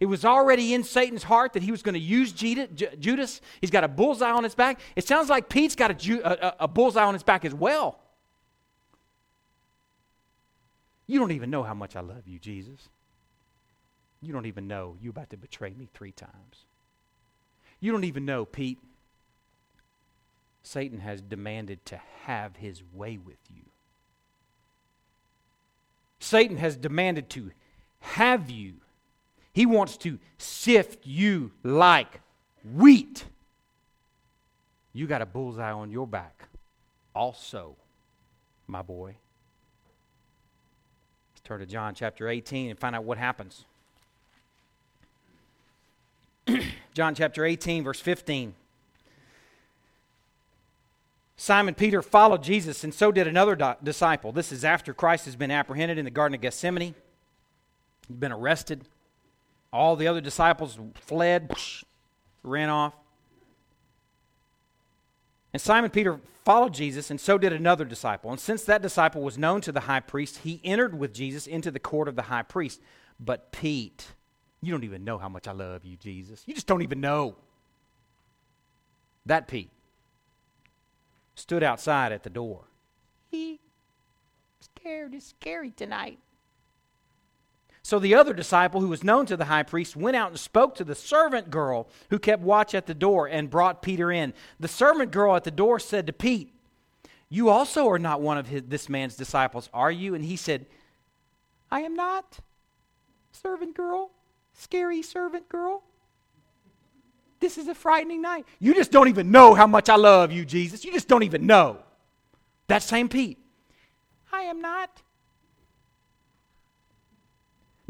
It 0.00 0.06
was 0.06 0.24
already 0.24 0.74
in 0.74 0.84
Satan's 0.84 1.24
heart 1.24 1.54
that 1.54 1.62
he 1.62 1.70
was 1.72 1.82
going 1.82 1.94
to 1.94 2.00
use 2.00 2.32
Judas. 2.32 3.40
He's 3.60 3.70
got 3.70 3.82
a 3.82 3.88
bullseye 3.88 4.30
on 4.30 4.44
his 4.44 4.54
back. 4.54 4.80
It 4.94 5.06
sounds 5.06 5.28
like 5.28 5.48
Pete's 5.48 5.74
got 5.74 5.90
a, 5.90 6.46
a, 6.46 6.54
a 6.60 6.68
bullseye 6.68 7.04
on 7.04 7.14
his 7.14 7.24
back 7.24 7.44
as 7.44 7.52
well. 7.52 7.98
You 11.08 11.18
don't 11.18 11.32
even 11.32 11.50
know 11.50 11.62
how 11.62 11.74
much 11.74 11.96
I 11.96 12.00
love 12.00 12.22
you, 12.26 12.38
Jesus. 12.38 12.88
You 14.20 14.32
don't 14.32 14.46
even 14.46 14.68
know 14.68 14.96
you're 15.00 15.10
about 15.10 15.30
to 15.30 15.36
betray 15.36 15.74
me 15.76 15.88
three 15.94 16.12
times. 16.12 16.64
You 17.80 17.92
don't 17.92 18.04
even 18.04 18.24
know, 18.24 18.44
Pete. 18.44 18.78
Satan 20.62 20.98
has 20.98 21.22
demanded 21.22 21.84
to 21.86 22.00
have 22.24 22.56
his 22.56 22.82
way 22.92 23.16
with 23.16 23.38
you. 23.48 23.62
Satan 26.20 26.58
has 26.58 26.76
demanded 26.76 27.30
to 27.30 27.52
have 28.00 28.50
you. 28.50 28.74
He 29.58 29.66
wants 29.66 29.96
to 29.96 30.20
sift 30.36 31.04
you 31.04 31.50
like 31.64 32.20
wheat. 32.76 33.24
You 34.92 35.08
got 35.08 35.20
a 35.20 35.26
bullseye 35.26 35.72
on 35.72 35.90
your 35.90 36.06
back, 36.06 36.44
also, 37.12 37.74
my 38.68 38.82
boy. 38.82 39.16
Let's 41.32 41.40
turn 41.42 41.58
to 41.58 41.66
John 41.66 41.96
chapter 41.96 42.28
18 42.28 42.70
and 42.70 42.78
find 42.78 42.94
out 42.94 43.02
what 43.02 43.18
happens. 43.18 43.64
John 46.94 47.16
chapter 47.16 47.44
18, 47.44 47.82
verse 47.82 47.98
15. 47.98 48.54
Simon 51.36 51.74
Peter 51.74 52.00
followed 52.00 52.44
Jesus, 52.44 52.84
and 52.84 52.94
so 52.94 53.10
did 53.10 53.26
another 53.26 53.56
do- 53.56 53.74
disciple. 53.82 54.30
This 54.30 54.52
is 54.52 54.64
after 54.64 54.94
Christ 54.94 55.24
has 55.24 55.34
been 55.34 55.50
apprehended 55.50 55.98
in 55.98 56.04
the 56.04 56.12
Garden 56.12 56.36
of 56.36 56.42
Gethsemane. 56.42 56.94
He's 58.06 58.16
been 58.16 58.30
arrested. 58.30 58.84
All 59.72 59.96
the 59.96 60.08
other 60.08 60.20
disciples 60.20 60.78
fled, 60.94 61.52
ran 62.42 62.68
off. 62.68 62.94
And 65.52 65.60
Simon 65.60 65.90
Peter 65.90 66.20
followed 66.44 66.74
Jesus, 66.74 67.10
and 67.10 67.20
so 67.20 67.36
did 67.36 67.52
another 67.52 67.84
disciple. 67.84 68.30
And 68.30 68.40
since 68.40 68.64
that 68.64 68.80
disciple 68.80 69.22
was 69.22 69.36
known 69.36 69.60
to 69.62 69.72
the 69.72 69.80
high 69.80 70.00
priest, 70.00 70.38
he 70.38 70.60
entered 70.64 70.98
with 70.98 71.12
Jesus 71.12 71.46
into 71.46 71.70
the 71.70 71.78
court 71.78 72.08
of 72.08 72.16
the 72.16 72.22
high 72.22 72.42
priest. 72.42 72.80
But 73.20 73.52
Pete, 73.52 74.06
you 74.62 74.72
don't 74.72 74.84
even 74.84 75.04
know 75.04 75.18
how 75.18 75.28
much 75.28 75.46
I 75.46 75.52
love 75.52 75.84
you, 75.84 75.96
Jesus. 75.96 76.44
You 76.46 76.54
just 76.54 76.66
don't 76.66 76.82
even 76.82 77.00
know. 77.00 77.36
That 79.26 79.48
Pete 79.48 79.70
stood 81.34 81.62
outside 81.62 82.12
at 82.12 82.22
the 82.22 82.30
door. 82.30 82.64
He 83.30 83.60
scared. 84.60 85.14
It's 85.14 85.26
scary 85.26 85.70
tonight. 85.70 86.18
So 87.82 87.98
the 87.98 88.14
other 88.14 88.34
disciple, 88.34 88.80
who 88.80 88.88
was 88.88 89.04
known 89.04 89.26
to 89.26 89.36
the 89.36 89.46
high 89.46 89.62
priest, 89.62 89.96
went 89.96 90.16
out 90.16 90.30
and 90.30 90.38
spoke 90.38 90.74
to 90.74 90.84
the 90.84 90.94
servant 90.94 91.50
girl 91.50 91.88
who 92.10 92.18
kept 92.18 92.42
watch 92.42 92.74
at 92.74 92.86
the 92.86 92.94
door 92.94 93.26
and 93.26 93.48
brought 93.48 93.82
Peter 93.82 94.10
in. 94.12 94.34
The 94.60 94.68
servant 94.68 95.10
girl 95.10 95.36
at 95.36 95.44
the 95.44 95.50
door 95.50 95.78
said 95.78 96.06
to 96.06 96.12
Pete, 96.12 96.52
You 97.28 97.48
also 97.48 97.88
are 97.88 97.98
not 97.98 98.20
one 98.20 98.36
of 98.38 98.48
his, 98.48 98.62
this 98.66 98.88
man's 98.88 99.16
disciples, 99.16 99.70
are 99.72 99.90
you? 99.92 100.14
And 100.14 100.24
he 100.24 100.36
said, 100.36 100.66
I 101.70 101.80
am 101.80 101.94
not. 101.94 102.40
Servant 103.32 103.74
girl, 103.74 104.10
scary 104.52 105.02
servant 105.02 105.48
girl. 105.48 105.82
This 107.40 107.56
is 107.56 107.68
a 107.68 107.74
frightening 107.74 108.20
night. 108.20 108.46
You 108.58 108.74
just 108.74 108.90
don't 108.90 109.08
even 109.08 109.30
know 109.30 109.54
how 109.54 109.66
much 109.66 109.88
I 109.88 109.96
love 109.96 110.32
you, 110.32 110.44
Jesus. 110.44 110.84
You 110.84 110.92
just 110.92 111.08
don't 111.08 111.22
even 111.22 111.46
know. 111.46 111.78
That 112.66 112.82
same 112.82 113.08
Pete. 113.08 113.38
I 114.32 114.42
am 114.42 114.60
not. 114.60 115.02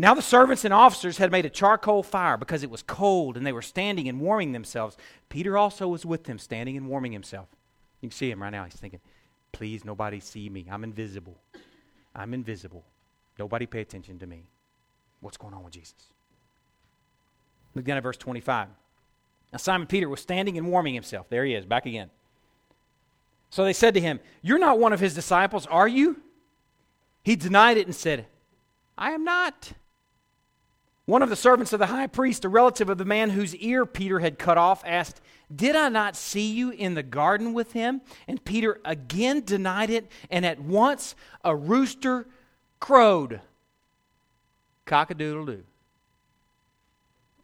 Now 0.00 0.14
the 0.14 0.22
servants 0.22 0.64
and 0.64 0.72
officers 0.72 1.18
had 1.18 1.32
made 1.32 1.44
a 1.44 1.50
charcoal 1.50 2.04
fire 2.04 2.36
because 2.36 2.62
it 2.62 2.70
was 2.70 2.82
cold 2.82 3.36
and 3.36 3.44
they 3.44 3.52
were 3.52 3.60
standing 3.60 4.08
and 4.08 4.20
warming 4.20 4.52
themselves. 4.52 4.96
Peter 5.28 5.58
also 5.58 5.88
was 5.88 6.06
with 6.06 6.24
them, 6.24 6.38
standing 6.38 6.76
and 6.76 6.88
warming 6.88 7.12
himself. 7.12 7.48
You 8.00 8.08
can 8.08 8.16
see 8.16 8.30
him 8.30 8.40
right 8.40 8.50
now. 8.50 8.64
He's 8.64 8.74
thinking, 8.74 9.00
please, 9.50 9.84
nobody 9.84 10.20
see 10.20 10.48
me. 10.48 10.66
I'm 10.70 10.84
invisible. 10.84 11.36
I'm 12.14 12.32
invisible. 12.32 12.84
Nobody 13.40 13.66
pay 13.66 13.80
attention 13.80 14.20
to 14.20 14.26
me. 14.26 14.44
What's 15.20 15.36
going 15.36 15.52
on 15.52 15.64
with 15.64 15.74
Jesus? 15.74 15.94
Look 17.74 17.84
down 17.84 17.96
at 17.96 18.04
verse 18.04 18.16
25. 18.16 18.68
Now, 19.52 19.56
Simon 19.56 19.88
Peter 19.88 20.08
was 20.08 20.20
standing 20.20 20.56
and 20.58 20.68
warming 20.68 20.94
himself. 20.94 21.28
There 21.28 21.44
he 21.44 21.54
is, 21.54 21.64
back 21.64 21.86
again. 21.86 22.10
So 23.50 23.64
they 23.64 23.72
said 23.72 23.94
to 23.94 24.00
him, 24.00 24.20
You're 24.42 24.58
not 24.58 24.78
one 24.78 24.92
of 24.92 25.00
his 25.00 25.14
disciples, 25.14 25.66
are 25.66 25.88
you? 25.88 26.20
He 27.22 27.34
denied 27.34 27.78
it 27.78 27.86
and 27.86 27.94
said, 27.94 28.26
I 28.96 29.12
am 29.12 29.24
not. 29.24 29.72
One 31.08 31.22
of 31.22 31.30
the 31.30 31.36
servants 31.36 31.72
of 31.72 31.78
the 31.78 31.86
high 31.86 32.06
priest, 32.06 32.44
a 32.44 32.50
relative 32.50 32.90
of 32.90 32.98
the 32.98 33.04
man 33.06 33.30
whose 33.30 33.56
ear 33.56 33.86
Peter 33.86 34.18
had 34.18 34.38
cut 34.38 34.58
off, 34.58 34.82
asked, 34.84 35.22
Did 35.56 35.74
I 35.74 35.88
not 35.88 36.16
see 36.16 36.52
you 36.52 36.68
in 36.68 36.92
the 36.92 37.02
garden 37.02 37.54
with 37.54 37.72
him? 37.72 38.02
And 38.26 38.44
Peter 38.44 38.78
again 38.84 39.42
denied 39.42 39.88
it, 39.88 40.12
and 40.30 40.44
at 40.44 40.60
once 40.60 41.14
a 41.42 41.56
rooster 41.56 42.26
crowed. 42.78 43.40
Cock 44.84 45.10
a 45.10 45.14
doodle 45.14 45.46
doo. 45.46 45.64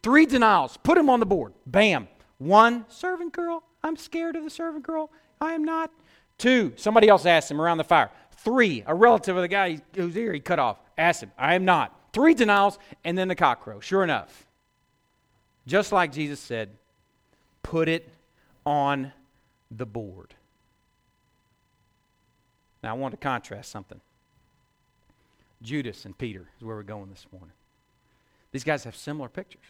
Three 0.03 0.27
denials. 0.27 0.77
Put 0.77 0.99
him 0.99 1.09
on 1.09 1.19
the 1.19 1.25
board. 1.25 1.51
Bam. 1.65 2.07
One, 2.37 2.85
servant 2.87 3.33
girl. 3.33 3.63
I'm 3.83 3.97
scared 3.97 4.35
of 4.35 4.43
the 4.43 4.51
servant 4.51 4.85
girl. 4.85 5.09
I 5.41 5.53
am 5.53 5.63
not. 5.63 5.89
Two, 6.37 6.73
somebody 6.75 7.09
else 7.09 7.25
asked 7.25 7.49
him 7.49 7.59
around 7.59 7.79
the 7.79 7.83
fire. 7.83 8.11
Three, 8.37 8.83
a 8.85 8.93
relative 8.93 9.35
of 9.35 9.41
the 9.41 9.47
guy 9.47 9.81
whose 9.95 10.15
ear 10.15 10.33
he 10.33 10.39
cut 10.39 10.59
off 10.59 10.77
asked 10.99 11.23
him, 11.23 11.31
I 11.35 11.55
am 11.55 11.65
not. 11.65 11.99
Three 12.15 12.33
denials, 12.33 12.79
and 13.03 13.17
then 13.17 13.27
the 13.27 13.35
cockcrow. 13.35 13.81
Sure 13.81 14.01
enough. 14.01 14.47
Just 15.67 15.91
like 15.91 16.13
Jesus 16.13 16.39
said, 16.39 16.69
put 17.61 17.89
it 17.89 18.07
on 18.65 19.11
the 19.69 19.85
board. 19.85 20.33
Now, 22.81 22.91
I 22.91 22.93
want 22.93 23.11
to 23.11 23.17
contrast 23.17 23.69
something. 23.69 23.99
Judas 25.61 26.05
and 26.05 26.17
Peter 26.17 26.47
is 26.57 26.63
where 26.63 26.77
we're 26.77 26.83
going 26.83 27.09
this 27.09 27.27
morning. 27.33 27.51
These 28.53 28.63
guys 28.63 28.85
have 28.85 28.95
similar 28.95 29.27
pictures. 29.27 29.65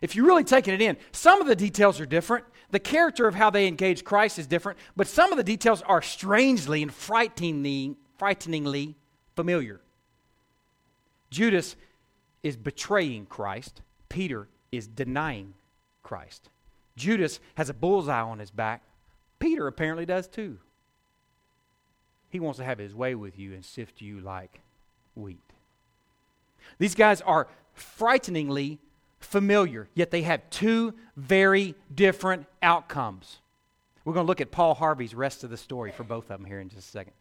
If 0.00 0.14
you're 0.14 0.26
really 0.26 0.44
taking 0.44 0.74
it 0.74 0.80
in, 0.80 0.96
some 1.10 1.40
of 1.40 1.48
the 1.48 1.56
details 1.56 1.98
are 1.98 2.06
different. 2.06 2.44
The 2.70 2.78
character 2.78 3.26
of 3.26 3.34
how 3.34 3.50
they 3.50 3.66
engage 3.66 4.04
Christ 4.04 4.38
is 4.38 4.46
different, 4.46 4.78
but 4.94 5.08
some 5.08 5.32
of 5.32 5.38
the 5.38 5.42
details 5.42 5.82
are 5.82 6.02
strangely 6.02 6.84
and 6.84 6.94
frighteningly, 6.94 7.96
frighteningly 8.16 8.94
familiar. 9.34 9.80
Judas 11.36 11.76
is 12.42 12.56
betraying 12.56 13.26
Christ, 13.26 13.82
Peter 14.08 14.48
is 14.72 14.88
denying 14.88 15.52
Christ. 16.02 16.48
Judas 16.96 17.40
has 17.56 17.68
a 17.68 17.74
bullseye 17.74 18.22
on 18.22 18.38
his 18.38 18.50
back. 18.50 18.82
Peter 19.38 19.66
apparently 19.66 20.06
does 20.06 20.28
too. 20.28 20.56
He 22.30 22.40
wants 22.40 22.56
to 22.56 22.64
have 22.64 22.78
his 22.78 22.94
way 22.94 23.14
with 23.14 23.38
you 23.38 23.52
and 23.52 23.62
sift 23.62 24.00
you 24.00 24.18
like 24.20 24.62
wheat. 25.14 25.52
These 26.78 26.94
guys 26.94 27.20
are 27.20 27.48
frighteningly 27.74 28.78
familiar, 29.20 29.90
yet 29.92 30.10
they 30.10 30.22
have 30.22 30.48
two 30.48 30.94
very 31.18 31.74
different 31.94 32.46
outcomes. 32.62 33.40
We're 34.06 34.14
going 34.14 34.24
to 34.24 34.28
look 34.28 34.40
at 34.40 34.52
Paul 34.52 34.72
Harvey's 34.72 35.14
rest 35.14 35.44
of 35.44 35.50
the 35.50 35.58
story 35.58 35.92
for 35.92 36.04
both 36.04 36.30
of 36.30 36.38
them 36.38 36.46
here 36.46 36.60
in 36.60 36.70
just 36.70 36.88
a 36.88 36.90
second. 36.92 37.12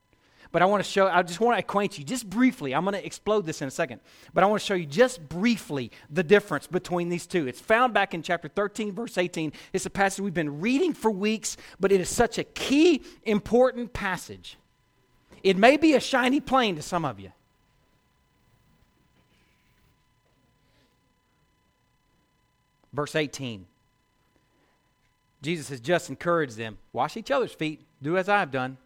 But 0.55 0.61
I 0.61 0.67
want 0.67 0.81
to 0.81 0.89
show, 0.89 1.07
I 1.07 1.21
just 1.21 1.41
want 1.41 1.57
to 1.57 1.59
acquaint 1.59 1.99
you 1.99 2.05
just 2.05 2.29
briefly. 2.29 2.73
I'm 2.73 2.85
going 2.85 2.93
to 2.93 3.05
explode 3.05 3.45
this 3.45 3.61
in 3.61 3.67
a 3.67 3.71
second. 3.71 3.99
But 4.33 4.45
I 4.45 4.47
want 4.47 4.61
to 4.61 4.65
show 4.65 4.73
you 4.73 4.85
just 4.85 5.27
briefly 5.27 5.91
the 6.09 6.23
difference 6.23 6.65
between 6.65 7.09
these 7.09 7.27
two. 7.27 7.45
It's 7.45 7.59
found 7.59 7.93
back 7.93 8.13
in 8.13 8.21
chapter 8.21 8.47
13, 8.47 8.93
verse 8.93 9.17
18. 9.17 9.51
It's 9.73 9.85
a 9.85 9.89
passage 9.89 10.21
we've 10.21 10.33
been 10.33 10.61
reading 10.61 10.93
for 10.93 11.11
weeks, 11.11 11.57
but 11.77 11.91
it 11.91 11.99
is 11.99 12.07
such 12.07 12.37
a 12.37 12.45
key, 12.45 13.03
important 13.23 13.91
passage. 13.91 14.57
It 15.43 15.57
may 15.57 15.75
be 15.75 15.93
a 15.93 15.99
shiny 15.99 16.39
plane 16.39 16.77
to 16.77 16.81
some 16.81 17.03
of 17.03 17.19
you. 17.19 17.33
Verse 22.93 23.13
18. 23.13 23.65
Jesus 25.41 25.67
has 25.67 25.81
just 25.81 26.09
encouraged 26.09 26.55
them 26.55 26.77
wash 26.93 27.17
each 27.17 27.29
other's 27.29 27.51
feet, 27.51 27.81
do 28.01 28.17
as 28.17 28.29
I 28.29 28.39
have 28.39 28.51
done. 28.51 28.77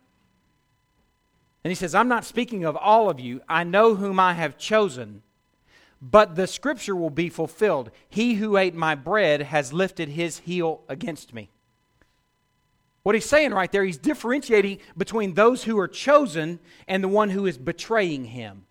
And 1.64 1.72
he 1.72 1.76
says, 1.76 1.94
I'm 1.94 2.08
not 2.08 2.26
speaking 2.26 2.64
of 2.64 2.78
all 2.78 3.10
of 3.10 3.20
you. 3.20 3.42
I 3.50 3.64
know 3.64 3.96
whom 3.96 4.20
I 4.20 4.34
have 4.34 4.58
chosen, 4.58 5.24
but 6.02 6.36
the 6.36 6.48
scripture 6.48 6.96
will 6.96 7.10
be 7.10 7.30
fulfilled. 7.30 7.92
He 8.08 8.36
who 8.36 8.58
ate 8.58 8.76
my 8.76 8.96
bread 8.96 9.42
has 9.42 9.74
lifted 9.74 10.10
his 10.10 10.40
heel 10.40 10.82
against 10.88 11.34
me. 11.34 11.50
What 13.04 13.16
he's 13.16 13.26
saying 13.26 13.52
right 13.52 13.72
there, 13.72 13.84
he's 13.84 13.98
differentiating 13.98 14.80
between 14.98 15.34
those 15.34 15.64
who 15.64 15.78
are 15.80 15.88
chosen 15.88 16.60
and 16.88 17.04
the 17.04 17.08
one 17.08 17.30
who 17.30 17.46
is 17.46 17.58
betraying 17.58 18.26
him. 18.26 18.66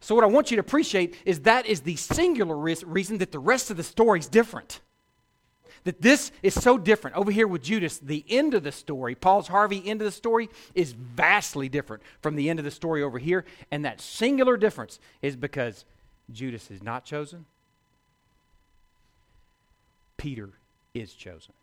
So, 0.00 0.14
what 0.14 0.24
I 0.24 0.28
want 0.28 0.50
you 0.50 0.56
to 0.56 0.60
appreciate 0.62 1.14
is 1.26 1.40
that 1.40 1.66
is 1.66 1.82
the 1.82 1.96
singular 1.96 2.56
reason 2.56 3.18
that 3.18 3.32
the 3.32 3.38
rest 3.38 3.70
of 3.70 3.76
the 3.76 3.82
story 3.82 4.18
is 4.18 4.28
different. 4.28 4.80
That 5.84 6.02
this 6.02 6.30
is 6.42 6.54
so 6.54 6.76
different. 6.76 7.16
Over 7.16 7.30
here 7.30 7.48
with 7.48 7.62
Judas, 7.62 7.98
the 7.98 8.24
end 8.28 8.54
of 8.54 8.62
the 8.62 8.72
story, 8.72 9.14
Paul's 9.14 9.48
Harvey 9.48 9.82
end 9.86 10.00
of 10.02 10.04
the 10.04 10.12
story, 10.12 10.50
is 10.74 10.92
vastly 10.92 11.68
different 11.68 12.02
from 12.20 12.36
the 12.36 12.50
end 12.50 12.58
of 12.58 12.64
the 12.64 12.70
story 12.70 13.02
over 13.02 13.18
here. 13.18 13.44
And 13.70 13.84
that 13.84 14.00
singular 14.00 14.56
difference 14.56 15.00
is 15.22 15.36
because 15.36 15.84
Judas 16.30 16.70
is 16.70 16.82
not 16.82 17.04
chosen, 17.04 17.46
Peter 20.16 20.50
is 20.92 21.14
chosen. 21.14 21.54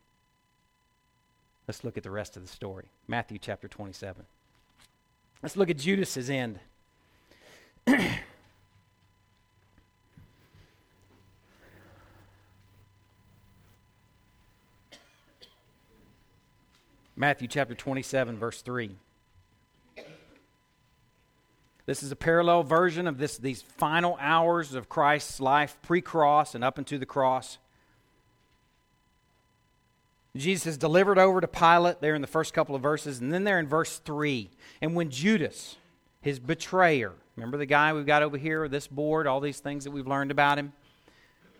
Let's 1.68 1.84
look 1.84 1.96
at 1.96 2.02
the 2.02 2.10
rest 2.10 2.36
of 2.36 2.42
the 2.42 2.48
story. 2.48 2.86
Matthew 3.06 3.38
chapter 3.38 3.68
27. 3.68 4.24
Let's 5.42 5.56
look 5.56 5.70
at 5.70 5.76
Judas's 5.76 6.28
end. 6.30 6.58
Matthew 17.18 17.48
chapter 17.48 17.74
27, 17.74 18.38
verse 18.38 18.62
3. 18.62 18.94
This 21.84 22.04
is 22.04 22.12
a 22.12 22.16
parallel 22.16 22.62
version 22.62 23.08
of 23.08 23.18
this, 23.18 23.36
these 23.38 23.60
final 23.60 24.16
hours 24.20 24.72
of 24.72 24.88
Christ's 24.88 25.40
life 25.40 25.76
pre 25.82 26.00
cross 26.00 26.54
and 26.54 26.62
up 26.62 26.78
into 26.78 26.96
the 26.96 27.06
cross. 27.06 27.58
Jesus 30.36 30.68
is 30.68 30.78
delivered 30.78 31.18
over 31.18 31.40
to 31.40 31.48
Pilate 31.48 32.00
there 32.00 32.14
in 32.14 32.20
the 32.20 32.28
first 32.28 32.54
couple 32.54 32.76
of 32.76 32.82
verses, 32.82 33.18
and 33.18 33.32
then 33.32 33.42
there 33.42 33.58
in 33.58 33.66
verse 33.66 33.98
3. 33.98 34.48
And 34.80 34.94
when 34.94 35.10
Judas, 35.10 35.74
his 36.20 36.38
betrayer, 36.38 37.14
remember 37.34 37.58
the 37.58 37.66
guy 37.66 37.92
we've 37.94 38.06
got 38.06 38.22
over 38.22 38.38
here, 38.38 38.68
this 38.68 38.86
board, 38.86 39.26
all 39.26 39.40
these 39.40 39.58
things 39.58 39.82
that 39.82 39.90
we've 39.90 40.06
learned 40.06 40.30
about 40.30 40.56
him? 40.56 40.72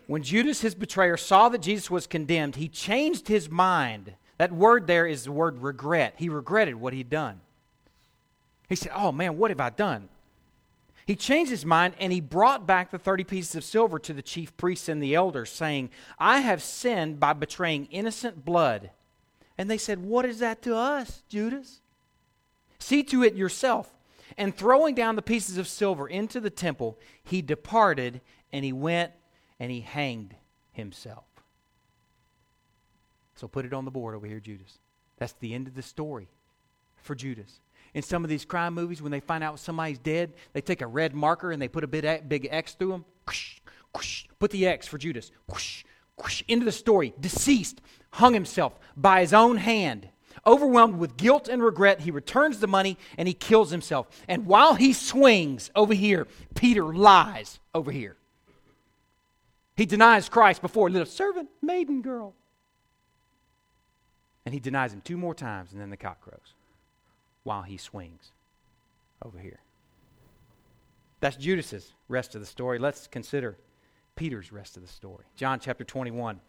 When 0.06 0.22
Judas, 0.22 0.60
his 0.60 0.76
betrayer, 0.76 1.16
saw 1.16 1.48
that 1.48 1.62
Jesus 1.62 1.90
was 1.90 2.06
condemned, 2.06 2.54
he 2.54 2.68
changed 2.68 3.26
his 3.26 3.50
mind. 3.50 4.14
That 4.38 4.52
word 4.52 4.86
there 4.86 5.06
is 5.06 5.24
the 5.24 5.32
word 5.32 5.60
regret. 5.62 6.14
He 6.16 6.28
regretted 6.28 6.76
what 6.76 6.92
he'd 6.92 7.10
done. 7.10 7.40
He 8.68 8.76
said, 8.76 8.92
Oh 8.94 9.12
man, 9.12 9.36
what 9.36 9.50
have 9.50 9.60
I 9.60 9.70
done? 9.70 10.08
He 11.06 11.16
changed 11.16 11.50
his 11.50 11.64
mind 11.64 11.94
and 11.98 12.12
he 12.12 12.20
brought 12.20 12.66
back 12.66 12.90
the 12.90 12.98
30 12.98 13.24
pieces 13.24 13.54
of 13.54 13.64
silver 13.64 13.98
to 13.98 14.12
the 14.12 14.22
chief 14.22 14.56
priests 14.56 14.88
and 14.88 15.02
the 15.02 15.14
elders, 15.14 15.50
saying, 15.50 15.90
I 16.18 16.40
have 16.40 16.62
sinned 16.62 17.18
by 17.18 17.32
betraying 17.32 17.86
innocent 17.86 18.44
blood. 18.44 18.90
And 19.56 19.70
they 19.70 19.78
said, 19.78 20.04
What 20.04 20.24
is 20.24 20.38
that 20.38 20.62
to 20.62 20.76
us, 20.76 21.22
Judas? 21.28 21.80
See 22.78 23.02
to 23.04 23.24
it 23.24 23.34
yourself. 23.34 23.92
And 24.36 24.54
throwing 24.54 24.94
down 24.94 25.16
the 25.16 25.22
pieces 25.22 25.58
of 25.58 25.66
silver 25.66 26.06
into 26.06 26.40
the 26.40 26.50
temple, 26.50 26.98
he 27.24 27.42
departed 27.42 28.20
and 28.52 28.64
he 28.64 28.72
went 28.72 29.12
and 29.58 29.70
he 29.70 29.80
hanged 29.80 30.36
himself. 30.72 31.24
So 33.38 33.48
put 33.48 33.64
it 33.64 33.72
on 33.72 33.84
the 33.84 33.90
board 33.90 34.14
over 34.14 34.26
here, 34.26 34.40
Judas. 34.40 34.78
That's 35.16 35.34
the 35.40 35.54
end 35.54 35.68
of 35.68 35.74
the 35.74 35.82
story 35.82 36.28
for 37.02 37.14
Judas 37.14 37.60
in 37.94 38.02
some 38.02 38.24
of 38.24 38.30
these 38.30 38.44
crime 38.44 38.74
movies, 38.74 39.00
when 39.00 39.12
they 39.12 39.20
find 39.20 39.42
out 39.42 39.58
somebody's 39.58 39.98
dead, 39.98 40.34
they 40.52 40.60
take 40.60 40.82
a 40.82 40.86
red 40.86 41.14
marker 41.14 41.52
and 41.52 41.60
they 41.60 41.68
put 41.68 41.84
a 41.84 41.86
big, 41.86 42.48
X 42.50 42.74
through 42.74 42.90
them. 42.90 43.04
put 44.38 44.50
the 44.50 44.66
X 44.66 44.86
for 44.86 44.98
Judas. 44.98 45.30
into 46.46 46.64
the 46.64 46.72
story. 46.72 47.14
Deceased, 47.18 47.80
hung 48.12 48.34
himself 48.34 48.78
by 48.96 49.20
his 49.20 49.32
own 49.32 49.56
hand. 49.56 50.08
Overwhelmed 50.46 50.96
with 50.96 51.16
guilt 51.16 51.48
and 51.48 51.62
regret, 51.62 52.00
he 52.00 52.10
returns 52.10 52.60
the 52.60 52.66
money 52.66 52.96
and 53.16 53.26
he 53.26 53.34
kills 53.34 53.70
himself. 53.70 54.08
And 54.28 54.46
while 54.46 54.74
he 54.74 54.92
swings 54.92 55.70
over 55.74 55.94
here, 55.94 56.26
Peter 56.54 56.84
lies 56.84 57.58
over 57.74 57.90
here. 57.90 58.16
He 59.76 59.86
denies 59.86 60.28
Christ 60.28 60.62
before 60.62 60.90
little 60.90 61.06
servant 61.06 61.48
maiden 61.62 62.02
girl. 62.02 62.34
And 64.48 64.54
he 64.54 64.60
denies 64.60 64.94
him 64.94 65.02
two 65.02 65.18
more 65.18 65.34
times, 65.34 65.72
and 65.72 65.80
then 65.80 65.90
the 65.90 65.96
cock 65.98 66.22
crows 66.22 66.54
while 67.44 67.60
he 67.60 67.76
swings 67.76 68.30
over 69.22 69.38
here. 69.38 69.60
That's 71.20 71.36
Judas's 71.36 71.92
rest 72.08 72.34
of 72.34 72.40
the 72.40 72.46
story. 72.46 72.78
Let's 72.78 73.06
consider 73.08 73.58
Peter's 74.16 74.50
rest 74.50 74.78
of 74.78 74.82
the 74.82 74.88
story. 74.88 75.26
John 75.36 75.60
chapter 75.60 75.84
21. 75.84 76.40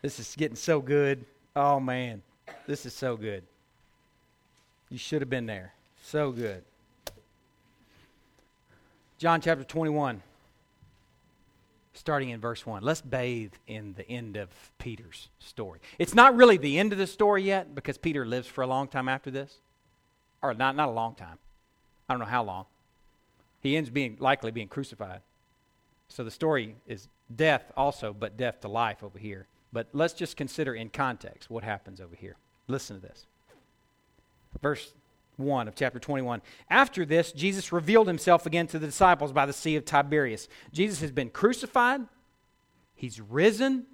This 0.00 0.20
is 0.20 0.36
getting 0.36 0.54
so 0.54 0.80
good. 0.80 1.24
Oh, 1.56 1.80
man. 1.80 2.22
This 2.68 2.86
is 2.86 2.94
so 2.94 3.16
good. 3.16 3.42
You 4.90 4.98
should 4.98 5.22
have 5.22 5.28
been 5.28 5.46
there. 5.46 5.74
So 6.04 6.30
good. 6.30 6.62
John 9.18 9.40
chapter 9.40 9.64
21 9.64 10.22
starting 11.94 12.30
in 12.30 12.40
verse 12.40 12.64
1. 12.64 12.82
Let's 12.82 13.00
bathe 13.00 13.52
in 13.66 13.94
the 13.94 14.08
end 14.08 14.36
of 14.36 14.48
Peter's 14.78 15.28
story. 15.38 15.80
It's 15.98 16.14
not 16.14 16.36
really 16.36 16.56
the 16.56 16.78
end 16.78 16.92
of 16.92 16.98
the 16.98 17.06
story 17.06 17.42
yet 17.42 17.74
because 17.74 17.98
Peter 17.98 18.24
lives 18.24 18.46
for 18.46 18.62
a 18.62 18.66
long 18.66 18.88
time 18.88 19.08
after 19.08 19.30
this. 19.30 19.58
Or 20.42 20.54
not, 20.54 20.74
not 20.74 20.88
a 20.88 20.92
long 20.92 21.14
time. 21.14 21.38
I 22.08 22.14
don't 22.14 22.20
know 22.20 22.26
how 22.26 22.42
long. 22.42 22.66
He 23.60 23.76
ends 23.76 23.90
being 23.90 24.16
likely 24.18 24.50
being 24.50 24.68
crucified. 24.68 25.20
So 26.08 26.24
the 26.24 26.30
story 26.30 26.76
is 26.86 27.08
death 27.34 27.70
also, 27.76 28.12
but 28.12 28.36
death 28.36 28.60
to 28.60 28.68
life 28.68 29.02
over 29.02 29.18
here. 29.18 29.46
But 29.72 29.88
let's 29.92 30.12
just 30.12 30.36
consider 30.36 30.74
in 30.74 30.90
context 30.90 31.48
what 31.48 31.64
happens 31.64 32.00
over 32.00 32.14
here. 32.14 32.36
Listen 32.68 33.00
to 33.00 33.06
this. 33.06 33.26
Verse 34.60 34.92
1 35.42 35.68
of 35.68 35.74
chapter 35.74 35.98
21. 35.98 36.42
After 36.70 37.04
this, 37.04 37.32
Jesus 37.32 37.72
revealed 37.72 38.06
himself 38.06 38.46
again 38.46 38.66
to 38.68 38.78
the 38.78 38.86
disciples 38.86 39.32
by 39.32 39.46
the 39.46 39.52
Sea 39.52 39.76
of 39.76 39.84
Tiberias. 39.84 40.48
Jesus 40.72 41.00
has 41.00 41.10
been 41.10 41.30
crucified, 41.30 42.02
he's 42.94 43.20
risen, 43.20 43.86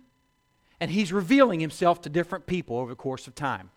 and 0.80 0.90
he's 0.90 1.12
revealing 1.12 1.60
himself 1.60 2.00
to 2.02 2.08
different 2.08 2.46
people 2.46 2.76
over 2.76 2.90
the 2.90 2.96
course 2.96 3.26
of 3.26 3.34
time. 3.34 3.70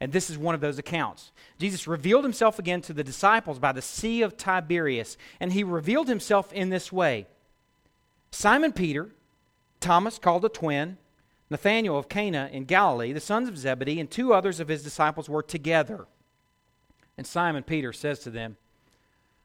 And 0.00 0.12
this 0.12 0.30
is 0.30 0.38
one 0.38 0.54
of 0.54 0.62
those 0.62 0.78
accounts. 0.78 1.30
Jesus 1.58 1.86
revealed 1.86 2.24
himself 2.24 2.58
again 2.58 2.80
to 2.82 2.94
the 2.94 3.04
disciples 3.04 3.58
by 3.58 3.72
the 3.72 3.82
Sea 3.82 4.22
of 4.22 4.36
Tiberias, 4.36 5.18
and 5.38 5.52
he 5.52 5.62
revealed 5.62 6.08
himself 6.08 6.52
in 6.52 6.70
this 6.70 6.90
way 6.90 7.26
Simon 8.30 8.72
Peter, 8.72 9.10
Thomas 9.80 10.18
called 10.18 10.44
a 10.44 10.48
twin, 10.48 10.96
Nathanael 11.50 11.98
of 11.98 12.08
Cana 12.08 12.48
in 12.52 12.64
Galilee, 12.64 13.12
the 13.12 13.20
sons 13.20 13.48
of 13.48 13.58
Zebedee, 13.58 14.00
and 14.00 14.10
two 14.10 14.32
others 14.32 14.60
of 14.60 14.68
his 14.68 14.82
disciples 14.82 15.28
were 15.28 15.42
together. 15.42 16.06
And 17.20 17.26
Simon 17.26 17.62
Peter 17.62 17.92
says 17.92 18.20
to 18.20 18.30
them, 18.30 18.56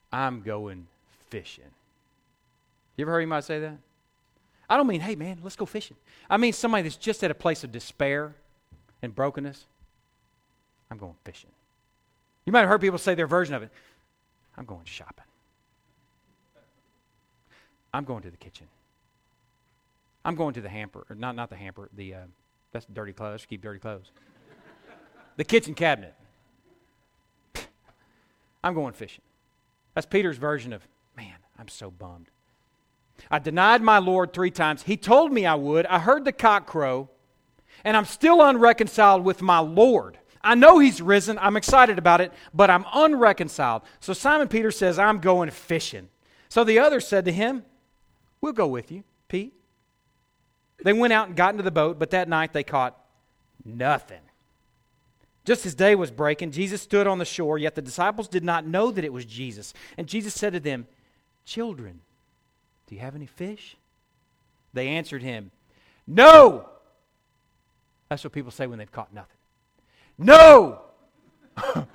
I'm 0.09 0.43
going 0.43 0.87
fishing. 1.29 1.65
You 2.95 3.03
ever 3.03 3.11
heard 3.11 3.19
anybody 3.19 3.41
say 3.41 3.59
that? 3.59 3.75
I 4.69 4.77
don't 4.77 4.87
mean, 4.87 5.01
hey, 5.01 5.15
man, 5.15 5.39
let's 5.43 5.57
go 5.57 5.65
fishing. 5.65 5.97
I 6.29 6.37
mean 6.37 6.53
somebody 6.53 6.83
that's 6.83 6.95
just 6.95 7.21
at 7.21 7.31
a 7.31 7.35
place 7.35 7.65
of 7.65 7.73
despair 7.73 8.33
and 9.01 9.13
brokenness. 9.13 9.65
I'm 10.89 10.97
going 10.97 11.15
fishing. 11.25 11.49
You 12.45 12.53
might 12.53 12.61
have 12.61 12.69
heard 12.69 12.79
people 12.79 12.97
say 12.97 13.13
their 13.13 13.27
version 13.27 13.53
of 13.53 13.61
it. 13.61 13.71
I'm 14.57 14.63
going 14.63 14.85
shopping. 14.85 15.25
I'm 17.93 18.05
going 18.05 18.23
to 18.23 18.31
the 18.31 18.37
kitchen. 18.37 18.67
I'm 20.23 20.35
going 20.35 20.53
to 20.53 20.61
the 20.61 20.69
hamper, 20.69 21.05
or 21.09 21.15
not, 21.17 21.35
not 21.35 21.49
the 21.49 21.57
hamper, 21.57 21.89
the, 21.93 22.13
uh, 22.13 22.19
that's 22.71 22.85
dirty 22.85 23.11
clothes, 23.11 23.45
keep 23.45 23.61
dirty 23.61 23.79
clothes. 23.79 24.11
the 25.35 25.43
kitchen 25.43 25.73
cabinet. 25.73 26.15
I'm 28.65 28.73
going 28.73 28.93
fishing. 28.93 29.23
That's 29.93 30.07
Peter's 30.07 30.37
version 30.37 30.73
of, 30.73 30.85
man, 31.15 31.35
I'm 31.57 31.67
so 31.67 31.91
bummed. 31.91 32.31
I 33.29 33.37
denied 33.37 33.83
my 33.83 33.99
Lord 33.99 34.33
three 34.33 34.49
times. 34.49 34.81
He 34.81 34.97
told 34.97 35.31
me 35.31 35.45
I 35.45 35.53
would. 35.53 35.85
I 35.85 35.99
heard 35.99 36.25
the 36.25 36.31
cock 36.31 36.65
crow, 36.65 37.09
and 37.83 37.95
I'm 37.95 38.05
still 38.05 38.41
unreconciled 38.41 39.23
with 39.23 39.43
my 39.43 39.59
Lord. 39.59 40.17
I 40.41 40.55
know 40.55 40.79
he's 40.79 40.99
risen. 40.99 41.37
I'm 41.39 41.55
excited 41.55 41.99
about 41.99 42.21
it, 42.21 42.33
but 42.55 42.71
I'm 42.71 42.85
unreconciled. 42.91 43.83
So 43.99 44.13
Simon 44.13 44.47
Peter 44.47 44.71
says, 44.71 44.97
I'm 44.97 45.19
going 45.19 45.51
fishing. 45.51 46.09
So 46.49 46.63
the 46.63 46.79
others 46.79 47.07
said 47.07 47.25
to 47.25 47.31
him, 47.31 47.63
We'll 48.41 48.53
go 48.53 48.67
with 48.67 48.91
you, 48.91 49.03
Pete. 49.27 49.53
They 50.83 50.93
went 50.93 51.13
out 51.13 51.27
and 51.27 51.37
got 51.37 51.53
into 51.53 51.63
the 51.63 51.71
boat, 51.71 51.99
but 51.99 52.09
that 52.11 52.27
night 52.27 52.51
they 52.51 52.63
caught 52.63 52.99
nothing. 53.63 54.21
Just 55.45 55.65
as 55.65 55.75
day 55.75 55.93
was 55.93 56.09
breaking, 56.09 56.51
Jesus 56.51 56.81
stood 56.81 57.05
on 57.05 57.19
the 57.19 57.25
shore, 57.25 57.57
yet 57.59 57.75
the 57.75 57.81
disciples 57.81 58.27
did 58.27 58.43
not 58.43 58.65
know 58.65 58.89
that 58.89 59.05
it 59.05 59.13
was 59.13 59.25
Jesus. 59.25 59.73
And 59.95 60.07
Jesus 60.07 60.33
said 60.33 60.53
to 60.53 60.59
them, 60.59 60.87
Children, 61.45 62.01
do 62.87 62.95
you 62.95 63.01
have 63.01 63.15
any 63.15 63.27
fish? 63.27 63.77
They 64.73 64.87
answered 64.87 65.21
him, 65.21 65.51
No! 66.07 66.67
That's 68.09 68.23
what 68.23 68.33
people 68.33 68.51
say 68.51 68.65
when 68.65 68.79
they've 68.79 68.91
caught 68.91 69.13
nothing. 69.13 69.37
No! 70.17 70.81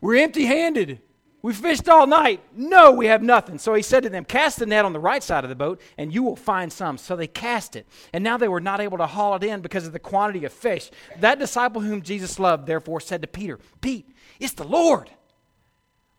We're 0.00 0.16
empty 0.16 0.46
handed. 0.46 1.00
We 1.46 1.52
fished 1.52 1.88
all 1.88 2.08
night. 2.08 2.40
No, 2.56 2.90
we 2.90 3.06
have 3.06 3.22
nothing. 3.22 3.58
So 3.58 3.72
he 3.74 3.82
said 3.82 4.02
to 4.02 4.08
them, 4.08 4.24
Cast 4.24 4.58
the 4.58 4.66
net 4.66 4.84
on 4.84 4.92
the 4.92 4.98
right 4.98 5.22
side 5.22 5.44
of 5.44 5.48
the 5.48 5.54
boat, 5.54 5.80
and 5.96 6.12
you 6.12 6.24
will 6.24 6.34
find 6.34 6.72
some. 6.72 6.98
So 6.98 7.14
they 7.14 7.28
cast 7.28 7.76
it. 7.76 7.86
And 8.12 8.24
now 8.24 8.36
they 8.36 8.48
were 8.48 8.60
not 8.60 8.80
able 8.80 8.98
to 8.98 9.06
haul 9.06 9.36
it 9.36 9.44
in 9.44 9.60
because 9.60 9.86
of 9.86 9.92
the 9.92 10.00
quantity 10.00 10.44
of 10.44 10.52
fish. 10.52 10.90
That 11.20 11.38
disciple 11.38 11.82
whom 11.82 12.02
Jesus 12.02 12.40
loved, 12.40 12.66
therefore, 12.66 12.98
said 12.98 13.22
to 13.22 13.28
Peter, 13.28 13.60
Pete, 13.80 14.10
it's 14.40 14.54
the 14.54 14.66
Lord. 14.66 15.08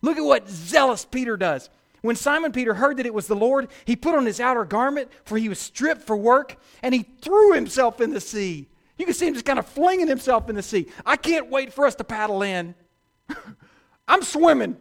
Look 0.02 0.16
at 0.18 0.24
what 0.24 0.48
zealous 0.48 1.04
Peter 1.04 1.36
does. 1.36 1.70
When 2.00 2.16
Simon 2.16 2.54
Peter 2.54 2.76
heard 2.76 2.96
that 2.96 3.06
it 3.06 3.14
was 3.14 3.28
the 3.28 3.36
Lord, 3.36 3.68
he 3.84 3.98
put 3.98 4.16
on 4.16 4.26
his 4.26 4.40
outer 4.40 4.64
garment, 4.64 5.12
for 5.26 5.38
he 5.38 5.50
was 5.50 5.60
stripped 5.60 6.04
for 6.04 6.16
work, 6.16 6.56
and 6.82 6.96
he 6.96 7.04
threw 7.04 7.52
himself 7.52 8.00
in 8.00 8.12
the 8.12 8.22
sea. 8.22 8.70
You 8.98 9.04
can 9.04 9.14
see 9.14 9.28
him 9.28 9.34
just 9.34 9.46
kind 9.46 9.60
of 9.60 9.68
flinging 9.68 10.08
himself 10.08 10.48
in 10.48 10.56
the 10.56 10.64
sea. 10.64 10.88
I 11.06 11.18
can't 11.18 11.50
wait 11.50 11.74
for 11.74 11.86
us 11.86 11.96
to 11.96 12.06
paddle 12.06 12.44
in. 12.44 12.76
I'm 14.08 14.24
swimming. 14.24 14.78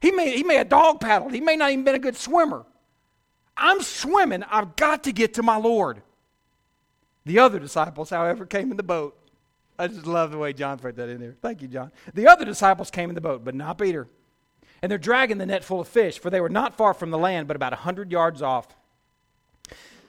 He 0.00 0.10
may, 0.10 0.36
he 0.36 0.44
may 0.44 0.56
have 0.56 0.68
dog 0.68 1.00
paddled. 1.00 1.32
He 1.32 1.40
may 1.40 1.56
not 1.56 1.70
even 1.70 1.84
been 1.84 1.94
a 1.94 2.00
good 2.00 2.16
swimmer. 2.16 2.64
I'm 3.56 3.82
swimming. 3.82 4.44
I've 4.44 4.76
got 4.76 5.04
to 5.04 5.12
get 5.12 5.34
to 5.34 5.42
my 5.42 5.56
Lord. 5.56 6.02
The 7.26 7.40
other 7.40 7.58
disciples, 7.58 8.10
however, 8.10 8.46
came 8.46 8.70
in 8.70 8.76
the 8.76 8.82
boat. 8.82 9.18
I 9.78 9.88
just 9.88 10.06
love 10.06 10.30
the 10.30 10.38
way 10.38 10.52
John 10.52 10.78
put 10.78 10.96
that 10.96 11.08
in 11.08 11.20
there. 11.20 11.34
Thank 11.40 11.62
you, 11.62 11.68
John. 11.68 11.92
The 12.14 12.26
other 12.26 12.44
disciples 12.44 12.90
came 12.90 13.10
in 13.10 13.14
the 13.14 13.20
boat, 13.20 13.44
but 13.44 13.54
not 13.54 13.78
Peter. 13.78 14.08
And 14.80 14.90
they're 14.90 14.98
dragging 14.98 15.38
the 15.38 15.46
net 15.46 15.64
full 15.64 15.80
of 15.80 15.88
fish, 15.88 16.18
for 16.18 16.30
they 16.30 16.40
were 16.40 16.48
not 16.48 16.76
far 16.76 16.94
from 16.94 17.10
the 17.10 17.18
land, 17.18 17.48
but 17.48 17.56
about 17.56 17.72
a 17.72 17.76
hundred 17.76 18.12
yards 18.12 18.42
off. 18.42 18.68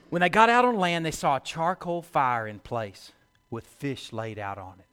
When 0.08 0.20
they 0.20 0.28
got 0.28 0.48
out 0.48 0.64
on 0.64 0.76
land, 0.76 1.04
they 1.04 1.10
saw 1.10 1.36
a 1.36 1.40
charcoal 1.40 2.02
fire 2.02 2.46
in 2.46 2.58
place 2.60 3.12
with 3.48 3.66
fish 3.66 4.12
laid 4.12 4.38
out 4.38 4.58
on 4.58 4.74
it. 4.78 4.86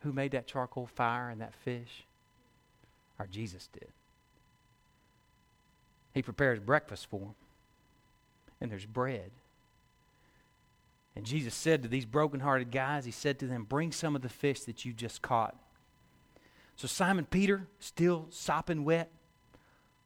Who 0.00 0.12
made 0.12 0.32
that 0.32 0.46
charcoal 0.46 0.86
fire 0.86 1.28
and 1.28 1.40
that 1.40 1.54
fish? 1.54 2.04
Our 3.20 3.26
Jesus 3.26 3.68
did. 3.74 3.90
He 6.14 6.22
prepares 6.22 6.58
breakfast 6.58 7.06
for 7.10 7.20
them. 7.20 7.34
And 8.62 8.70
there's 8.70 8.86
bread. 8.86 9.30
And 11.14 11.26
Jesus 11.26 11.54
said 11.54 11.82
to 11.82 11.88
these 11.88 12.06
broken-hearted 12.06 12.70
guys, 12.70 13.04
He 13.04 13.10
said 13.10 13.38
to 13.40 13.46
them, 13.46 13.64
Bring 13.64 13.92
some 13.92 14.16
of 14.16 14.22
the 14.22 14.30
fish 14.30 14.60
that 14.60 14.86
you 14.86 14.94
just 14.94 15.20
caught. 15.20 15.54
So 16.76 16.88
Simon 16.88 17.26
Peter, 17.26 17.66
still 17.78 18.26
sopping 18.30 18.84
wet, 18.84 19.10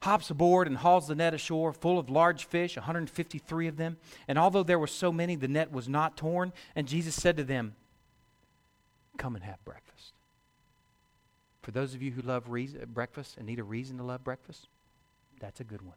hops 0.01 0.29
aboard 0.29 0.67
and 0.67 0.75
hauls 0.75 1.07
the 1.07 1.15
net 1.15 1.33
ashore 1.33 1.71
full 1.71 1.97
of 1.97 2.09
large 2.09 2.43
fish, 2.43 2.75
153 2.75 3.67
of 3.67 3.77
them. 3.77 3.95
And 4.27 4.37
although 4.37 4.63
there 4.63 4.77
were 4.77 4.87
so 4.87 5.13
many, 5.13 5.37
the 5.37 5.47
net 5.47 5.71
was 5.71 5.87
not 5.87 6.17
torn. 6.17 6.51
And 6.75 6.85
Jesus 6.85 7.15
said 7.15 7.37
to 7.37 7.45
them, 7.45 7.75
Come 9.17 9.35
and 9.35 9.45
have 9.45 9.63
breakfast. 9.63 10.14
For 11.65 11.71
those 11.71 11.95
of 11.95 12.03
you 12.03 12.11
who 12.11 12.21
love 12.21 12.51
reason, 12.51 12.79
uh, 12.83 12.85
breakfast 12.85 13.37
and 13.37 13.47
need 13.47 13.57
a 13.57 13.63
reason 13.63 13.97
to 13.97 14.03
love 14.03 14.23
breakfast, 14.23 14.67
that's 15.39 15.59
a 15.59 15.63
good 15.63 15.81
one. 15.81 15.95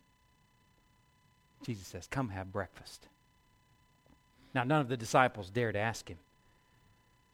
Jesus 1.63 1.87
says, 1.87 2.09
Come 2.11 2.31
have 2.31 2.51
breakfast. 2.51 3.07
Now, 4.55 4.65
none 4.65 4.81
of 4.81 4.89
the 4.89 4.97
disciples 4.97 5.51
dared 5.51 5.77
ask 5.77 6.09
him, 6.09 6.17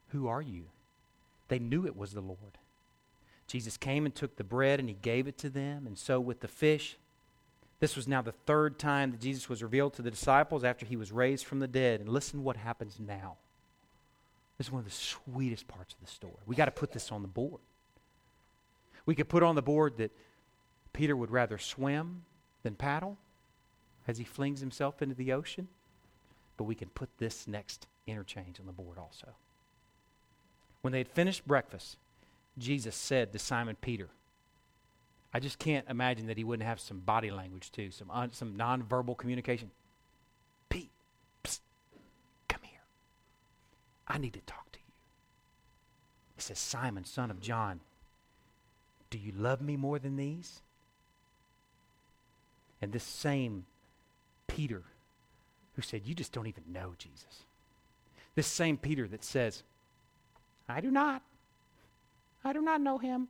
Who 0.08 0.26
are 0.26 0.42
you? 0.42 0.64
They 1.46 1.60
knew 1.60 1.86
it 1.86 1.96
was 1.96 2.10
the 2.10 2.20
Lord. 2.20 2.58
Jesus 3.46 3.76
came 3.76 4.04
and 4.04 4.12
took 4.12 4.34
the 4.34 4.42
bread 4.42 4.80
and 4.80 4.88
he 4.88 4.96
gave 5.00 5.28
it 5.28 5.38
to 5.38 5.48
them, 5.48 5.86
and 5.86 5.96
so 5.96 6.18
with 6.18 6.40
the 6.40 6.48
fish. 6.48 6.96
This 7.78 7.94
was 7.94 8.08
now 8.08 8.20
the 8.20 8.32
third 8.32 8.80
time 8.80 9.12
that 9.12 9.20
Jesus 9.20 9.48
was 9.48 9.62
revealed 9.62 9.94
to 9.94 10.02
the 10.02 10.10
disciples 10.10 10.64
after 10.64 10.84
he 10.84 10.96
was 10.96 11.12
raised 11.12 11.46
from 11.46 11.60
the 11.60 11.68
dead. 11.68 12.00
And 12.00 12.08
listen 12.08 12.42
what 12.42 12.56
happens 12.56 12.96
now. 12.98 13.36
This 14.58 14.66
is 14.66 14.72
one 14.72 14.80
of 14.80 14.86
the 14.86 14.90
sweetest 14.90 15.68
parts 15.68 15.94
of 15.94 16.00
the 16.00 16.10
story. 16.10 16.34
We 16.46 16.56
got 16.56 16.64
to 16.64 16.72
put 16.72 16.90
this 16.90 17.12
on 17.12 17.22
the 17.22 17.28
board. 17.28 17.60
We 19.06 19.14
could 19.14 19.28
put 19.28 19.42
on 19.42 19.54
the 19.54 19.62
board 19.62 19.96
that 19.98 20.12
Peter 20.92 21.16
would 21.16 21.30
rather 21.30 21.58
swim 21.58 22.24
than 22.62 22.74
paddle 22.74 23.18
as 24.06 24.18
he 24.18 24.24
flings 24.24 24.60
himself 24.60 25.02
into 25.02 25.14
the 25.14 25.32
ocean. 25.32 25.68
But 26.56 26.64
we 26.64 26.74
can 26.74 26.88
put 26.88 27.08
this 27.18 27.48
next 27.48 27.86
interchange 28.06 28.60
on 28.60 28.66
the 28.66 28.72
board 28.72 28.98
also. 28.98 29.28
When 30.82 30.92
they 30.92 30.98
had 30.98 31.08
finished 31.08 31.46
breakfast, 31.46 31.96
Jesus 32.58 32.94
said 32.94 33.32
to 33.32 33.38
Simon 33.38 33.76
Peter, 33.80 34.08
I 35.32 35.40
just 35.40 35.58
can't 35.58 35.86
imagine 35.88 36.28
that 36.28 36.36
he 36.36 36.44
wouldn't 36.44 36.66
have 36.68 36.78
some 36.78 37.00
body 37.00 37.30
language 37.30 37.72
too, 37.72 37.90
some, 37.90 38.10
un, 38.10 38.32
some 38.32 38.54
nonverbal 38.54 39.16
communication. 39.18 39.72
Pete, 40.68 40.90
psst, 41.42 41.58
come 42.48 42.60
here. 42.62 42.82
I 44.06 44.18
need 44.18 44.34
to 44.34 44.40
talk 44.46 44.70
to 44.72 44.78
you. 44.78 44.92
He 46.36 46.42
says, 46.42 46.60
Simon, 46.60 47.04
son 47.04 47.32
of 47.32 47.40
John, 47.40 47.80
do 49.14 49.20
you 49.20 49.32
love 49.38 49.60
me 49.60 49.76
more 49.76 50.00
than 50.00 50.16
these? 50.16 50.60
And 52.82 52.92
this 52.92 53.04
same 53.04 53.64
Peter 54.48 54.82
who 55.76 55.82
said, 55.82 56.02
You 56.04 56.16
just 56.16 56.32
don't 56.32 56.48
even 56.48 56.64
know 56.72 56.94
Jesus. 56.98 57.44
This 58.34 58.48
same 58.48 58.76
Peter 58.76 59.06
that 59.06 59.22
says, 59.22 59.62
I 60.68 60.80
do 60.80 60.90
not. 60.90 61.22
I 62.44 62.52
do 62.52 62.60
not 62.60 62.80
know 62.80 62.98
him. 62.98 63.28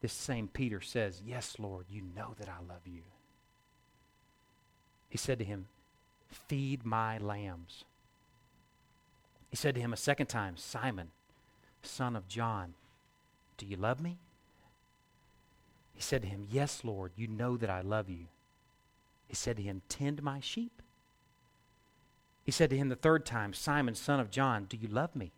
This 0.00 0.14
same 0.14 0.48
Peter 0.48 0.80
says, 0.80 1.20
Yes, 1.22 1.56
Lord, 1.58 1.84
you 1.90 2.00
know 2.16 2.34
that 2.38 2.48
I 2.48 2.66
love 2.66 2.86
you. 2.86 3.02
He 5.10 5.18
said 5.18 5.38
to 5.40 5.44
him, 5.44 5.66
Feed 6.30 6.86
my 6.86 7.18
lambs. 7.18 7.84
He 9.50 9.56
said 9.56 9.74
to 9.74 9.80
him 9.82 9.92
a 9.92 9.98
second 9.98 10.28
time, 10.28 10.56
Simon, 10.56 11.10
son 11.82 12.16
of 12.16 12.28
John, 12.28 12.72
do 13.60 13.66
you 13.66 13.76
love 13.76 14.00
me? 14.00 14.16
He 15.94 16.00
said 16.00 16.22
to 16.22 16.28
him, 16.28 16.46
Yes, 16.50 16.80
Lord, 16.82 17.12
you 17.14 17.28
know 17.28 17.58
that 17.58 17.68
I 17.68 17.82
love 17.82 18.08
you. 18.08 18.26
He 19.28 19.34
said 19.34 19.58
to 19.58 19.62
him, 19.62 19.82
Tend 19.88 20.22
my 20.22 20.40
sheep. 20.40 20.82
He 22.42 22.50
said 22.50 22.70
to 22.70 22.76
him 22.76 22.88
the 22.88 22.96
third 22.96 23.26
time, 23.26 23.52
Simon, 23.52 23.94
son 23.94 24.18
of 24.18 24.30
John, 24.30 24.64
do 24.64 24.78
you 24.78 24.88
love 24.88 25.14
me? 25.14 25.30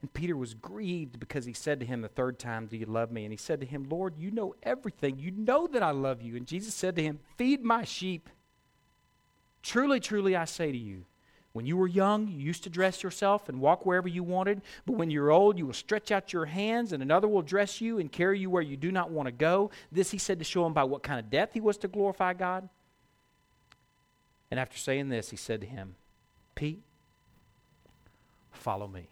And 0.00 0.12
Peter 0.12 0.36
was 0.36 0.54
grieved 0.54 1.20
because 1.20 1.44
he 1.44 1.52
said 1.52 1.78
to 1.80 1.86
him 1.86 2.00
the 2.00 2.08
third 2.08 2.38
time, 2.38 2.66
Do 2.66 2.78
you 2.78 2.86
love 2.86 3.12
me? 3.12 3.24
And 3.24 3.32
he 3.32 3.36
said 3.36 3.60
to 3.60 3.66
him, 3.66 3.86
Lord, 3.90 4.14
you 4.16 4.30
know 4.30 4.54
everything. 4.62 5.18
You 5.18 5.30
know 5.30 5.66
that 5.66 5.82
I 5.82 5.90
love 5.90 6.22
you. 6.22 6.34
And 6.34 6.46
Jesus 6.46 6.74
said 6.74 6.96
to 6.96 7.02
him, 7.02 7.20
Feed 7.36 7.62
my 7.62 7.84
sheep. 7.84 8.30
Truly, 9.62 10.00
truly, 10.00 10.34
I 10.34 10.46
say 10.46 10.72
to 10.72 10.78
you, 10.78 11.04
when 11.52 11.66
you 11.66 11.76
were 11.76 11.86
young, 11.86 12.28
you 12.28 12.38
used 12.38 12.64
to 12.64 12.70
dress 12.70 13.02
yourself 13.02 13.48
and 13.48 13.60
walk 13.60 13.84
wherever 13.84 14.08
you 14.08 14.22
wanted, 14.22 14.62
but 14.86 14.96
when 14.96 15.10
you're 15.10 15.30
old, 15.30 15.58
you 15.58 15.66
will 15.66 15.74
stretch 15.74 16.10
out 16.10 16.32
your 16.32 16.46
hands, 16.46 16.92
and 16.92 17.02
another 17.02 17.28
will 17.28 17.42
dress 17.42 17.80
you 17.80 17.98
and 17.98 18.10
carry 18.10 18.38
you 18.38 18.48
where 18.48 18.62
you 18.62 18.76
do 18.76 18.90
not 18.90 19.10
want 19.10 19.26
to 19.26 19.32
go. 19.32 19.70
This 19.90 20.10
he 20.10 20.18
said 20.18 20.38
to 20.38 20.44
show 20.44 20.64
him 20.64 20.72
by 20.72 20.84
what 20.84 21.02
kind 21.02 21.20
of 21.20 21.30
death 21.30 21.50
he 21.52 21.60
was 21.60 21.76
to 21.78 21.88
glorify 21.88 22.32
God. 22.32 22.68
And 24.50 24.58
after 24.58 24.78
saying 24.78 25.10
this, 25.10 25.30
he 25.30 25.36
said 25.36 25.60
to 25.60 25.66
him, 25.66 25.94
Pete, 26.54 26.80
follow 28.52 28.86
me. 28.86 29.08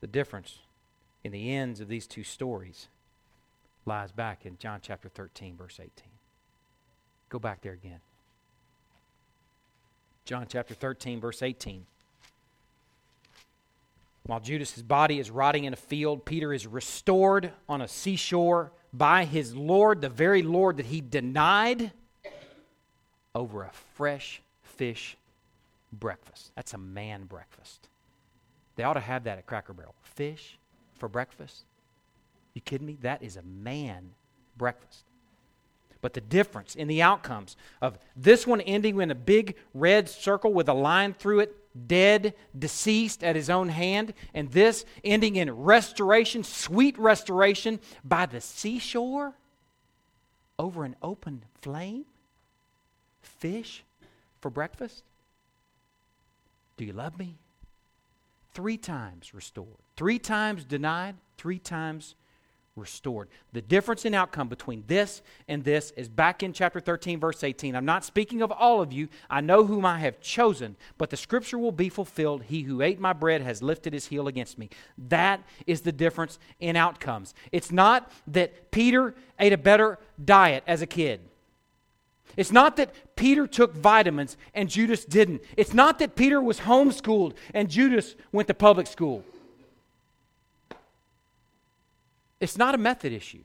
The 0.00 0.06
difference 0.06 0.58
in 1.22 1.32
the 1.32 1.54
ends 1.54 1.80
of 1.80 1.88
these 1.88 2.06
two 2.06 2.24
stories 2.24 2.88
lies 3.84 4.10
back 4.10 4.46
in 4.46 4.56
John 4.58 4.80
chapter 4.82 5.08
13, 5.08 5.56
verse 5.56 5.78
18. 5.78 5.90
Go 7.28 7.38
back 7.38 7.60
there 7.60 7.72
again. 7.72 8.00
John 10.24 10.46
chapter 10.48 10.74
13, 10.74 11.20
verse 11.20 11.42
18. 11.42 11.86
While 14.24 14.40
Judas's 14.40 14.82
body 14.82 15.18
is 15.18 15.30
rotting 15.30 15.64
in 15.64 15.72
a 15.72 15.76
field, 15.76 16.24
Peter 16.24 16.52
is 16.52 16.66
restored 16.66 17.50
on 17.68 17.80
a 17.80 17.88
seashore 17.88 18.70
by 18.92 19.24
his 19.24 19.56
Lord, 19.56 20.00
the 20.00 20.08
very 20.08 20.42
Lord 20.42 20.76
that 20.76 20.86
he 20.86 21.00
denied, 21.00 21.92
over 23.34 23.64
a 23.64 23.72
fresh 23.96 24.40
fish 24.62 25.16
breakfast. 25.92 26.52
That's 26.54 26.74
a 26.74 26.78
man 26.78 27.24
breakfast. 27.24 27.88
They 28.76 28.84
ought 28.84 28.94
to 28.94 29.00
have 29.00 29.24
that 29.24 29.38
at 29.38 29.46
Cracker 29.46 29.72
Barrel. 29.72 29.94
Fish 30.02 30.58
for 30.98 31.08
breakfast? 31.08 31.64
You 32.54 32.60
kidding 32.60 32.86
me? 32.86 32.98
That 33.02 33.22
is 33.22 33.36
a 33.36 33.42
man 33.42 34.10
breakfast. 34.56 35.04
But 36.02 36.14
the 36.14 36.20
difference 36.20 36.74
in 36.74 36.88
the 36.88 37.00
outcomes 37.00 37.56
of 37.80 37.98
this 38.16 38.46
one 38.46 38.60
ending 38.60 39.00
in 39.00 39.10
a 39.10 39.14
big 39.14 39.56
red 39.72 40.08
circle 40.08 40.52
with 40.52 40.68
a 40.68 40.74
line 40.74 41.14
through 41.14 41.40
it, 41.40 41.56
dead, 41.86 42.34
deceased 42.58 43.24
at 43.24 43.36
his 43.36 43.48
own 43.48 43.70
hand, 43.70 44.12
and 44.34 44.50
this 44.50 44.84
ending 45.04 45.36
in 45.36 45.50
restoration, 45.50 46.42
sweet 46.42 46.98
restoration 46.98 47.78
by 48.04 48.26
the 48.26 48.40
seashore 48.40 49.32
over 50.58 50.84
an 50.84 50.96
open 51.02 51.44
flame, 51.60 52.04
fish 53.22 53.84
for 54.40 54.50
breakfast. 54.50 55.04
Do 56.76 56.84
you 56.84 56.92
love 56.92 57.16
me? 57.16 57.36
Three 58.54 58.76
times 58.76 59.32
restored, 59.32 59.78
three 59.96 60.18
times 60.18 60.64
denied, 60.64 61.14
three 61.38 61.60
times 61.60 62.16
restored. 62.74 63.28
The 63.52 63.60
difference 63.60 64.04
in 64.04 64.14
outcome 64.14 64.48
between 64.48 64.84
this 64.86 65.20
and 65.46 65.62
this 65.62 65.92
is 65.96 66.08
back 66.08 66.42
in 66.42 66.52
chapter 66.52 66.80
13, 66.80 67.20
verse 67.20 67.44
18. 67.44 67.76
I'm 67.76 67.84
not 67.84 68.04
speaking 68.04 68.40
of 68.40 68.50
all 68.50 68.80
of 68.80 68.92
you. 68.92 69.08
I 69.28 69.42
know 69.42 69.64
whom 69.64 69.84
I 69.84 69.98
have 69.98 70.20
chosen, 70.20 70.76
but 70.96 71.10
the 71.10 71.16
scripture 71.16 71.58
will 71.58 71.72
be 71.72 71.90
fulfilled. 71.90 72.44
He 72.44 72.62
who 72.62 72.80
ate 72.80 72.98
my 72.98 73.12
bread 73.12 73.42
has 73.42 73.62
lifted 73.62 73.92
his 73.92 74.06
heel 74.06 74.26
against 74.26 74.58
me. 74.58 74.70
That 74.96 75.42
is 75.66 75.82
the 75.82 75.92
difference 75.92 76.38
in 76.60 76.76
outcomes. 76.76 77.34
It's 77.50 77.70
not 77.70 78.10
that 78.28 78.70
Peter 78.70 79.14
ate 79.38 79.52
a 79.52 79.58
better 79.58 79.98
diet 80.24 80.64
as 80.66 80.80
a 80.80 80.86
kid. 80.86 81.20
It's 82.36 82.52
not 82.52 82.76
that 82.76 82.94
Peter 83.16 83.46
took 83.46 83.74
vitamins 83.74 84.38
and 84.54 84.70
Judas 84.70 85.04
didn't. 85.04 85.42
It's 85.58 85.74
not 85.74 85.98
that 85.98 86.16
Peter 86.16 86.40
was 86.40 86.60
homeschooled 86.60 87.34
and 87.52 87.68
Judas 87.68 88.14
went 88.32 88.48
to 88.48 88.54
public 88.54 88.86
school. 88.86 89.24
It's 92.42 92.58
not 92.58 92.74
a 92.74 92.78
method 92.78 93.12
issue. 93.12 93.44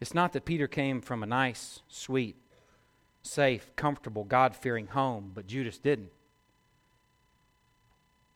It's 0.00 0.14
not 0.14 0.32
that 0.34 0.44
Peter 0.44 0.68
came 0.68 1.00
from 1.00 1.24
a 1.24 1.26
nice, 1.26 1.82
sweet, 1.88 2.36
safe, 3.20 3.74
comfortable, 3.74 4.22
God 4.22 4.54
fearing 4.54 4.86
home, 4.86 5.32
but 5.34 5.48
Judas 5.48 5.78
didn't. 5.78 6.12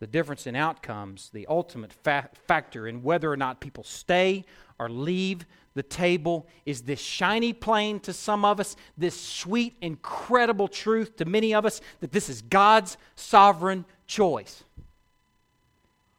The 0.00 0.08
difference 0.08 0.48
in 0.48 0.56
outcomes, 0.56 1.30
the 1.32 1.46
ultimate 1.46 1.92
fa- 1.92 2.30
factor 2.48 2.88
in 2.88 3.04
whether 3.04 3.30
or 3.30 3.36
not 3.36 3.60
people 3.60 3.84
stay 3.84 4.44
or 4.80 4.88
leave 4.88 5.46
the 5.74 5.84
table 5.84 6.48
is 6.66 6.82
this 6.82 6.98
shiny 6.98 7.52
plane 7.52 8.00
to 8.00 8.12
some 8.12 8.44
of 8.44 8.58
us, 8.58 8.74
this 8.96 9.20
sweet, 9.20 9.76
incredible 9.80 10.66
truth 10.66 11.14
to 11.18 11.24
many 11.24 11.54
of 11.54 11.64
us 11.64 11.80
that 12.00 12.10
this 12.10 12.28
is 12.28 12.42
God's 12.42 12.96
sovereign 13.14 13.84
choice. 14.08 14.64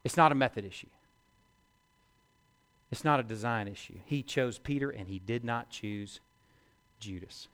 It's 0.03 0.17
not 0.17 0.31
a 0.31 0.35
method 0.35 0.65
issue. 0.65 0.87
It's 2.91 3.03
not 3.03 3.19
a 3.19 3.23
design 3.23 3.67
issue. 3.67 3.95
He 4.05 4.23
chose 4.23 4.57
Peter 4.57 4.89
and 4.89 5.07
he 5.07 5.19
did 5.19 5.43
not 5.43 5.69
choose 5.69 6.19
Judas. 6.99 7.47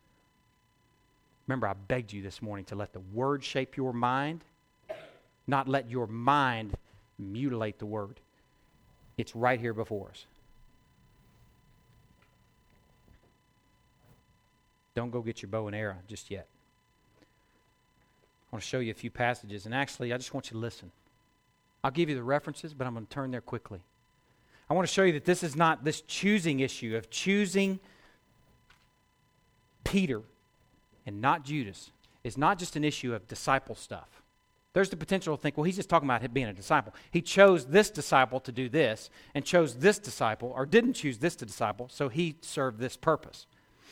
Remember, 1.47 1.67
I 1.67 1.73
begged 1.73 2.13
you 2.13 2.21
this 2.21 2.41
morning 2.41 2.65
to 2.65 2.75
let 2.75 2.93
the 2.93 3.01
word 3.13 3.43
shape 3.43 3.77
your 3.77 3.93
mind, 3.93 4.41
not 5.45 5.67
let 5.67 5.89
your 5.91 6.07
mind 6.07 6.75
mutilate 7.19 7.79
the 7.79 7.85
word. 7.85 8.19
It's 9.17 9.35
right 9.35 9.59
here 9.59 9.73
before 9.73 10.09
us. 10.09 10.25
Don't 14.95 15.11
go 15.11 15.21
get 15.21 15.41
your 15.41 15.49
bow 15.49 15.67
and 15.67 15.75
arrow 15.75 15.97
just 16.07 16.31
yet. 16.31 16.47
I 17.21 18.55
want 18.55 18.63
to 18.63 18.67
show 18.67 18.79
you 18.79 18.91
a 18.91 18.95
few 18.95 19.11
passages, 19.11 19.65
and 19.65 19.75
actually, 19.75 20.13
I 20.13 20.17
just 20.17 20.33
want 20.33 20.47
you 20.47 20.53
to 20.53 20.57
listen. 20.59 20.91
I'll 21.85 21.91
give 21.91 22.09
you 22.09 22.15
the 22.15 22.23
references, 22.23 22.73
but 22.73 22.87
I'm 22.87 22.95
going 22.95 23.05
to 23.05 23.13
turn 23.13 23.29
there 23.29 23.41
quickly. 23.41 23.79
I 24.67 24.73
want 24.73 24.87
to 24.87 24.91
show 24.91 25.03
you 25.03 25.13
that 25.13 25.25
this 25.25 25.43
is 25.43 25.55
not 25.55 25.83
this 25.83 26.01
choosing 26.01 26.61
issue 26.61 26.97
of 26.97 27.11
choosing 27.11 27.79
Peter 29.83 30.23
and 31.05 31.21
not 31.21 31.45
Judas 31.45 31.91
is 32.23 32.39
not 32.39 32.57
just 32.57 32.75
an 32.75 32.83
issue 32.83 33.13
of 33.13 33.27
disciple 33.27 33.75
stuff. 33.75 34.23
There's 34.73 34.89
the 34.89 34.97
potential 34.97 35.37
to 35.37 35.41
think, 35.41 35.57
well, 35.57 35.63
he's 35.63 35.75
just 35.75 35.87
talking 35.87 36.09
about 36.09 36.33
being 36.33 36.47
a 36.47 36.53
disciple. 36.53 36.91
He 37.11 37.21
chose 37.21 37.67
this 37.67 37.91
disciple 37.91 38.39
to 38.39 38.51
do 38.51 38.67
this 38.67 39.11
and 39.35 39.45
chose 39.45 39.75
this 39.75 39.99
disciple, 39.99 40.51
or 40.55 40.65
didn't 40.65 40.93
choose 40.93 41.19
this 41.19 41.35
disciple, 41.35 41.87
so 41.91 42.09
he 42.09 42.37
served 42.41 42.79
this 42.79 42.97
purpose. 42.97 43.45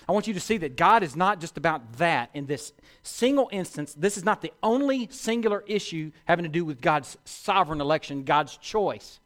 I 0.08 0.12
want 0.12 0.28
you 0.28 0.34
to 0.34 0.39
see 0.39 0.58
that 0.58 0.76
God 0.76 1.04
is 1.04 1.16
not 1.16 1.39
just 1.39 1.58
about 1.58 1.97
that 1.97 2.30
in 2.34 2.45
this 2.45 2.74
single 3.04 3.49
instance. 3.51 3.93
This 3.93 4.18
is 4.18 4.26
not 4.26 4.41
the 4.41 4.51
only 4.62 5.08
singular 5.12 5.64
issue 5.66 6.12
having 6.26 6.43
to 6.43 6.49
do 6.49 6.66
with 6.66 6.82
God's 6.82 7.18
sovereign 7.26 7.80
election, 7.80 8.24
God's 8.24 8.58
choice. 8.58 9.20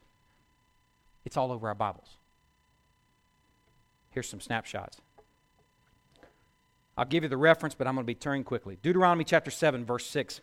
It's 1.25 1.35
all 1.35 1.51
over 1.51 1.67
our 1.67 1.75
Bibles. 1.75 2.17
Here's 4.11 4.29
some 4.29 4.41
snapshots. 4.41 5.01
I'll 6.97 7.05
give 7.05 7.23
you 7.23 7.29
the 7.29 7.37
reference, 7.37 7.75
but 7.75 7.85
I'm 7.85 7.95
going 7.95 8.03
to 8.03 8.07
be 8.07 8.15
turning 8.15 8.43
quickly. 8.43 8.77
Deuteronomy 8.81 9.23
chapter 9.23 9.51
7, 9.51 9.85
verse 9.85 10.05
6. 10.07 10.41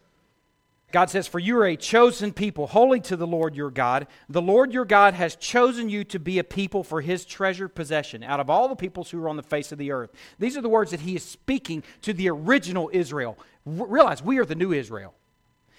God 0.94 1.10
says, 1.10 1.26
For 1.26 1.40
you 1.40 1.58
are 1.58 1.66
a 1.66 1.76
chosen 1.76 2.32
people, 2.32 2.68
holy 2.68 3.00
to 3.00 3.16
the 3.16 3.26
Lord 3.26 3.56
your 3.56 3.72
God. 3.72 4.06
The 4.28 4.40
Lord 4.40 4.72
your 4.72 4.84
God 4.84 5.14
has 5.14 5.34
chosen 5.34 5.88
you 5.88 6.04
to 6.04 6.20
be 6.20 6.38
a 6.38 6.44
people 6.44 6.84
for 6.84 7.00
his 7.00 7.24
treasured 7.24 7.74
possession 7.74 8.22
out 8.22 8.38
of 8.38 8.48
all 8.48 8.68
the 8.68 8.76
peoples 8.76 9.10
who 9.10 9.20
are 9.20 9.28
on 9.28 9.36
the 9.36 9.42
face 9.42 9.72
of 9.72 9.78
the 9.78 9.90
earth. 9.90 10.12
These 10.38 10.56
are 10.56 10.60
the 10.60 10.68
words 10.68 10.92
that 10.92 11.00
he 11.00 11.16
is 11.16 11.24
speaking 11.24 11.82
to 12.02 12.12
the 12.12 12.30
original 12.30 12.90
Israel. 12.92 13.36
R- 13.66 13.88
realize 13.88 14.22
we 14.22 14.38
are 14.38 14.44
the 14.44 14.54
new 14.54 14.72
Israel. 14.72 15.14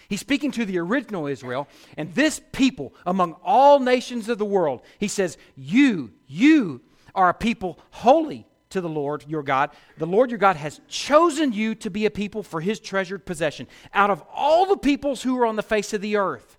He's 0.09 0.19
speaking 0.19 0.51
to 0.51 0.65
the 0.65 0.79
original 0.79 1.27
Israel, 1.27 1.69
and 1.95 2.13
this 2.13 2.41
people 2.51 2.93
among 3.05 3.37
all 3.41 3.79
nations 3.79 4.27
of 4.27 4.37
the 4.37 4.43
world, 4.43 4.81
he 4.99 5.07
says, 5.07 5.37
You, 5.55 6.11
you 6.27 6.81
are 7.15 7.29
a 7.29 7.33
people 7.33 7.79
holy 7.91 8.47
to 8.69 8.81
the 8.81 8.89
Lord 8.89 9.23
your 9.27 9.43
God. 9.43 9.71
The 9.97 10.05
Lord 10.05 10.31
your 10.31 10.37
God 10.37 10.55
has 10.55 10.81
chosen 10.87 11.53
you 11.53 11.75
to 11.75 11.89
be 11.89 12.05
a 12.05 12.11
people 12.11 12.43
for 12.43 12.61
his 12.61 12.79
treasured 12.79 13.25
possession 13.25 13.67
out 13.93 14.09
of 14.09 14.23
all 14.33 14.65
the 14.65 14.77
peoples 14.77 15.23
who 15.23 15.37
are 15.39 15.45
on 15.45 15.55
the 15.55 15.63
face 15.63 15.93
of 15.93 16.01
the 16.01 16.17
earth. 16.17 16.57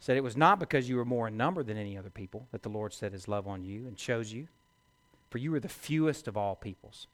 Said 0.00 0.16
it 0.16 0.22
was 0.22 0.36
not 0.36 0.60
because 0.60 0.88
you 0.88 0.96
were 0.96 1.04
more 1.04 1.26
in 1.26 1.36
number 1.36 1.64
than 1.64 1.76
any 1.76 1.98
other 1.98 2.10
people 2.10 2.46
that 2.52 2.62
the 2.62 2.68
Lord 2.68 2.92
set 2.92 3.12
his 3.12 3.26
love 3.26 3.48
on 3.48 3.64
you 3.64 3.86
and 3.86 3.96
chose 3.96 4.32
you, 4.32 4.46
for 5.30 5.38
you 5.38 5.52
are 5.54 5.60
the 5.60 5.68
fewest 5.68 6.28
of 6.28 6.36
all 6.36 6.54
peoples. 6.54 7.08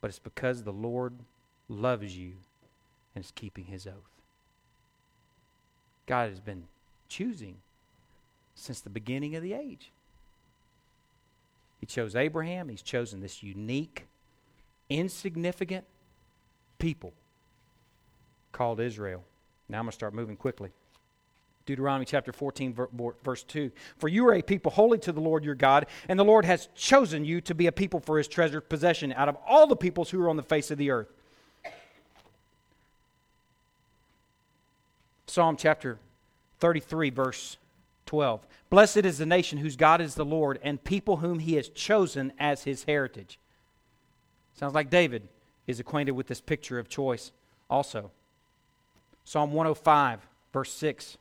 But 0.00 0.08
it's 0.08 0.18
because 0.18 0.62
the 0.62 0.72
Lord 0.72 1.12
loves 1.68 2.16
you 2.16 2.32
and 3.14 3.24
is 3.24 3.32
keeping 3.34 3.66
his 3.66 3.86
oath. 3.86 3.94
God 6.06 6.30
has 6.30 6.40
been 6.40 6.64
choosing 7.08 7.56
since 8.54 8.80
the 8.80 8.90
beginning 8.90 9.36
of 9.36 9.42
the 9.42 9.52
age. 9.52 9.90
He 11.78 11.86
chose 11.86 12.16
Abraham. 12.16 12.68
He's 12.68 12.82
chosen 12.82 13.20
this 13.20 13.42
unique, 13.42 14.06
insignificant 14.88 15.84
people 16.78 17.12
called 18.52 18.80
Israel. 18.80 19.22
Now 19.68 19.78
I'm 19.78 19.84
going 19.84 19.90
to 19.90 19.94
start 19.94 20.14
moving 20.14 20.36
quickly. 20.36 20.70
Deuteronomy 21.66 22.04
chapter 22.04 22.32
14, 22.32 22.76
verse 23.24 23.42
2. 23.42 23.72
For 23.98 24.08
you 24.08 24.26
are 24.28 24.34
a 24.34 24.42
people 24.42 24.70
holy 24.70 24.98
to 24.98 25.10
the 25.10 25.20
Lord 25.20 25.44
your 25.44 25.56
God, 25.56 25.86
and 26.08 26.18
the 26.18 26.24
Lord 26.24 26.44
has 26.44 26.68
chosen 26.76 27.24
you 27.24 27.40
to 27.40 27.54
be 27.56 27.66
a 27.66 27.72
people 27.72 27.98
for 27.98 28.18
his 28.18 28.28
treasured 28.28 28.68
possession 28.68 29.12
out 29.12 29.28
of 29.28 29.36
all 29.44 29.66
the 29.66 29.74
peoples 29.74 30.08
who 30.10 30.22
are 30.22 30.30
on 30.30 30.36
the 30.36 30.44
face 30.44 30.70
of 30.70 30.78
the 30.78 30.92
earth. 30.92 31.12
Psalm 35.26 35.56
chapter 35.56 35.98
33, 36.60 37.10
verse 37.10 37.56
12. 38.06 38.46
Blessed 38.70 38.98
is 38.98 39.18
the 39.18 39.26
nation 39.26 39.58
whose 39.58 39.76
God 39.76 40.00
is 40.00 40.14
the 40.14 40.24
Lord, 40.24 40.58
and 40.62 40.82
people 40.82 41.18
whom 41.18 41.40
he 41.40 41.54
has 41.54 41.68
chosen 41.68 42.32
as 42.38 42.64
his 42.64 42.84
heritage. 42.84 43.38
Sounds 44.54 44.74
like 44.74 44.90
David 44.90 45.28
is 45.66 45.80
acquainted 45.80 46.12
with 46.12 46.28
this 46.28 46.40
picture 46.40 46.78
of 46.78 46.88
choice 46.88 47.32
also. 47.68 48.10
Psalm 49.24 49.52
105, 49.52 50.26
verse 50.52 50.72
6. 50.72 51.18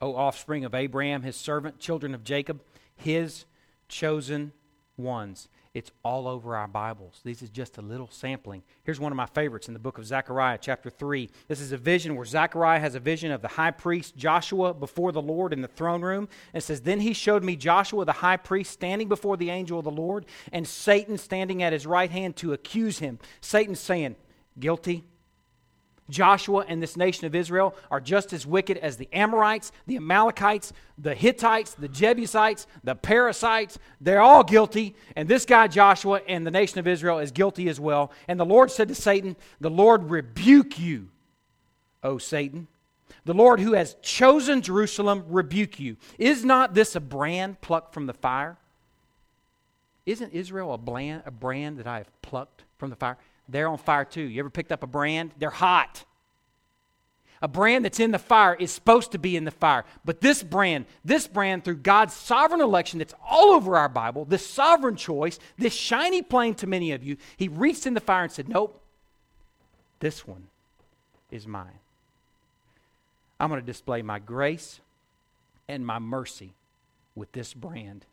O 0.00 0.14
offspring 0.14 0.64
of 0.64 0.74
Abraham, 0.74 1.22
his 1.22 1.36
servant, 1.36 1.80
children 1.80 2.14
of 2.14 2.24
Jacob, 2.24 2.60
his 2.96 3.44
chosen 3.88 4.52
ones. 4.96 5.48
It's 5.78 5.92
all 6.02 6.26
over 6.26 6.56
our 6.56 6.66
Bibles. 6.66 7.20
This 7.22 7.40
is 7.40 7.50
just 7.50 7.78
a 7.78 7.82
little 7.82 8.10
sampling. 8.10 8.64
Here's 8.82 8.98
one 8.98 9.12
of 9.12 9.16
my 9.16 9.26
favorites 9.26 9.68
in 9.68 9.74
the 9.74 9.78
book 9.78 9.96
of 9.96 10.04
Zechariah, 10.04 10.58
chapter 10.60 10.90
3. 10.90 11.30
This 11.46 11.60
is 11.60 11.70
a 11.70 11.76
vision 11.76 12.16
where 12.16 12.24
Zechariah 12.24 12.80
has 12.80 12.96
a 12.96 13.00
vision 13.00 13.30
of 13.30 13.42
the 13.42 13.48
high 13.48 13.70
priest 13.70 14.16
Joshua 14.16 14.74
before 14.74 15.12
the 15.12 15.22
Lord 15.22 15.52
in 15.52 15.62
the 15.62 15.68
throne 15.68 16.02
room. 16.02 16.28
And 16.52 16.60
it 16.60 16.66
says, 16.66 16.80
Then 16.80 16.98
he 16.98 17.12
showed 17.12 17.44
me 17.44 17.54
Joshua, 17.54 18.04
the 18.04 18.10
high 18.10 18.38
priest, 18.38 18.72
standing 18.72 19.08
before 19.08 19.36
the 19.36 19.50
angel 19.50 19.78
of 19.78 19.84
the 19.84 19.92
Lord, 19.92 20.26
and 20.50 20.66
Satan 20.66 21.16
standing 21.16 21.62
at 21.62 21.72
his 21.72 21.86
right 21.86 22.10
hand 22.10 22.34
to 22.38 22.52
accuse 22.52 22.98
him. 22.98 23.20
Satan 23.40 23.76
saying, 23.76 24.16
Guilty, 24.58 25.04
Joshua 26.10 26.64
and 26.66 26.82
this 26.82 26.96
nation 26.96 27.26
of 27.26 27.34
Israel 27.34 27.74
are 27.90 28.00
just 28.00 28.32
as 28.32 28.46
wicked 28.46 28.78
as 28.78 28.96
the 28.96 29.08
Amorites, 29.12 29.72
the 29.86 29.96
Amalekites, 29.96 30.72
the 30.96 31.14
Hittites, 31.14 31.74
the 31.74 31.88
Jebusites, 31.88 32.66
the 32.82 32.94
Perizzites. 32.94 33.78
They're 34.00 34.20
all 34.20 34.42
guilty. 34.42 34.94
And 35.16 35.28
this 35.28 35.44
guy, 35.44 35.68
Joshua, 35.68 36.20
and 36.26 36.46
the 36.46 36.50
nation 36.50 36.78
of 36.78 36.86
Israel 36.86 37.18
is 37.18 37.30
guilty 37.30 37.68
as 37.68 37.78
well. 37.78 38.10
And 38.26 38.40
the 38.40 38.46
Lord 38.46 38.70
said 38.70 38.88
to 38.88 38.94
Satan, 38.94 39.36
The 39.60 39.70
Lord 39.70 40.10
rebuke 40.10 40.78
you, 40.78 41.08
O 42.02 42.18
Satan. 42.18 42.68
The 43.24 43.34
Lord 43.34 43.60
who 43.60 43.74
has 43.74 43.96
chosen 44.00 44.62
Jerusalem 44.62 45.24
rebuke 45.28 45.78
you. 45.78 45.96
Is 46.18 46.44
not 46.44 46.72
this 46.72 46.96
a 46.96 47.00
brand 47.00 47.60
plucked 47.60 47.92
from 47.92 48.06
the 48.06 48.14
fire? 48.14 48.56
Isn't 50.06 50.32
Israel 50.32 50.72
a, 50.72 50.78
brand, 50.78 51.24
a 51.26 51.30
brand 51.30 51.76
that 51.78 51.86
I 51.86 51.98
have 51.98 52.22
plucked 52.22 52.64
from 52.78 52.88
the 52.88 52.96
fire? 52.96 53.18
They're 53.48 53.68
on 53.68 53.78
fire 53.78 54.04
too. 54.04 54.22
You 54.22 54.40
ever 54.40 54.50
picked 54.50 54.72
up 54.72 54.82
a 54.82 54.86
brand? 54.86 55.32
They're 55.38 55.50
hot. 55.50 56.04
A 57.40 57.48
brand 57.48 57.84
that's 57.84 58.00
in 58.00 58.10
the 58.10 58.18
fire 58.18 58.54
is 58.54 58.72
supposed 58.72 59.12
to 59.12 59.18
be 59.18 59.36
in 59.36 59.44
the 59.44 59.52
fire. 59.52 59.84
But 60.04 60.20
this 60.20 60.42
brand, 60.42 60.86
this 61.04 61.28
brand 61.28 61.64
through 61.64 61.76
God's 61.76 62.12
sovereign 62.14 62.60
election 62.60 62.98
that's 62.98 63.14
all 63.24 63.52
over 63.52 63.76
our 63.76 63.88
Bible, 63.88 64.24
this 64.24 64.44
sovereign 64.44 64.96
choice, 64.96 65.38
this 65.56 65.72
shiny 65.72 66.20
plane 66.20 66.54
to 66.56 66.66
many 66.66 66.92
of 66.92 67.04
you, 67.04 67.16
he 67.36 67.48
reached 67.48 67.86
in 67.86 67.94
the 67.94 68.00
fire 68.00 68.24
and 68.24 68.32
said, 68.32 68.48
Nope, 68.48 68.80
this 70.00 70.26
one 70.26 70.48
is 71.30 71.46
mine. 71.46 71.78
I'm 73.38 73.50
going 73.50 73.60
to 73.60 73.66
display 73.66 74.02
my 74.02 74.18
grace 74.18 74.80
and 75.68 75.86
my 75.86 76.00
mercy 76.00 76.54
with 77.14 77.30
this 77.32 77.54
brand 77.54 78.04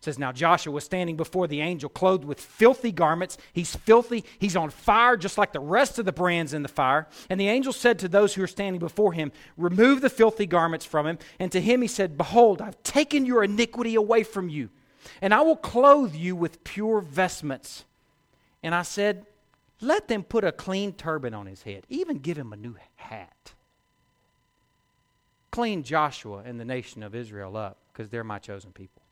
says 0.00 0.18
now 0.18 0.30
joshua 0.32 0.72
was 0.72 0.84
standing 0.84 1.16
before 1.16 1.46
the 1.46 1.60
angel 1.60 1.88
clothed 1.88 2.24
with 2.24 2.40
filthy 2.40 2.92
garments. 2.92 3.38
He's 3.52 3.74
filthy. 3.74 4.24
He's 4.38 4.56
on 4.56 4.70
fire 4.70 5.16
just 5.16 5.38
like 5.38 5.52
the 5.52 5.60
rest 5.60 5.98
of 5.98 6.04
the 6.04 6.12
brands 6.12 6.54
in 6.54 6.62
the 6.62 6.68
fire. 6.68 7.08
And 7.28 7.40
the 7.40 7.48
angel 7.48 7.72
said 7.72 7.98
to 8.00 8.08
those 8.08 8.34
who 8.34 8.42
are 8.42 8.48
standing 8.48 8.78
before 8.78 9.12
him 9.12 9.32
remove 9.56 10.00
the 10.00 10.10
filthy 10.10 10.46
garments 10.46 10.84
from 10.84 11.06
him. 11.06 11.18
And 11.38 11.50
to 11.52 11.60
him 11.60 11.82
he 11.82 11.88
said 11.88 12.16
behold 12.16 12.62
i've 12.62 12.82
taken 12.82 13.26
your 13.26 13.42
iniquity 13.42 13.94
away 13.94 14.22
from 14.22 14.48
you 14.48 14.70
and 15.20 15.32
i 15.32 15.40
will 15.40 15.56
clothe 15.56 16.14
you 16.14 16.36
with 16.36 16.64
pure 16.64 17.00
vestments. 17.00 17.84
And 18.62 18.74
i 18.74 18.82
said 18.82 19.26
let 19.80 20.08
them 20.08 20.22
put 20.22 20.44
a 20.44 20.52
clean 20.52 20.92
turban 20.92 21.34
on 21.34 21.46
his 21.46 21.62
head 21.62 21.84
even 21.88 22.18
give 22.18 22.38
him 22.38 22.52
a 22.52 22.56
new 22.56 22.76
hat. 22.96 23.52
Clean 25.50 25.82
joshua 25.82 26.42
and 26.44 26.60
the 26.60 26.64
nation 26.64 27.02
of 27.02 27.14
israel 27.14 27.56
up 27.56 27.78
because 27.92 28.10
they're 28.10 28.24
my 28.24 28.38
chosen 28.38 28.72
people 28.72 29.02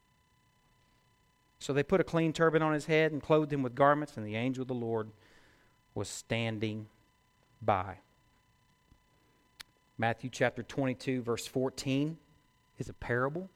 so 1.64 1.72
they 1.72 1.82
put 1.82 1.98
a 1.98 2.04
clean 2.04 2.34
turban 2.34 2.60
on 2.60 2.74
his 2.74 2.84
head 2.84 3.10
and 3.10 3.22
clothed 3.22 3.50
him 3.50 3.62
with 3.62 3.74
garments, 3.74 4.18
and 4.18 4.26
the 4.26 4.36
angel 4.36 4.60
of 4.60 4.68
the 4.68 4.74
Lord 4.74 5.08
was 5.94 6.10
standing 6.10 6.88
by. 7.62 7.96
Matthew 9.96 10.28
chapter 10.28 10.62
22, 10.62 11.22
verse 11.22 11.46
14, 11.46 12.18
is 12.78 12.90
a 12.90 12.92
parable. 12.92 13.48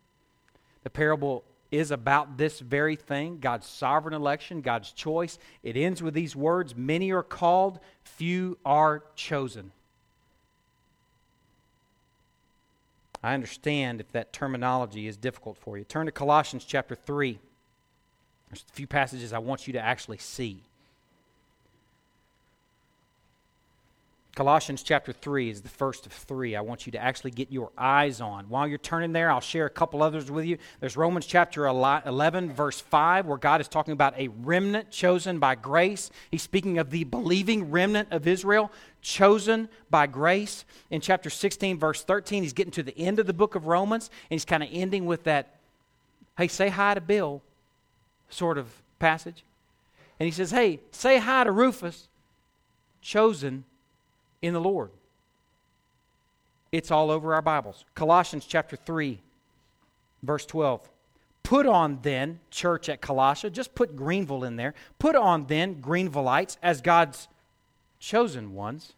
The 0.84 0.88
parable 0.88 1.44
is 1.70 1.90
about 1.90 2.38
this 2.38 2.61
very 2.61 2.96
thing 2.96 3.40
God's 3.40 3.66
sovereign 3.66 4.14
election, 4.14 4.62
God's 4.62 4.90
choice. 4.92 5.38
It 5.62 5.76
ends 5.76 6.02
with 6.02 6.14
these 6.14 6.34
words 6.34 6.74
Many 6.74 7.12
are 7.12 7.22
called, 7.22 7.78
few 8.04 8.56
are 8.64 9.02
chosen. 9.16 9.70
I 13.22 13.34
understand 13.34 14.00
if 14.00 14.11
that 14.12 14.32
terminology 14.32 15.09
is 15.09 15.18
difficult 15.18 15.59
for 15.59 15.76
you. 15.76 15.84
Turn 15.84 16.06
to 16.06 16.12
Colossians 16.12 16.64
chapter 16.64 16.94
3. 16.94 17.38
There's 18.51 18.64
a 18.68 18.72
few 18.72 18.86
passages 18.86 19.32
I 19.32 19.38
want 19.38 19.66
you 19.66 19.74
to 19.74 19.80
actually 19.80 20.18
see. 20.18 20.62
Colossians 24.38 24.84
chapter 24.84 25.12
3 25.12 25.51
is 25.51 25.62
the 25.62 25.68
first 25.68 26.07
of 26.07 26.12
three 26.12 26.55
I 26.55 26.61
want 26.61 26.86
you 26.86 26.92
to 26.92 26.99
actually 27.03 27.32
get 27.32 27.51
your 27.51 27.72
eyes 27.76 28.20
on. 28.20 28.49
While 28.49 28.68
you're 28.68 28.78
turning 28.78 29.12
there, 29.12 29.32
I'll 29.32 29.40
share 29.40 29.66
a 29.66 29.70
couple 29.70 30.01
others 30.01 30.30
with 30.30 30.44
you. 30.44 30.59
There's 30.78 30.96
Romans 30.96 31.26
chapter 31.26 31.66
11, 31.66 32.53
verse 32.53 32.80
5, 32.80 33.26
where 33.26 33.36
God 33.36 33.61
is 33.61 33.66
talking 33.66 33.90
about 33.90 34.16
a 34.16 34.28
remnant 34.28 34.92
chosen 34.92 35.40
by 35.40 35.57
grace. 35.57 36.12
He's 36.30 36.42
speaking 36.42 36.78
of 36.78 36.90
the 36.90 37.03
believing 37.03 37.72
remnant 37.72 38.12
of 38.12 38.28
Israel 38.28 38.70
chosen 39.03 39.68
by 39.90 40.07
grace. 40.07 40.64
In 40.88 41.01
chapter 41.01 41.30
16, 41.30 41.76
verse 41.76 42.05
13, 42.05 42.44
he's 42.44 42.53
getting 42.53 42.70
to 42.74 42.84
the 42.84 42.96
end 42.96 43.18
of 43.18 43.26
the 43.26 43.34
book 43.34 43.57
of 43.57 43.66
Romans, 43.66 44.09
and 44.30 44.36
he's 44.36 44.44
kind 44.44 44.62
of 44.62 44.68
ending 44.70 45.05
with 45.05 45.24
that 45.24 45.57
hey, 46.36 46.46
say 46.46 46.68
hi 46.68 46.94
to 46.94 47.01
Bill 47.01 47.42
sort 48.29 48.59
of 48.59 48.83
passage. 48.99 49.45
And 50.18 50.26
he 50.26 50.33
says, 50.33 50.51
Hey, 50.51 50.81
say 50.91 51.18
hi 51.18 51.45
to 51.45 51.53
Rufus, 51.53 52.09
chosen 53.01 53.64
in 54.43 54.55
the 54.55 54.61
Lord. 54.61 54.91
It's 56.70 56.91
all 56.91 57.11
over 57.11 57.35
our 57.35 57.43
Bibles. 57.43 57.85
Colossians 57.95 58.45
chapter 58.45 58.76
3, 58.76 59.18
verse 60.22 60.45
12. 60.45 60.89
Put 61.43 61.66
on 61.66 62.01
then, 62.03 62.41
church 62.51 62.91
at 62.91 63.01
Colossia, 63.01 63.51
just 63.51 63.74
put 63.74 63.97
Greenville 63.97 64.45
in 64.45 64.57
there. 64.57 64.74
Put 64.99 65.16
on 65.16 65.47
then, 65.47 65.76
Greenvilleites, 65.76 66.59
as 66.62 66.83
God's 66.83 67.26
chosen 67.99 68.55
ones, 68.55 68.93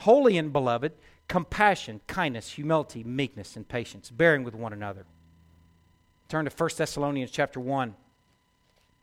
holy 0.00 0.36
and 0.36 0.52
beloved, 0.52 0.92
compassion, 1.26 2.02
kindness, 2.06 2.50
humility, 2.50 3.02
meekness, 3.02 3.56
and 3.56 3.66
patience, 3.66 4.10
bearing 4.10 4.44
with 4.44 4.54
one 4.54 4.74
another 4.74 5.06
Turn 6.28 6.44
to 6.44 6.50
1 6.50 6.70
Thessalonians 6.76 7.30
chapter 7.30 7.60
1. 7.60 7.94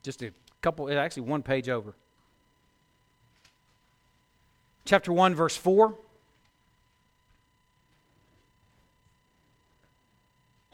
Just 0.03 0.21
a 0.23 0.31
couple, 0.61 0.91
actually 0.91 1.23
one 1.23 1.43
page 1.43 1.69
over. 1.69 1.93
Chapter 4.85 5.13
1, 5.13 5.35
verse 5.35 5.55
4. 5.55 5.95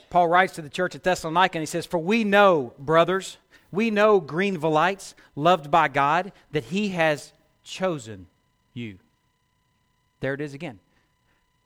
Paul 0.09 0.29
writes 0.29 0.53
to 0.53 0.61
the 0.61 0.69
church 0.69 0.95
at 0.95 1.03
Thessalonica 1.03 1.57
and 1.57 1.61
he 1.61 1.65
says, 1.65 1.85
For 1.85 1.97
we 1.97 2.23
know, 2.23 2.73
brothers, 2.79 3.37
we 3.71 3.91
know, 3.91 4.21
Greenvilleites, 4.21 5.13
loved 5.35 5.69
by 5.69 5.89
God, 5.89 6.31
that 6.51 6.65
he 6.65 6.89
has 6.89 7.33
chosen 7.63 8.27
you. 8.73 8.99
There 10.21 10.33
it 10.33 10.41
is 10.41 10.53
again. 10.53 10.79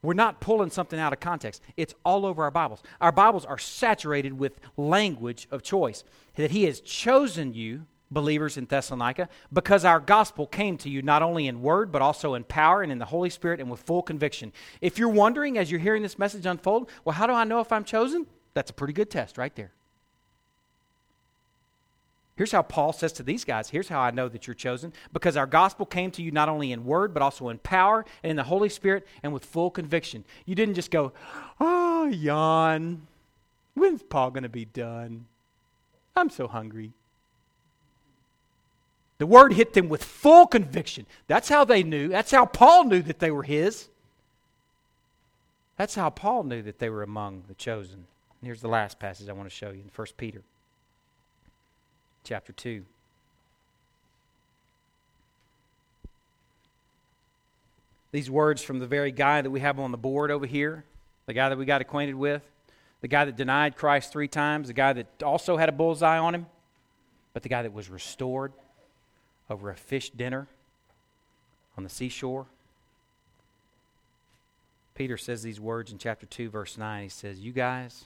We're 0.04 0.14
not 0.14 0.42
pulling 0.42 0.72
something 0.72 1.00
out 1.00 1.14
of 1.14 1.20
context. 1.20 1.62
It's 1.78 1.94
all 2.04 2.26
over 2.26 2.44
our 2.44 2.52
Bibles. 2.52 2.82
Our 3.00 3.12
Bibles 3.12 3.46
are 3.46 3.60
saturated 3.60 4.34
with 4.34 4.60
language 4.76 5.48
of 5.52 5.62
choice. 5.62 6.04
That 6.36 6.52
He 6.52 6.64
has 6.64 6.82
chosen 6.82 7.54
you, 7.54 7.86
believers 8.10 8.58
in 8.58 8.66
Thessalonica, 8.66 9.30
because 9.54 9.86
our 9.86 10.00
gospel 10.00 10.48
came 10.48 10.78
to 10.80 10.90
you 10.90 11.04
not 11.04 11.22
only 11.22 11.48
in 11.48 11.62
word, 11.62 11.92
but 11.92 12.02
also 12.02 12.34
in 12.34 12.44
power 12.44 12.82
and 12.82 12.92
in 12.92 12.98
the 12.98 13.06
Holy 13.06 13.30
Spirit 13.30 13.60
and 13.60 13.70
with 13.70 13.82
full 13.82 14.02
conviction. 14.02 14.52
If 14.82 14.98
you're 14.98 15.10
wondering 15.10 15.58
as 15.58 15.70
you're 15.70 15.80
hearing 15.80 16.02
this 16.02 16.18
message 16.18 16.48
unfold, 16.48 16.90
well, 17.06 17.14
how 17.14 17.28
do 17.28 17.34
I 17.34 17.44
know 17.44 17.60
if 17.60 17.72
I'm 17.72 17.84
chosen? 17.84 18.26
That's 18.56 18.72
a 18.72 18.74
pretty 18.74 18.94
good 18.94 19.12
test 19.12 19.38
right 19.38 19.56
there. 19.56 19.72
Here's 22.42 22.54
how 22.54 22.64
Paul 22.64 22.92
says 22.92 23.14
to 23.14 23.22
these 23.22 23.46
guys 23.46 23.70
Here's 23.70 23.90
how 23.90 24.00
I 24.00 24.10
know 24.10 24.28
that 24.28 24.48
you're 24.48 24.56
chosen. 24.56 24.94
Because 25.14 25.38
our 25.38 25.46
gospel 25.46 25.86
came 25.86 26.10
to 26.10 26.24
you 26.24 26.32
not 26.32 26.50
only 26.50 26.72
in 26.72 26.86
word, 26.86 27.14
but 27.14 27.22
also 27.22 27.50
in 27.50 27.60
power 27.60 28.04
and 28.24 28.32
in 28.32 28.36
the 28.36 28.42
Holy 28.42 28.68
Spirit 28.68 29.06
and 29.22 29.32
with 29.32 29.46
full 29.46 29.70
conviction. 29.70 30.26
You 30.48 30.56
didn't 30.56 30.74
just 30.74 30.90
go, 30.90 31.12
Oh, 31.60 32.08
yawn. 32.08 33.06
When's 33.76 34.02
Paul 34.02 34.32
going 34.32 34.42
to 34.42 34.50
be 34.50 34.66
done? 34.66 35.28
I'm 36.16 36.32
so 36.32 36.48
hungry. 36.48 36.94
The 39.20 39.28
word 39.28 39.54
hit 39.54 39.74
them 39.74 39.88
with 39.88 40.04
full 40.04 40.48
conviction. 40.48 41.06
That's 41.28 41.50
how 41.50 41.64
they 41.64 41.84
knew. 41.84 42.08
That's 42.08 42.32
how 42.32 42.48
Paul 42.48 42.86
knew 42.86 43.04
that 43.04 43.20
they 43.20 43.30
were 43.30 43.44
his. 43.44 43.88
That's 45.78 45.94
how 45.94 46.10
Paul 46.10 46.46
knew 46.46 46.64
that 46.64 46.80
they 46.80 46.90
were 46.90 47.04
among 47.04 47.44
the 47.48 47.54
chosen. 47.54 48.08
And 48.42 48.48
here's 48.48 48.62
the 48.62 48.68
last 48.68 48.98
passage 48.98 49.30
I 49.30 49.34
want 49.34 49.48
to 49.48 49.56
show 49.56 49.70
you 49.70 49.84
in 49.84 49.92
1 49.96 50.08
Peter 50.18 50.42
chapter 52.24 52.54
2. 52.54 52.86
These 58.12 58.30
words 58.30 58.62
from 58.62 58.80
the 58.80 58.88
very 58.88 59.12
guy 59.12 59.42
that 59.42 59.50
we 59.50 59.62
have 59.62 59.80
on 59.80 59.92
the 59.92 59.98
board 59.98 60.32
over 60.32 60.46
here, 60.46 60.84
the 61.28 61.34
guy 61.34 61.50
that 61.50 61.58
we 61.58 61.66
got 61.66 61.82
acquainted 61.82 62.16
with, 62.16 62.42
the 63.00 63.08
guy 63.08 63.26
that 63.26 63.38
denied 63.38 63.76
Christ 63.76 64.12
three 64.12 64.28
times, 64.28 64.68
the 64.68 64.74
guy 64.74 64.94
that 64.94 65.24
also 65.24 65.58
had 65.58 65.70
a 65.70 65.72
bullseye 65.72 66.18
on 66.18 66.36
him, 66.36 66.46
but 67.34 67.44
the 67.44 67.50
guy 67.50 67.62
that 67.62 67.74
was 67.74 67.90
restored 67.90 68.52
over 69.50 69.70
a 69.70 69.76
fish 69.76 70.10
dinner 70.10 70.48
on 71.78 71.84
the 71.84 71.90
seashore. 71.90 72.48
Peter 74.94 75.18
says 75.18 75.42
these 75.42 75.60
words 75.60 75.92
in 75.92 75.98
chapter 75.98 76.26
2, 76.26 76.50
verse 76.50 76.78
9. 76.78 77.04
He 77.04 77.10
says, 77.10 77.40
You 77.40 77.54
guys, 77.54 78.06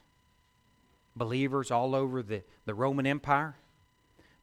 believers 1.16 1.72
all 1.72 1.96
over 1.96 2.22
the, 2.22 2.44
the 2.66 2.74
Roman 2.74 3.08
Empire, 3.08 3.56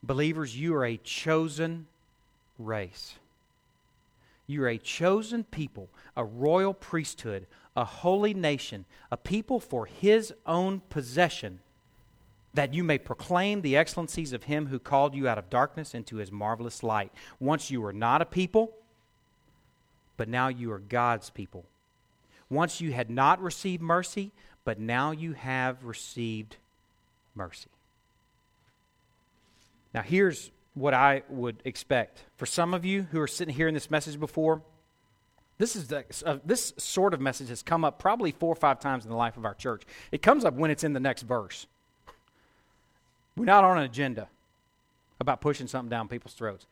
Believers, 0.03 0.59
you 0.59 0.75
are 0.75 0.85
a 0.85 0.97
chosen 0.97 1.87
race. 2.59 3.15
You 4.47 4.65
are 4.65 4.69
a 4.69 4.79
chosen 4.79 5.45
people, 5.45 5.89
a 6.17 6.25
royal 6.25 6.75
priesthood, 6.75 7.47
a 7.77 7.85
holy 7.85 8.35
nation, 8.35 8.85
a 9.11 9.17
people 9.17 9.61
for 9.61 9.87
his 9.87 10.35
own 10.47 10.83
possession, 10.91 11.61
that 12.53 12.75
you 12.75 12.85
may 12.85 12.99
proclaim 12.99 13.63
the 13.63 13.77
excellencies 13.77 14.33
of 14.33 14.45
him 14.45 14.67
who 14.67 14.79
called 14.79 15.15
you 15.15 15.29
out 15.29 15.39
of 15.39 15.49
darkness 15.49 15.95
into 15.95 16.17
his 16.17 16.31
marvelous 16.31 16.83
light. 16.83 17.13
Once 17.41 17.71
you 17.71 17.81
were 17.81 17.93
not 17.93 18.21
a 18.21 18.27
people, 18.27 18.73
but 20.17 20.29
now 20.29 20.49
you 20.49 20.71
are 20.73 20.79
God's 20.79 21.31
people. 21.31 21.65
Once 22.51 22.81
you 22.81 22.93
had 22.93 23.09
not 23.09 23.41
received 23.41 23.83
mercy, 23.83 24.33
but 24.65 24.79
now 24.79 25.13
you 25.13 25.33
have 25.33 25.85
received 25.85 26.57
mercy. 27.35 27.71
Now, 29.95 30.03
here's 30.03 30.51
what 30.75 30.95
I 30.95 31.23
would 31.29 31.63
expect. 31.65 32.25
For 32.37 32.47
some 32.47 32.75
of 32.75 32.85
you 32.85 33.03
who 33.11 33.21
are 33.21 33.27
sitting 33.27 33.55
here 33.55 33.69
in 33.69 33.75
this 33.75 33.91
message 33.91 34.19
before, 34.19 34.63
this, 35.59 35.77
is 35.77 35.89
the, 35.89 36.05
uh, 36.25 36.39
this 36.45 36.73
sort 36.79 37.15
of 37.15 37.21
message 37.21 37.49
has 37.49 37.63
come 37.63 37.85
up 37.85 37.99
probably 37.99 38.33
four 38.33 38.53
or 38.53 38.57
five 38.57 38.81
times 38.81 39.05
in 39.05 39.11
the 39.11 39.17
life 39.17 39.37
of 39.37 39.45
our 39.45 39.55
church. 39.55 39.83
It 40.11 40.23
comes 40.23 40.45
up 40.45 40.55
when 40.55 40.71
it's 40.71 40.83
in 40.83 40.93
the 40.93 41.01
next 41.01 41.23
verse. 41.23 41.67
We're 43.37 43.45
not 43.45 43.65
on 43.65 43.79
an 43.79 43.85
agenda 43.85 44.29
about 45.21 45.41
pushing 45.41 45.67
something 45.67 45.91
down 45.91 46.09
people's 46.09 46.35
throats. 46.35 46.67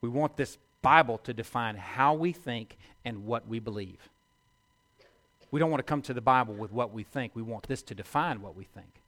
We 0.00 0.08
want 0.08 0.36
this 0.36 0.58
Bible 0.82 1.18
to 1.18 1.34
define 1.34 1.76
how 1.76 2.14
we 2.14 2.32
think 2.32 2.76
and 3.04 3.24
what 3.24 3.46
we 3.46 3.58
believe. 3.58 4.08
We 5.50 5.60
don't 5.60 5.70
want 5.70 5.80
to 5.80 5.88
come 5.88 6.02
to 6.02 6.14
the 6.14 6.20
Bible 6.20 6.54
with 6.54 6.72
what 6.72 6.92
we 6.92 7.04
think. 7.04 7.34
We 7.34 7.42
want 7.42 7.68
this 7.68 7.82
to 7.82 7.94
define 7.94 8.42
what 8.42 8.54
we 8.54 8.64
think. 8.64 9.00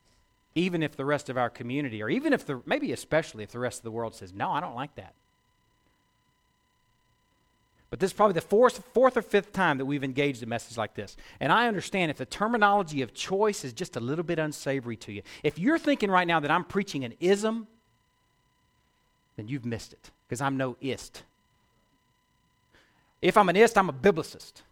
Even 0.55 0.83
if 0.83 0.97
the 0.97 1.05
rest 1.05 1.29
of 1.29 1.39
our 1.39 1.49
community, 1.49 2.03
or 2.03 2.11
even 2.11 2.33
if 2.33 2.45
the, 2.45 2.61
maybe 2.67 2.93
especially 2.93 3.45
if 3.45 3.53
the 3.53 3.59
rest 3.59 3.79
of 3.79 3.85
the 3.85 3.91
world 3.91 4.15
says, 4.15 4.33
no, 4.33 4.51
I 4.51 4.61
don't 4.61 4.75
like 4.75 4.95
that. 4.97 5.15
But 7.91 7.99
this 7.99 8.11
is 8.11 8.15
probably 8.15 8.35
the 8.35 8.41
fourth, 8.41 8.85
fourth 8.95 9.17
or 9.17 9.23
fifth 9.23 9.53
time 9.53 9.79
that 9.79 9.85
we've 9.85 10.05
engaged 10.05 10.43
a 10.45 10.47
message 10.47 10.77
like 10.77 10.95
this. 10.95 11.17
And 11.41 11.53
I 11.53 11.67
understand 11.67 12.11
if 12.11 12.19
the 12.19 12.25
terminology 12.25 13.03
of 13.03 13.13
choice 13.13 13.65
is 13.65 13.73
just 13.73 13.97
a 13.97 14.01
little 14.01 14.23
bit 14.23 14.39
unsavory 14.39 14.97
to 14.99 15.13
you. 15.13 15.23
If 15.43 15.59
you're 15.59 15.79
thinking 15.79 16.09
right 16.11 16.27
now 16.27 16.39
that 16.39 16.53
I'm 16.53 16.65
preaching 16.65 17.05
an 17.05 17.15
ism, 17.19 17.67
then 19.37 19.49
you've 19.49 19.65
missed 19.65 19.93
it 19.93 20.11
because 20.29 20.41
I'm 20.41 20.57
no 20.57 20.77
ist. 20.81 21.25
If 23.21 23.37
I'm 23.37 23.49
an 23.49 23.57
ist, 23.57 23.77
I'm 23.77 23.89
a 23.89 23.93
biblicist. 23.93 24.63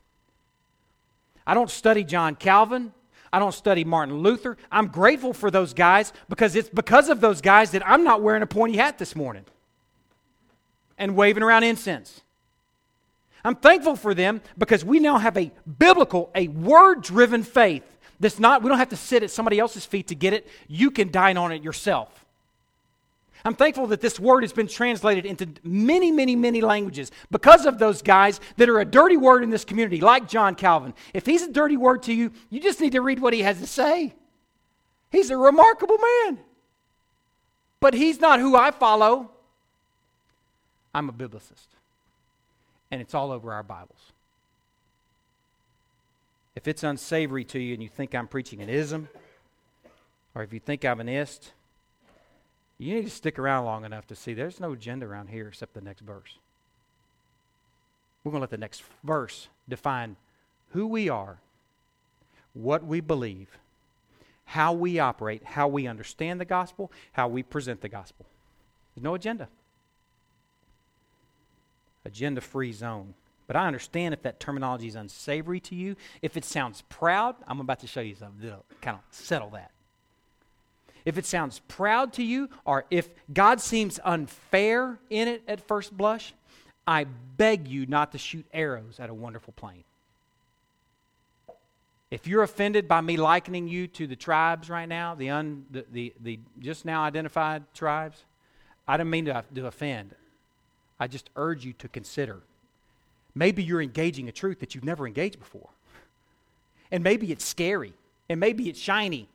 I 1.45 1.55
don't 1.55 1.71
study 1.71 2.05
John 2.05 2.37
Calvin. 2.37 2.93
I 3.33 3.39
don't 3.39 3.53
study 3.53 3.85
Martin 3.85 4.19
Luther. 4.19 4.57
I'm 4.71 4.89
grateful 4.89 5.33
for 5.33 5.51
those 5.51 5.75
guys 5.75 6.13
because 6.29 6.57
it's 6.57 6.69
because 6.69 7.09
of 7.09 7.21
those 7.21 7.41
guys 7.41 7.73
that 7.73 7.87
I'm 7.87 8.05
not 8.05 8.23
wearing 8.23 8.43
a 8.43 8.47
pointy 8.47 8.77
hat 8.77 8.99
this 8.99 9.15
morning 9.15 9.45
and 10.97 11.15
waving 11.17 11.43
around 11.43 11.65
incense. 11.65 12.23
I'm 13.45 13.55
thankful 13.55 13.97
for 13.97 14.15
them 14.15 14.41
because 14.57 14.85
we 14.85 14.99
now 14.99 15.19
have 15.19 15.37
a 15.37 15.51
biblical, 15.79 16.31
a 16.35 16.49
word 16.49 17.03
driven 17.03 17.43
faith 17.43 17.85
that's 18.21 18.39
not, 18.39 18.63
we 18.63 18.69
don't 18.69 18.79
have 18.79 18.89
to 18.91 18.97
sit 18.97 19.23
at 19.23 19.31
somebody 19.31 19.59
else's 19.59 19.87
feet 19.87 20.09
to 20.09 20.15
get 20.15 20.33
it. 20.33 20.49
You 20.67 20.91
can 20.91 21.11
dine 21.11 21.37
on 21.37 21.53
it 21.53 21.63
yourself. 21.63 22.25
I'm 23.49 23.55
thankful 23.55 23.87
that 23.89 24.03
this 24.03 24.21
word 24.21 24.43
has 24.43 24.53
been 24.53 24.69
translated 24.69 25.25
into 25.25 25.49
many, 25.65 26.13
many, 26.13 26.37
many 26.37 26.61
languages 26.61 27.11
because 27.31 27.65
of 27.65 27.79
those 27.79 28.03
guys 28.03 28.41
that 28.59 28.69
are 28.69 28.79
a 28.79 28.85
dirty 28.85 29.17
word 29.17 29.43
in 29.43 29.49
this 29.49 29.65
community, 29.65 30.01
like 30.01 30.29
John 30.29 30.55
Calvin. 30.55 30.93
If 31.15 31.25
he's 31.25 31.43
a 31.43 31.51
dirty 31.51 31.79
word 31.79 32.03
to 32.05 32.13
you, 32.13 32.31
you 32.51 32.61
just 32.61 32.81
need 32.81 32.93
to 32.93 33.01
read 33.01 33.21
what 33.21 33.33
he 33.33 33.41
has 33.41 33.59
to 33.61 33.67
say. 33.67 34.15
He's 35.11 35.31
a 35.31 35.37
remarkable 35.37 35.97
man. 35.97 36.39
But 37.81 37.95
he's 37.95 38.21
not 38.21 38.39
who 38.39 38.55
I 38.55 38.71
follow. 38.71 39.31
I'm 40.95 41.09
a 41.09 41.13
biblicist 41.13 41.69
and 42.91 43.01
it's 43.01 43.15
all 43.15 43.31
over 43.31 43.53
our 43.53 43.63
Bibles. 43.63 44.13
If 46.55 46.67
it's 46.67 46.83
unsavory 46.83 47.45
to 47.47 47.59
you 47.59 47.75
and 47.75 47.83
you 47.83 47.89
think 47.89 48.15
I'm 48.15 48.29
preaching 48.29 48.61
an 48.63 48.69
ism, 48.69 49.09
or 50.35 50.43
if 50.43 50.53
you 50.53 50.61
think 50.61 50.85
I'm 50.85 51.01
an 51.01 51.09
ist, 51.09 51.53
you 52.79 52.95
need 52.95 53.05
to 53.05 53.11
stick 53.11 53.39
around 53.39 53.65
long 53.65 53.85
enough 53.85 54.07
to 54.07 54.17
see 54.17 54.35
there's 54.35 54.61
no 54.61 54.73
agenda 54.73 55.07
around 55.07 55.29
here 55.29 55.49
except 55.49 55.75
the 55.75 55.81
next 55.81 56.01
verse. 56.01 56.39
We're 58.23 58.33
going 58.33 58.41
to 58.41 58.43
let 58.43 58.51
the 58.51 58.59
next 58.59 58.83
verse 59.03 59.49
define 59.69 60.17
who 60.71 60.87
we 60.87 61.09
are, 61.09 61.39
what 62.55 62.85
we 62.85 63.01
believe, 63.01 63.59
how 64.45 64.73
we 64.73 64.99
operate, 64.99 65.45
how 65.45 65.69
we 65.69 65.87
understand 65.87 66.41
the 66.41 66.45
gospel, 66.45 66.93
how 67.13 67.29
we 67.29 67.43
present 67.43 67.81
the 67.81 67.89
gospel. 67.89 68.27
There's 68.95 69.05
no 69.05 69.15
agenda 69.15 69.49
agenda 72.09 72.41
free 72.41 72.73
zone. 72.73 73.15
But 73.47 73.57
I 73.57 73.67
understand 73.67 74.13
if 74.13 74.23
that 74.23 74.41
terminology 74.41 74.89
is 74.89 74.95
unsavory 74.95 75.61
to 75.61 75.75
you. 75.75 75.97
If 76.21 76.37
it 76.37 76.45
sounds 76.45 76.83
proud, 76.89 77.37
I'm 77.47 77.61
about 77.61 77.81
to 77.81 77.87
show 77.87 78.01
you 78.01 78.15
something 78.15 78.43
to 78.43 78.59
kind 78.83 78.99
of 78.99 79.03
settle 79.11 79.51
that. 79.51 79.71
If 81.09 81.17
it 81.17 81.25
sounds 81.25 81.61
proud 81.69 82.13
to 82.13 82.23
you, 82.23 82.51
or 82.67 82.85
if 82.91 83.09
God 83.33 83.63
seems 83.63 83.99
unfair 84.05 84.99
in 85.09 85.27
it 85.27 85.43
at 85.49 85.67
first 85.67 85.97
blush, 85.97 86.35
I 86.87 87.05
beg 87.39 87.67
you 87.67 87.87
not 87.87 88.13
to 88.13 88.19
shoot 88.19 88.45
arrows 88.53 89.01
at 89.01 89.09
a 89.09 89.15
wonderful 89.15 89.55
plane. 89.55 89.85
If 92.11 92.27
you're 92.27 92.43
offended 92.43 92.87
by 92.87 93.01
me 93.01 93.17
likening 93.17 93.69
you 93.69 93.87
to 93.87 94.07
the 94.07 94.17
tribes 94.17 94.69
right 94.69 94.87
now, 94.87 95.15
the, 95.15 95.31
un, 95.31 95.65
the, 95.71 95.87
the, 95.91 96.15
the 96.21 96.41
just 96.59 96.85
now 96.85 97.05
identified 97.05 97.63
tribes, 97.73 98.23
I 98.87 98.99
don't 98.99 99.09
mean 99.09 99.25
to, 99.25 99.43
to 99.55 99.67
offend. 99.67 100.15
I 101.01 101.07
just 101.07 101.31
urge 101.37 101.65
you 101.65 101.73
to 101.73 101.89
consider. 101.89 102.41
Maybe 103.35 103.63
you're 103.63 103.81
engaging 103.81 104.29
a 104.29 104.33
truth 104.33 104.61
that 104.61 104.75
you've 104.75 104.85
never 104.85 105.07
engaged 105.07 105.39
before. 105.39 105.71
And 106.91 107.03
maybe 107.03 107.33
it's 107.33 107.47
scary. 107.47 107.95
And 108.29 108.39
maybe 108.39 108.69
it's 108.69 108.79
shiny. 108.79 109.31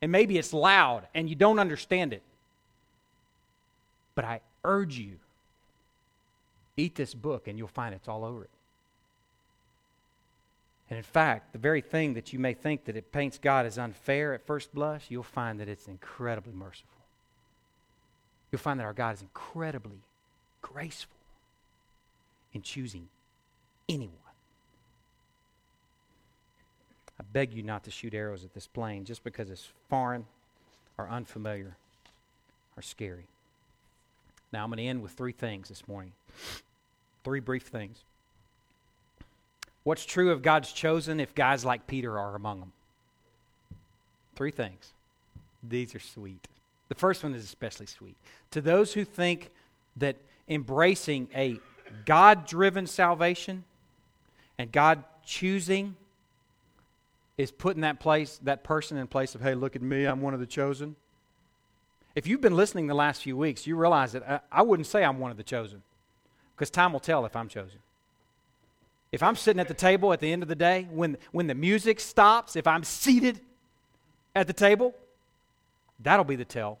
And 0.00 0.12
maybe 0.12 0.38
it's 0.38 0.52
loud 0.52 1.06
and 1.14 1.28
you 1.28 1.34
don't 1.34 1.58
understand 1.58 2.12
it. 2.12 2.22
But 4.14 4.24
I 4.24 4.40
urge 4.64 4.98
you 4.98 5.16
eat 6.76 6.94
this 6.94 7.14
book 7.14 7.48
and 7.48 7.58
you'll 7.58 7.68
find 7.68 7.94
it's 7.94 8.08
all 8.08 8.24
over 8.24 8.44
it. 8.44 8.50
And 10.90 10.96
in 10.96 11.02
fact, 11.02 11.52
the 11.52 11.58
very 11.58 11.80
thing 11.80 12.14
that 12.14 12.32
you 12.32 12.38
may 12.38 12.54
think 12.54 12.84
that 12.84 12.96
it 12.96 13.12
paints 13.12 13.38
God 13.38 13.66
as 13.66 13.78
unfair 13.78 14.32
at 14.32 14.46
first 14.46 14.74
blush, 14.74 15.04
you'll 15.08 15.22
find 15.22 15.60
that 15.60 15.68
it's 15.68 15.86
incredibly 15.86 16.52
merciful. 16.52 16.88
You'll 18.50 18.60
find 18.60 18.80
that 18.80 18.84
our 18.84 18.94
God 18.94 19.14
is 19.14 19.22
incredibly 19.22 19.98
graceful 20.62 21.16
in 22.54 22.62
choosing 22.62 23.08
anyone. 23.88 24.27
I 27.20 27.24
beg 27.32 27.52
you 27.52 27.62
not 27.62 27.84
to 27.84 27.90
shoot 27.90 28.14
arrows 28.14 28.44
at 28.44 28.54
this 28.54 28.66
plane 28.66 29.04
just 29.04 29.24
because 29.24 29.50
it's 29.50 29.68
foreign 29.88 30.26
or 30.96 31.08
unfamiliar 31.08 31.76
or 32.76 32.82
scary. 32.82 33.26
Now, 34.52 34.64
I'm 34.64 34.70
going 34.70 34.78
to 34.78 34.84
end 34.84 35.02
with 35.02 35.12
three 35.12 35.32
things 35.32 35.68
this 35.68 35.86
morning. 35.86 36.12
Three 37.24 37.40
brief 37.40 37.64
things. 37.64 37.98
What's 39.84 40.04
true 40.04 40.30
of 40.30 40.42
God's 40.42 40.72
chosen 40.72 41.20
if 41.20 41.34
guys 41.34 41.64
like 41.64 41.86
Peter 41.86 42.18
are 42.18 42.34
among 42.34 42.60
them? 42.60 42.72
Three 44.36 44.50
things. 44.50 44.92
These 45.62 45.94
are 45.94 46.00
sweet. 46.00 46.46
The 46.88 46.94
first 46.94 47.22
one 47.22 47.34
is 47.34 47.44
especially 47.44 47.86
sweet. 47.86 48.16
To 48.52 48.60
those 48.60 48.92
who 48.94 49.04
think 49.04 49.50
that 49.96 50.16
embracing 50.48 51.28
a 51.34 51.58
God 52.04 52.46
driven 52.46 52.86
salvation 52.86 53.64
and 54.56 54.70
God 54.70 55.04
choosing 55.24 55.96
is 57.38 57.50
putting 57.50 57.80
that 57.80 57.98
place 57.98 58.38
that 58.42 58.62
person 58.62 58.98
in 58.98 59.06
place 59.06 59.34
of 59.34 59.40
hey 59.40 59.54
look 59.54 59.74
at 59.74 59.80
me 59.80 60.04
i'm 60.04 60.20
one 60.20 60.34
of 60.34 60.40
the 60.40 60.46
chosen 60.46 60.96
if 62.14 62.26
you've 62.26 62.40
been 62.40 62.56
listening 62.56 62.86
the 62.86 62.94
last 62.94 63.22
few 63.22 63.36
weeks 63.36 63.66
you 63.66 63.76
realize 63.76 64.12
that 64.12 64.28
i, 64.28 64.40
I 64.52 64.62
wouldn't 64.62 64.86
say 64.86 65.02
i'm 65.02 65.18
one 65.18 65.30
of 65.30 65.36
the 65.36 65.42
chosen 65.42 65.82
because 66.54 66.68
time 66.68 66.92
will 66.92 67.00
tell 67.00 67.24
if 67.24 67.34
i'm 67.34 67.48
chosen 67.48 67.78
if 69.12 69.22
i'm 69.22 69.36
sitting 69.36 69.60
at 69.60 69.68
the 69.68 69.74
table 69.74 70.12
at 70.12 70.20
the 70.20 70.30
end 70.30 70.42
of 70.42 70.48
the 70.48 70.54
day 70.54 70.86
when, 70.90 71.16
when 71.32 71.46
the 71.46 71.54
music 71.54 72.00
stops 72.00 72.56
if 72.56 72.66
i'm 72.66 72.84
seated 72.84 73.40
at 74.34 74.46
the 74.46 74.52
table 74.52 74.94
that'll 76.00 76.24
be 76.24 76.36
the 76.36 76.44
tell 76.44 76.78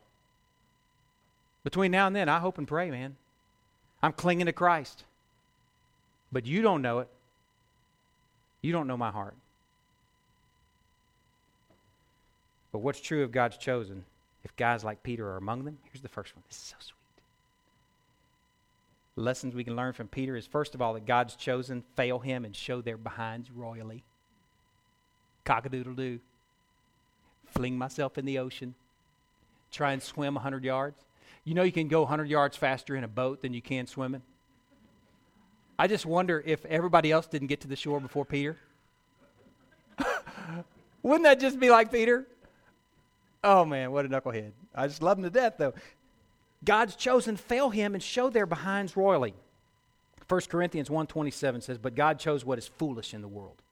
between 1.64 1.90
now 1.90 2.06
and 2.06 2.14
then 2.14 2.28
i 2.28 2.38
hope 2.38 2.58
and 2.58 2.68
pray 2.68 2.90
man 2.90 3.16
I'm 4.02 4.12
clinging 4.12 4.46
to 4.46 4.52
Christ. 4.52 5.04
But 6.30 6.46
you 6.46 6.62
don't 6.62 6.82
know 6.82 7.00
it. 7.00 7.08
You 8.62 8.72
don't 8.72 8.86
know 8.86 8.96
my 8.96 9.10
heart. 9.10 9.34
But 12.72 12.80
what's 12.80 13.00
true 13.00 13.22
of 13.22 13.32
God's 13.32 13.56
chosen, 13.56 14.04
if 14.44 14.54
guys 14.56 14.84
like 14.84 15.02
Peter 15.02 15.26
are 15.28 15.36
among 15.36 15.64
them? 15.64 15.78
Here's 15.84 16.02
the 16.02 16.08
first 16.08 16.34
one. 16.34 16.42
This 16.48 16.58
is 16.58 16.64
so 16.64 16.76
sweet. 16.80 16.94
Lessons 19.16 19.54
we 19.54 19.64
can 19.64 19.74
learn 19.74 19.94
from 19.94 20.08
Peter 20.08 20.36
is 20.36 20.46
first 20.46 20.74
of 20.74 20.82
all 20.82 20.94
that 20.94 21.06
God's 21.06 21.34
chosen 21.34 21.82
fail 21.96 22.18
him 22.18 22.44
and 22.44 22.54
show 22.54 22.80
their 22.80 22.96
behinds 22.96 23.50
royally. 23.50 24.04
Cockadoodle 25.44 25.96
doo. 25.96 26.20
Fling 27.46 27.76
myself 27.78 28.18
in 28.18 28.26
the 28.26 28.38
ocean. 28.38 28.74
Try 29.72 29.92
and 29.92 30.02
swim 30.02 30.34
100 30.34 30.62
yards. 30.62 31.04
You 31.44 31.54
know, 31.54 31.62
you 31.62 31.72
can 31.72 31.88
go 31.88 32.02
100 32.02 32.28
yards 32.28 32.56
faster 32.56 32.94
in 32.94 33.04
a 33.04 33.08
boat 33.08 33.42
than 33.42 33.54
you 33.54 33.62
can 33.62 33.86
swimming. 33.86 34.22
I 35.78 35.86
just 35.86 36.04
wonder 36.04 36.42
if 36.44 36.64
everybody 36.66 37.10
else 37.10 37.26
didn't 37.26 37.48
get 37.48 37.60
to 37.62 37.68
the 37.68 37.76
shore 37.76 38.00
before 38.00 38.24
Peter. 38.24 38.56
Wouldn't 41.02 41.24
that 41.24 41.40
just 41.40 41.58
be 41.58 41.70
like 41.70 41.90
Peter? 41.90 42.26
Oh 43.42 43.64
man, 43.64 43.92
what 43.92 44.04
a 44.04 44.08
knucklehead. 44.08 44.52
I 44.74 44.86
just 44.86 45.02
love 45.02 45.18
him 45.18 45.24
to 45.24 45.30
death 45.30 45.54
though. 45.58 45.74
God's 46.64 46.96
chosen 46.96 47.36
fail 47.36 47.70
him 47.70 47.94
and 47.94 48.02
show 48.02 48.30
their 48.30 48.46
behinds 48.46 48.96
royally. 48.96 49.34
1 50.28 50.40
Corinthians 50.48 50.90
1:27 50.90 51.62
says, 51.62 51.78
"But 51.78 51.94
God 51.94 52.18
chose 52.18 52.44
what 52.44 52.58
is 52.58 52.66
foolish 52.66 53.14
in 53.14 53.22
the 53.22 53.28
world 53.28 53.62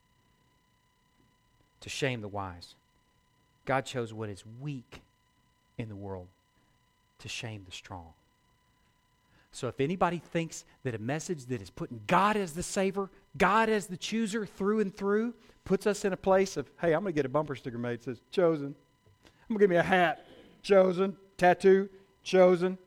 to 1.81 1.89
shame 1.89 2.21
the 2.21 2.29
wise. 2.29 2.75
God 3.65 3.85
chose 3.85 4.13
what 4.13 4.29
is 4.29 4.45
weak 4.61 5.03
in 5.79 5.89
the 5.89 5.97
world 5.97 6.29
to 7.21 7.29
shame 7.29 7.63
the 7.65 7.73
strong. 7.73 8.13
So 9.53 9.69
if 9.69 9.81
anybody 9.81 10.19
thinks 10.19 10.65
that 10.83 10.95
a 10.95 10.99
message 10.99 11.47
that 11.47 11.63
is 11.63 11.71
putting 11.71 12.01
God 12.07 12.37
as 12.37 12.53
the 12.53 12.63
saver, 12.63 13.09
God 13.39 13.69
as 13.69 13.87
the 13.87 13.97
chooser 13.97 14.45
through 14.45 14.81
and 14.81 14.95
through, 14.95 15.35
puts 15.65 15.87
us 15.87 16.05
in 16.05 16.13
a 16.13 16.17
place 16.17 16.57
of, 16.57 16.71
hey, 16.81 16.93
I'm 16.93 17.03
going 17.03 17.15
to 17.15 17.17
get 17.17 17.25
a 17.25 17.31
bumper 17.31 17.55
sticker 17.55 17.79
made 17.79 18.01
that 18.01 18.05
says, 18.05 18.21
chosen. 18.31 18.75
I'm 19.49 19.55
going 19.55 19.59
to 19.59 19.63
give 19.65 19.71
me 19.71 19.77
a 19.77 19.83
hat, 19.83 20.27
chosen, 20.63 21.17
tattoo, 21.37 21.89
chosen. 22.23 22.79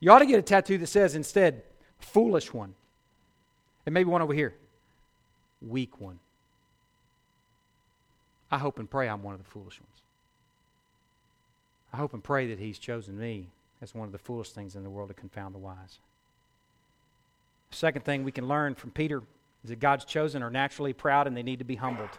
You 0.00 0.10
ought 0.10 0.18
to 0.18 0.26
get 0.26 0.38
a 0.38 0.42
tattoo 0.42 0.78
that 0.78 0.86
says 0.86 1.14
instead, 1.14 1.62
foolish 1.98 2.52
one. 2.52 2.74
And 3.86 3.94
maybe 3.94 4.10
one 4.10 4.22
over 4.22 4.34
here, 4.34 4.54
weak 5.62 6.00
one. 6.00 6.18
I 8.50 8.58
hope 8.58 8.78
and 8.78 8.90
pray 8.90 9.08
I'm 9.08 9.22
one 9.22 9.34
of 9.34 9.42
the 9.42 9.48
foolish 9.48 9.80
ones. 9.80 10.02
I 11.92 11.96
hope 11.98 12.14
and 12.14 12.22
pray 12.22 12.48
that 12.48 12.58
He's 12.58 12.78
chosen 12.78 13.18
me 13.18 13.48
as 13.80 13.94
one 13.94 14.06
of 14.06 14.12
the 14.12 14.18
foolish 14.18 14.50
things 14.50 14.74
in 14.74 14.82
the 14.82 14.90
world 14.90 15.08
to 15.08 15.14
confound 15.14 15.54
the 15.54 15.58
wise. 15.58 15.98
Second 17.70 18.04
thing 18.04 18.24
we 18.24 18.32
can 18.32 18.48
learn 18.48 18.74
from 18.74 18.90
Peter 18.90 19.22
is 19.62 19.70
that 19.70 19.80
God's 19.80 20.04
chosen 20.04 20.42
are 20.42 20.50
naturally 20.50 20.92
proud 20.92 21.26
and 21.26 21.36
they 21.36 21.42
need 21.42 21.58
to 21.58 21.64
be 21.64 21.76
humbled. 21.76 22.10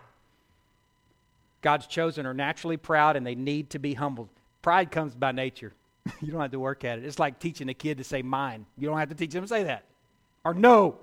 God's 1.62 1.88
chosen 1.88 2.26
are 2.26 2.34
naturally 2.34 2.78
proud 2.78 3.16
and 3.16 3.26
they 3.26 3.36
need 3.36 3.70
to 3.72 3.80
be 3.80 3.94
humbled. 3.94 4.30
Pride 4.62 4.92
comes 4.92 5.16
by 5.16 5.32
nature. 5.32 5.74
you 6.22 6.32
don't 6.32 6.42
have 6.42 6.52
to 6.52 6.60
work 6.60 6.84
at 6.84 7.00
it. 7.00 7.06
It's 7.06 7.20
like 7.20 7.40
teaching 7.40 7.70
a 7.70 7.74
kid 7.74 7.98
to 7.98 8.04
say 8.04 8.22
mine. 8.22 8.66
You 8.78 8.88
don't 8.88 8.98
have 8.98 9.10
to 9.10 9.16
teach 9.16 9.32
them 9.32 9.44
to 9.44 9.48
say 9.48 9.64
that. 9.64 9.84
Or 10.44 10.54
no. 10.54 11.00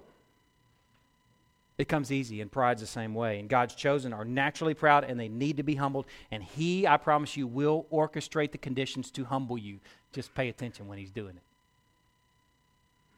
It 1.79 1.89
comes 1.89 2.11
easy, 2.11 2.41
and 2.41 2.51
pride's 2.51 2.81
the 2.81 2.87
same 2.87 3.13
way. 3.13 3.39
And 3.39 3.51
God's 3.51 3.75
chosen 3.75 4.15
are 4.15 4.25
naturally 4.25 4.73
proud 4.73 5.05
and 5.05 5.21
they 5.21 5.29
need 5.29 5.59
to 5.59 5.63
be 5.63 5.75
humbled. 5.75 6.07
And 6.31 6.43
He, 6.43 6.87
I 6.87 6.97
promise 6.97 7.37
you, 7.37 7.47
will 7.47 7.87
orchestrate 7.93 8.53
the 8.53 8.59
conditions 8.59 9.11
to 9.11 9.25
humble 9.25 9.59
you. 9.59 9.81
Just 10.13 10.35
pay 10.35 10.49
attention 10.49 10.89
when 10.89 10.97
He's 10.97 11.11
doing 11.11 11.37
it. 11.37 11.43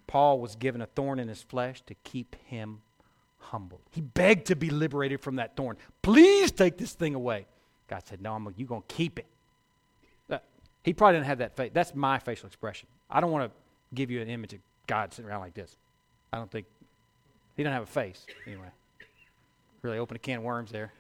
Paul 0.08 0.40
was 0.40 0.56
given 0.56 0.80
a 0.80 0.86
thorn 0.86 1.20
in 1.20 1.28
his 1.28 1.42
flesh 1.42 1.82
to 1.82 1.94
keep 2.02 2.34
him 2.46 2.80
humble. 3.50 3.80
He 3.90 4.00
begged 4.00 4.46
to 4.46 4.56
be 4.56 4.70
liberated 4.70 5.20
from 5.20 5.36
that 5.36 5.56
thorn. 5.56 5.76
Please 6.02 6.52
take 6.52 6.76
this 6.78 6.92
thing 6.92 7.14
away. 7.14 7.46
God 7.88 8.02
said, 8.06 8.20
No, 8.20 8.34
I'm, 8.34 8.52
you're 8.56 8.68
going 8.68 8.82
to 8.86 8.94
keep 8.94 9.18
it. 9.18 9.26
Uh, 10.30 10.38
he 10.82 10.92
probably 10.92 11.16
didn't 11.16 11.26
have 11.26 11.38
that 11.38 11.56
face. 11.56 11.70
That's 11.72 11.94
my 11.94 12.18
facial 12.18 12.46
expression. 12.46 12.88
I 13.10 13.20
don't 13.20 13.30
want 13.30 13.50
to 13.50 13.94
give 13.94 14.10
you 14.10 14.20
an 14.20 14.28
image 14.28 14.52
of 14.52 14.60
God 14.86 15.12
sitting 15.12 15.30
around 15.30 15.40
like 15.40 15.54
this. 15.54 15.76
I 16.32 16.36
don't 16.36 16.50
think 16.50 16.66
he 17.56 17.62
doesn't 17.62 17.74
have 17.74 17.82
a 17.82 17.86
face, 17.86 18.26
anyway. 18.46 18.68
Really 19.82 19.98
open 19.98 20.16
a 20.16 20.18
can 20.18 20.38
of 20.38 20.44
worms 20.44 20.70
there. 20.70 20.92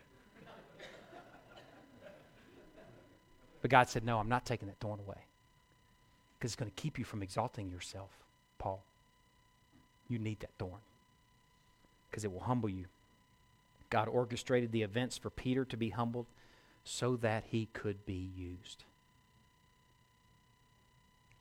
But 3.60 3.70
God 3.70 3.88
said, 3.88 4.04
No, 4.04 4.18
I'm 4.18 4.28
not 4.28 4.46
taking 4.46 4.68
that 4.68 4.78
thorn 4.80 5.00
away. 5.00 5.18
Because 6.38 6.52
it's 6.52 6.56
going 6.56 6.70
to 6.70 6.80
keep 6.80 6.98
you 6.98 7.04
from 7.04 7.22
exalting 7.22 7.68
yourself, 7.68 8.10
Paul. 8.58 8.82
You 10.08 10.18
need 10.18 10.40
that 10.40 10.50
thorn 10.58 10.78
because 12.10 12.24
it 12.24 12.32
will 12.32 12.40
humble 12.40 12.68
you. 12.68 12.86
God 13.90 14.08
orchestrated 14.08 14.72
the 14.72 14.82
events 14.82 15.16
for 15.16 15.30
Peter 15.30 15.64
to 15.64 15.76
be 15.76 15.90
humbled 15.90 16.26
so 16.84 17.16
that 17.16 17.44
he 17.50 17.68
could 17.72 18.04
be 18.06 18.30
used. 18.36 18.84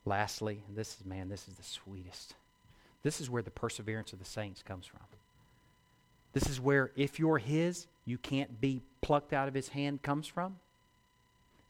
Lastly, 0.06 0.64
this 0.74 0.98
is, 1.00 1.06
man, 1.06 1.30
this 1.30 1.48
is 1.48 1.56
the 1.56 1.64
sweetest. 1.64 2.36
This 3.04 3.20
is 3.20 3.30
where 3.30 3.42
the 3.42 3.52
perseverance 3.52 4.14
of 4.14 4.20
the 4.20 4.26
saints 4.26 4.64
comes 4.64 4.86
from. 4.86 5.02
This 6.34 6.50
is 6.50 6.62
where, 6.62 6.92
if 6.96 7.20
you're 7.20 7.38
His, 7.38 7.88
you 8.06 8.18
can't 8.18 8.62
be 8.62 8.82
plucked 9.02 9.34
out 9.34 9.48
of 9.48 9.54
His 9.54 9.70
hand 9.70 10.02
comes 10.02 10.28
from. 10.28 10.58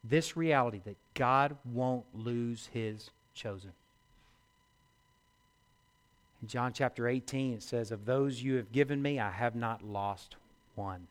This 0.03 0.37
reality 0.37 0.81
that 0.85 0.97
God 1.13 1.57
won't 1.65 2.05
lose 2.13 2.69
His 2.73 3.09
chosen. 3.33 3.71
In 6.41 6.47
John 6.47 6.73
chapter 6.73 7.07
18, 7.07 7.53
it 7.53 7.63
says, 7.63 7.91
Of 7.91 8.05
those 8.05 8.41
you 8.41 8.55
have 8.55 8.71
given 8.71 9.01
me, 9.01 9.19
I 9.19 9.31
have 9.31 9.55
not 9.55 9.83
lost 9.83 10.35
one. 10.75 11.07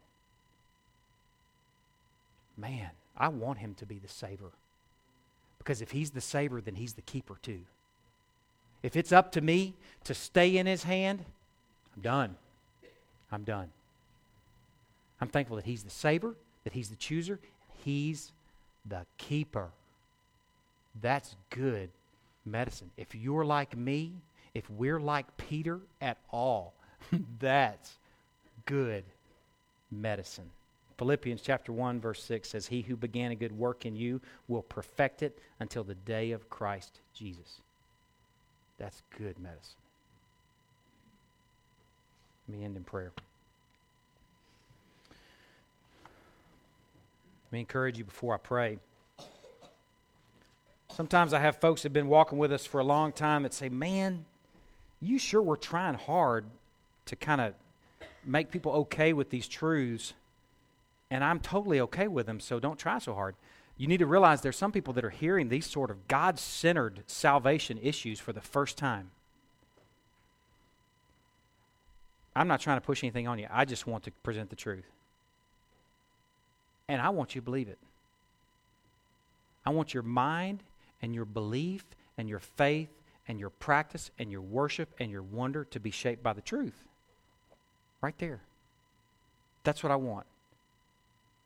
Man, 2.56 2.90
I 3.16 3.28
want 3.28 3.58
him 3.58 3.74
to 3.74 3.86
be 3.86 3.98
the 3.98 4.08
saver. 4.08 4.52
Because 5.58 5.82
if 5.82 5.90
he's 5.90 6.10
the 6.10 6.20
saver, 6.20 6.60
then 6.60 6.76
he's 6.76 6.94
the 6.94 7.02
keeper 7.02 7.36
too. 7.42 7.60
If 8.82 8.94
it's 8.94 9.12
up 9.12 9.32
to 9.32 9.40
me 9.40 9.74
to 10.04 10.14
stay 10.14 10.56
in 10.56 10.66
his 10.66 10.84
hand, 10.84 11.24
I'm 11.96 12.02
done. 12.02 12.36
I'm 13.32 13.42
done. 13.42 13.70
I'm 15.20 15.28
thankful 15.28 15.56
that 15.56 15.64
he's 15.64 15.82
the 15.82 15.90
saver, 15.90 16.36
that 16.64 16.72
he's 16.72 16.88
the 16.88 16.96
chooser, 16.96 17.40
he's 17.84 18.32
the 18.88 19.06
keeper. 19.18 19.70
That's 21.00 21.34
good 21.50 21.90
medicine. 22.44 22.90
If 22.96 23.14
you're 23.14 23.44
like 23.44 23.76
me, 23.76 24.12
if 24.56 24.70
we're 24.70 24.98
like 24.98 25.36
Peter 25.36 25.80
at 26.00 26.16
all, 26.30 26.72
that's 27.40 27.98
good 28.64 29.04
medicine. 29.90 30.50
Philippians 30.96 31.42
chapter 31.42 31.72
1 31.72 32.00
verse 32.00 32.24
6 32.24 32.48
says 32.48 32.66
he 32.66 32.80
who 32.80 32.96
began 32.96 33.32
a 33.32 33.34
good 33.34 33.52
work 33.52 33.84
in 33.84 33.94
you 33.94 34.18
will 34.48 34.62
perfect 34.62 35.22
it 35.22 35.38
until 35.60 35.84
the 35.84 35.94
day 35.94 36.30
of 36.30 36.48
Christ 36.48 37.00
Jesus. 37.12 37.60
That's 38.78 39.02
good 39.18 39.38
medicine. 39.38 39.76
Let 42.48 42.58
me 42.58 42.64
end 42.64 42.78
in 42.78 42.84
prayer. 42.84 43.12
Let 47.44 47.52
me 47.52 47.60
encourage 47.60 47.98
you 47.98 48.04
before 48.04 48.32
I 48.32 48.38
pray. 48.38 48.78
Sometimes 50.94 51.34
I 51.34 51.40
have 51.40 51.56
folks 51.58 51.82
that 51.82 51.88
have 51.90 51.92
been 51.92 52.08
walking 52.08 52.38
with 52.38 52.54
us 52.54 52.64
for 52.64 52.80
a 52.80 52.84
long 52.84 53.12
time 53.12 53.42
that 53.42 53.52
say, 53.52 53.68
Man, 53.68 54.24
you 55.06 55.18
sure 55.18 55.42
were 55.42 55.56
trying 55.56 55.94
hard 55.94 56.44
to 57.06 57.16
kind 57.16 57.40
of 57.40 57.54
make 58.24 58.50
people 58.50 58.72
okay 58.72 59.12
with 59.12 59.30
these 59.30 59.46
truths, 59.46 60.14
and 61.10 61.22
I'm 61.22 61.40
totally 61.40 61.80
okay 61.80 62.08
with 62.08 62.26
them, 62.26 62.40
so 62.40 62.58
don't 62.58 62.78
try 62.78 62.98
so 62.98 63.14
hard. 63.14 63.36
You 63.76 63.86
need 63.86 63.98
to 63.98 64.06
realize 64.06 64.40
there's 64.40 64.56
some 64.56 64.72
people 64.72 64.94
that 64.94 65.04
are 65.04 65.10
hearing 65.10 65.48
these 65.48 65.66
sort 65.66 65.90
of 65.90 66.08
God 66.08 66.38
centered 66.38 67.02
salvation 67.06 67.78
issues 67.82 68.18
for 68.18 68.32
the 68.32 68.40
first 68.40 68.78
time. 68.78 69.10
I'm 72.34 72.48
not 72.48 72.60
trying 72.60 72.78
to 72.78 72.84
push 72.84 73.02
anything 73.02 73.28
on 73.28 73.38
you. 73.38 73.46
I 73.50 73.64
just 73.64 73.86
want 73.86 74.04
to 74.04 74.10
present 74.22 74.50
the 74.50 74.56
truth. 74.56 74.84
And 76.88 77.00
I 77.00 77.10
want 77.10 77.34
you 77.34 77.40
to 77.40 77.44
believe 77.44 77.68
it. 77.68 77.78
I 79.64 79.70
want 79.70 79.94
your 79.94 80.02
mind 80.02 80.62
and 81.02 81.14
your 81.14 81.24
belief 81.24 81.84
and 82.16 82.28
your 82.28 82.38
faith 82.38 82.88
and 83.28 83.40
your 83.40 83.50
practice 83.50 84.10
and 84.18 84.30
your 84.30 84.40
worship 84.40 84.94
and 84.98 85.10
your 85.10 85.22
wonder 85.22 85.64
to 85.64 85.80
be 85.80 85.90
shaped 85.90 86.22
by 86.22 86.32
the 86.32 86.40
truth. 86.40 86.86
Right 88.00 88.16
there. 88.18 88.40
That's 89.64 89.82
what 89.82 89.90
I 89.90 89.96
want. 89.96 90.26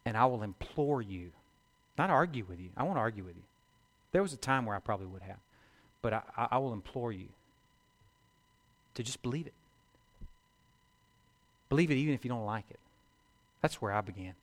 And 0.04 0.16
I 0.16 0.26
will 0.26 0.42
implore 0.42 1.00
you, 1.00 1.30
not 1.96 2.10
argue 2.10 2.44
with 2.48 2.60
you. 2.60 2.70
I 2.76 2.82
won't 2.82 2.98
argue 2.98 3.24
with 3.24 3.36
you. 3.36 3.42
There 4.12 4.22
was 4.22 4.32
a 4.32 4.38
time 4.38 4.66
where 4.66 4.76
I 4.76 4.80
probably 4.80 5.06
would 5.06 5.22
have. 5.22 5.38
But 6.02 6.14
I, 6.14 6.22
I 6.52 6.58
will 6.58 6.72
implore 6.72 7.12
you 7.12 7.28
to 8.94 9.02
just 9.02 9.22
believe 9.22 9.46
it. 9.46 9.54
Believe 11.68 11.90
it 11.90 11.96
even 11.96 12.14
if 12.14 12.24
you 12.24 12.28
don't 12.28 12.44
like 12.44 12.64
it. 12.70 12.80
That's 13.62 13.80
where 13.80 13.92
I 13.92 14.00
began. 14.00 14.34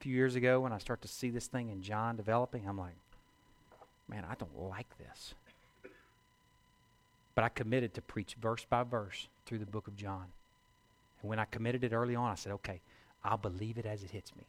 A 0.00 0.02
few 0.02 0.14
years 0.14 0.34
ago, 0.34 0.60
when 0.60 0.72
I 0.72 0.78
start 0.78 1.02
to 1.02 1.08
see 1.08 1.30
this 1.30 1.46
thing 1.46 1.68
in 1.68 1.82
John 1.82 2.16
developing, 2.16 2.66
I'm 2.68 2.78
like, 2.78 2.96
man, 4.08 4.24
I 4.28 4.34
don't 4.34 4.68
like 4.68 4.86
this. 4.98 5.34
But 7.38 7.44
I 7.44 7.50
committed 7.50 7.94
to 7.94 8.02
preach 8.02 8.34
verse 8.42 8.66
by 8.68 8.82
verse 8.82 9.28
through 9.46 9.60
the 9.60 9.64
book 9.64 9.86
of 9.86 9.96
John. 9.96 10.24
And 11.22 11.28
when 11.28 11.38
I 11.38 11.44
committed 11.44 11.84
it 11.84 11.92
early 11.92 12.16
on, 12.16 12.32
I 12.32 12.34
said, 12.34 12.50
okay, 12.50 12.80
I'll 13.22 13.36
believe 13.36 13.78
it 13.78 13.86
as 13.86 14.02
it 14.02 14.10
hits 14.10 14.32
me. 14.34 14.42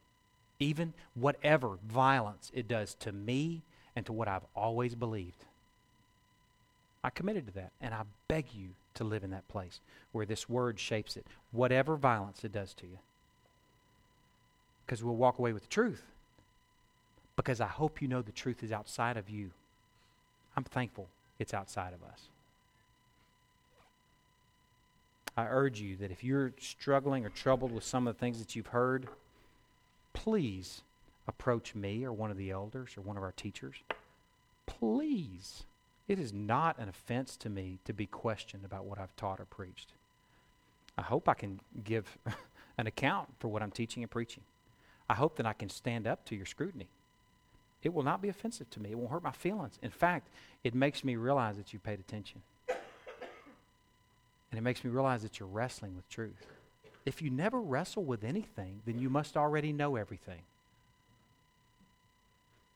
Even 0.57 0.93
whatever 1.13 1.77
violence 1.87 2.51
it 2.51 2.67
does 2.67 2.95
to 3.01 3.11
me 3.11 3.61
and 3.95 4.07
to 4.07 4.11
what 4.11 4.27
I've 4.27 4.47
always 4.55 4.95
believed. 4.95 5.45
I 7.03 7.11
committed 7.11 7.45
to 7.45 7.53
that. 7.53 7.73
And 7.79 7.93
I 7.93 8.05
beg 8.27 8.45
you 8.55 8.69
to 8.95 9.03
live 9.03 9.23
in 9.23 9.29
that 9.29 9.47
place 9.49 9.81
where 10.11 10.25
this 10.25 10.49
word 10.49 10.79
shapes 10.79 11.15
it, 11.15 11.27
whatever 11.51 11.95
violence 11.95 12.43
it 12.43 12.51
does 12.51 12.73
to 12.73 12.87
you. 12.87 12.97
Because 14.87 15.03
we'll 15.03 15.15
walk 15.15 15.37
away 15.37 15.53
with 15.53 15.61
the 15.61 15.69
truth. 15.69 16.01
Because 17.35 17.61
I 17.61 17.67
hope 17.67 18.01
you 18.01 18.07
know 18.07 18.23
the 18.23 18.31
truth 18.31 18.63
is 18.63 18.71
outside 18.71 19.15
of 19.15 19.29
you. 19.29 19.51
I'm 20.57 20.63
thankful 20.63 21.07
it's 21.37 21.53
outside 21.53 21.93
of 21.93 22.01
us. 22.01 22.29
I 25.39 25.47
urge 25.47 25.79
you 25.79 25.95
that 25.97 26.11
if 26.11 26.21
you're 26.21 26.51
struggling 26.59 27.25
or 27.25 27.29
troubled 27.29 27.71
with 27.71 27.85
some 27.85 28.07
of 28.07 28.15
the 28.15 28.19
things 28.19 28.39
that 28.39 28.57
you've 28.57 28.67
heard, 28.67 29.07
please 30.11 30.81
approach 31.29 31.73
me 31.73 32.03
or 32.03 32.11
one 32.11 32.29
of 32.29 32.35
the 32.35 32.51
elders 32.51 32.97
or 32.97 33.01
one 33.01 33.15
of 33.15 33.23
our 33.23 33.31
teachers. 33.31 33.77
Please. 34.65 35.63
It 36.09 36.19
is 36.19 36.33
not 36.33 36.77
an 36.77 36.89
offense 36.89 37.37
to 37.37 37.49
me 37.49 37.79
to 37.85 37.93
be 37.93 38.05
questioned 38.05 38.65
about 38.65 38.83
what 38.83 38.99
I've 38.99 39.15
taught 39.15 39.39
or 39.39 39.45
preached. 39.45 39.93
I 40.97 41.03
hope 41.03 41.29
I 41.29 41.35
can 41.35 41.61
give 41.85 42.17
an 42.77 42.87
account 42.87 43.29
for 43.39 43.47
what 43.47 43.63
I'm 43.63 43.71
teaching 43.71 44.03
and 44.03 44.11
preaching. 44.11 44.43
I 45.09 45.13
hope 45.13 45.37
that 45.37 45.45
I 45.45 45.53
can 45.53 45.69
stand 45.69 46.05
up 46.05 46.25
to 46.25 46.35
your 46.35 46.47
scrutiny. 46.47 46.89
It 47.81 47.93
will 47.93 48.03
not 48.03 48.21
be 48.21 48.27
offensive 48.27 48.69
to 48.71 48.81
me. 48.81 48.91
It 48.91 48.97
won't 48.97 49.11
hurt 49.11 49.23
my 49.23 49.31
feelings. 49.31 49.79
In 49.81 49.91
fact, 49.91 50.27
it 50.65 50.75
makes 50.75 51.05
me 51.05 51.15
realize 51.15 51.55
that 51.55 51.71
you 51.71 51.79
paid 51.79 52.01
attention. 52.01 52.41
And 54.51 54.57
it 54.57 54.61
makes 54.61 54.83
me 54.83 54.89
realize 54.89 55.21
that 55.21 55.39
you're 55.39 55.47
wrestling 55.47 55.95
with 55.95 56.09
truth. 56.09 56.47
If 57.05 57.21
you 57.21 57.29
never 57.29 57.61
wrestle 57.61 58.03
with 58.03 58.23
anything, 58.23 58.81
then 58.85 58.99
you 58.99 59.09
must 59.09 59.37
already 59.37 59.71
know 59.71 59.95
everything. 59.95 60.41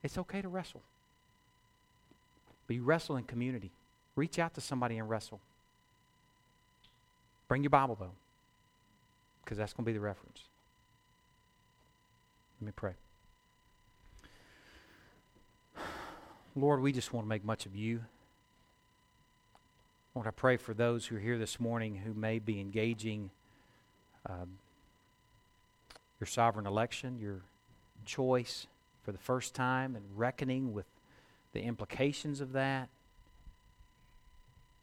It's 0.03 0.17
okay 0.17 0.41
to 0.41 0.47
wrestle. 0.47 0.81
But 2.67 2.75
you 2.75 2.83
wrestle 2.83 3.17
in 3.17 3.23
community. 3.23 3.71
Reach 4.15 4.37
out 4.39 4.53
to 4.55 4.61
somebody 4.61 4.97
and 4.97 5.09
wrestle. 5.09 5.39
Bring 7.47 7.63
your 7.63 7.69
Bible, 7.69 7.97
though, 7.99 8.11
because 9.43 9.57
that's 9.57 9.73
going 9.73 9.85
to 9.85 9.89
be 9.89 9.93
the 9.93 9.99
reference. 9.99 10.41
Let 12.61 12.65
me 12.67 12.73
pray. 12.75 12.93
Lord, 16.55 16.81
we 16.81 16.91
just 16.91 17.13
want 17.13 17.25
to 17.25 17.29
make 17.29 17.43
much 17.43 17.65
of 17.65 17.75
you. 17.75 18.01
Lord, 20.15 20.27
I 20.27 20.31
pray 20.31 20.57
for 20.57 20.75
those 20.75 21.07
who 21.07 21.15
are 21.15 21.19
here 21.19 21.39
this 21.39 21.59
morning 21.59 21.95
who 21.95 22.13
may 22.13 22.37
be 22.37 22.59
engaging 22.59 23.31
um, 24.29 24.59
your 26.19 26.27
sovereign 26.27 26.67
election, 26.67 27.17
your 27.19 27.41
choice 28.05 28.67
for 29.03 29.11
the 29.11 29.17
first 29.17 29.55
time, 29.55 29.95
and 29.95 30.05
reckoning 30.15 30.71
with 30.71 30.85
the 31.53 31.61
implications 31.61 32.41
of 32.41 32.51
that, 32.51 32.89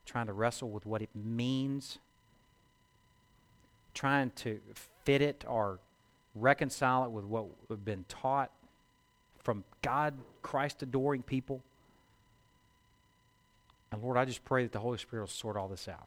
trying 0.05 0.27
to 0.27 0.33
wrestle 0.33 0.69
with 0.69 0.85
what 0.85 1.01
it 1.01 1.11
means, 1.15 1.99
trying 3.95 4.31
to 4.31 4.59
fit 5.05 5.23
it 5.23 5.45
or 5.47 5.79
reconcile 6.35 7.05
it 7.05 7.11
with 7.13 7.25
what 7.25 7.47
we've 7.69 7.85
been 7.85 8.05
taught 8.09 8.51
from 9.39 9.63
God, 9.81 10.15
Christ 10.43 10.83
adoring 10.83 11.23
people. 11.23 11.63
And 13.93 14.03
Lord, 14.03 14.17
I 14.17 14.25
just 14.25 14.45
pray 14.45 14.63
that 14.63 14.73
the 14.73 14.79
Holy 14.79 14.99
Spirit 14.99 15.23
will 15.23 15.29
sort 15.29 15.57
all 15.57 15.69
this 15.69 15.89
out. 15.89 16.07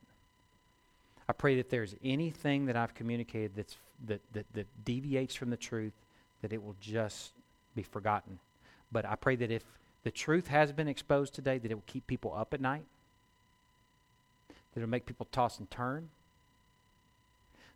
I 1.28 1.34
pray 1.34 1.56
that 1.58 1.70
there's 1.70 1.96
anything 2.04 2.66
that 2.66 2.76
I've 2.76 2.94
communicated 2.94 3.52
that's, 3.56 3.78
that, 4.08 4.22
that, 4.34 4.46
that 4.54 4.68
deviates 4.86 5.36
from 5.36 5.50
the 5.50 5.58
truth, 5.58 5.94
that 6.42 6.54
it 6.54 6.64
will 6.64 6.76
just 6.82 7.32
be 7.76 7.84
forgotten. 7.84 8.40
But 8.92 9.06
I 9.06 9.16
pray 9.16 9.36
that 9.38 9.52
if 9.52 9.64
the 10.04 10.12
truth 10.12 10.48
has 10.48 10.72
been 10.72 10.88
exposed 10.88 11.34
today, 11.34 11.58
that 11.58 11.72
it 11.72 11.76
will 11.76 11.84
keep 11.88 12.08
people 12.08 12.34
up 12.36 12.54
at 12.54 12.62
night, 12.62 12.84
that 14.48 14.82
it'll 14.82 14.90
make 14.90 15.06
people 15.06 15.28
toss 15.32 15.60
and 15.60 15.70
turn, 15.72 16.10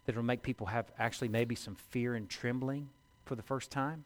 that 0.06 0.14
it'll 0.14 0.24
make 0.24 0.44
people 0.44 0.68
have 0.68 0.86
actually 1.00 1.30
maybe 1.30 1.56
some 1.56 1.76
fear 1.76 2.16
and 2.16 2.30
trembling 2.30 2.90
for 3.26 3.36
the 3.36 3.44
first 3.44 3.72
time. 3.72 4.04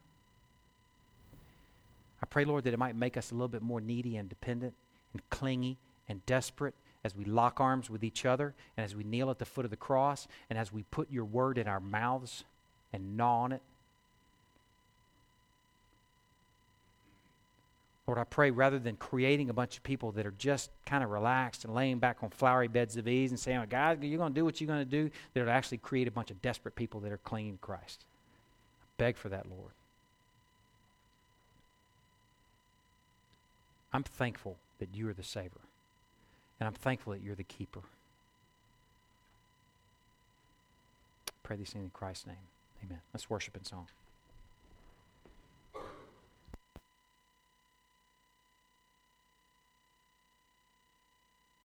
I 2.22 2.28
pray, 2.28 2.46
Lord, 2.46 2.64
that 2.66 2.74
it 2.74 2.80
might 2.80 2.96
make 2.96 3.18
us 3.18 3.32
a 3.32 3.34
little 3.34 3.48
bit 3.48 3.64
more 3.64 3.82
needy 3.82 4.18
and 4.18 4.30
dependent 4.30 4.74
and 5.14 5.28
clingy 5.30 5.78
and 6.12 6.24
desperate 6.26 6.76
as 7.04 7.16
we 7.16 7.26
lock 7.26 7.60
arms 7.60 7.90
with 7.90 8.04
each 8.04 8.26
other 8.26 8.54
and 8.78 8.84
as 8.84 8.96
we 8.96 9.04
kneel 9.04 9.32
at 9.32 9.40
the 9.40 9.46
foot 9.46 9.66
of 9.66 9.72
the 9.72 9.78
cross 9.78 10.28
and 10.50 10.60
as 10.60 10.72
we 10.72 10.84
put 10.84 11.10
your 11.10 11.26
word 11.26 11.58
in 11.58 11.68
our 11.68 11.80
mouths 11.80 12.44
and 12.94 13.18
gnaw 13.18 13.44
on 13.44 13.52
it. 13.54 13.62
Lord, 18.06 18.20
I 18.20 18.26
pray 18.26 18.52
rather 18.52 18.78
than 18.78 18.98
creating 18.98 19.50
a 19.50 19.54
bunch 19.54 19.78
of 19.78 19.84
people 19.84 20.12
that 20.14 20.26
are 20.26 20.34
just 20.38 20.70
kind 20.86 21.02
of 21.04 21.12
relaxed 21.12 21.64
and 21.64 21.74
laying 21.74 22.00
back 22.00 22.18
on 22.22 22.30
flowery 22.30 22.68
beds 22.68 22.98
of 22.98 23.08
ease 23.08 23.32
and 23.32 23.40
saying, 23.40 23.66
God, 23.70 24.04
you're 24.04 24.18
going 24.18 24.34
to 24.34 24.40
do 24.40 24.44
what 24.44 24.60
you're 24.60 24.68
going 24.68 24.80
to 24.80 24.86
do, 24.86 25.10
that 25.34 25.42
it'll 25.42 25.54
actually 25.54 25.78
create 25.78 26.10
a 26.10 26.12
bunch 26.12 26.30
of 26.30 26.42
desperate 26.42 26.76
people 26.76 27.00
that 27.00 27.12
are 27.12 27.20
clinging 27.20 27.54
to 27.54 27.60
Christ. 27.60 28.04
I 28.82 28.86
beg 28.98 29.16
for 29.16 29.30
that, 29.30 29.46
Lord. 29.50 29.72
I'm 33.94 34.04
thankful 34.04 34.58
that 34.80 34.90
you 34.94 35.08
are 35.08 35.14
the 35.14 35.24
Savior. 35.24 35.62
And 36.62 36.68
I'm 36.68 36.76
thankful 36.76 37.12
that 37.14 37.24
you're 37.24 37.34
the 37.34 37.44
keeper. 37.44 37.80
Pray 41.42 41.56
these 41.56 41.72
things 41.72 41.86
in 41.86 41.90
Christ's 41.90 42.28
name. 42.28 42.36
Amen. 42.86 43.00
Let's 43.12 43.32
worship 43.32 43.58
in 43.58 43.66
song. 43.66 43.88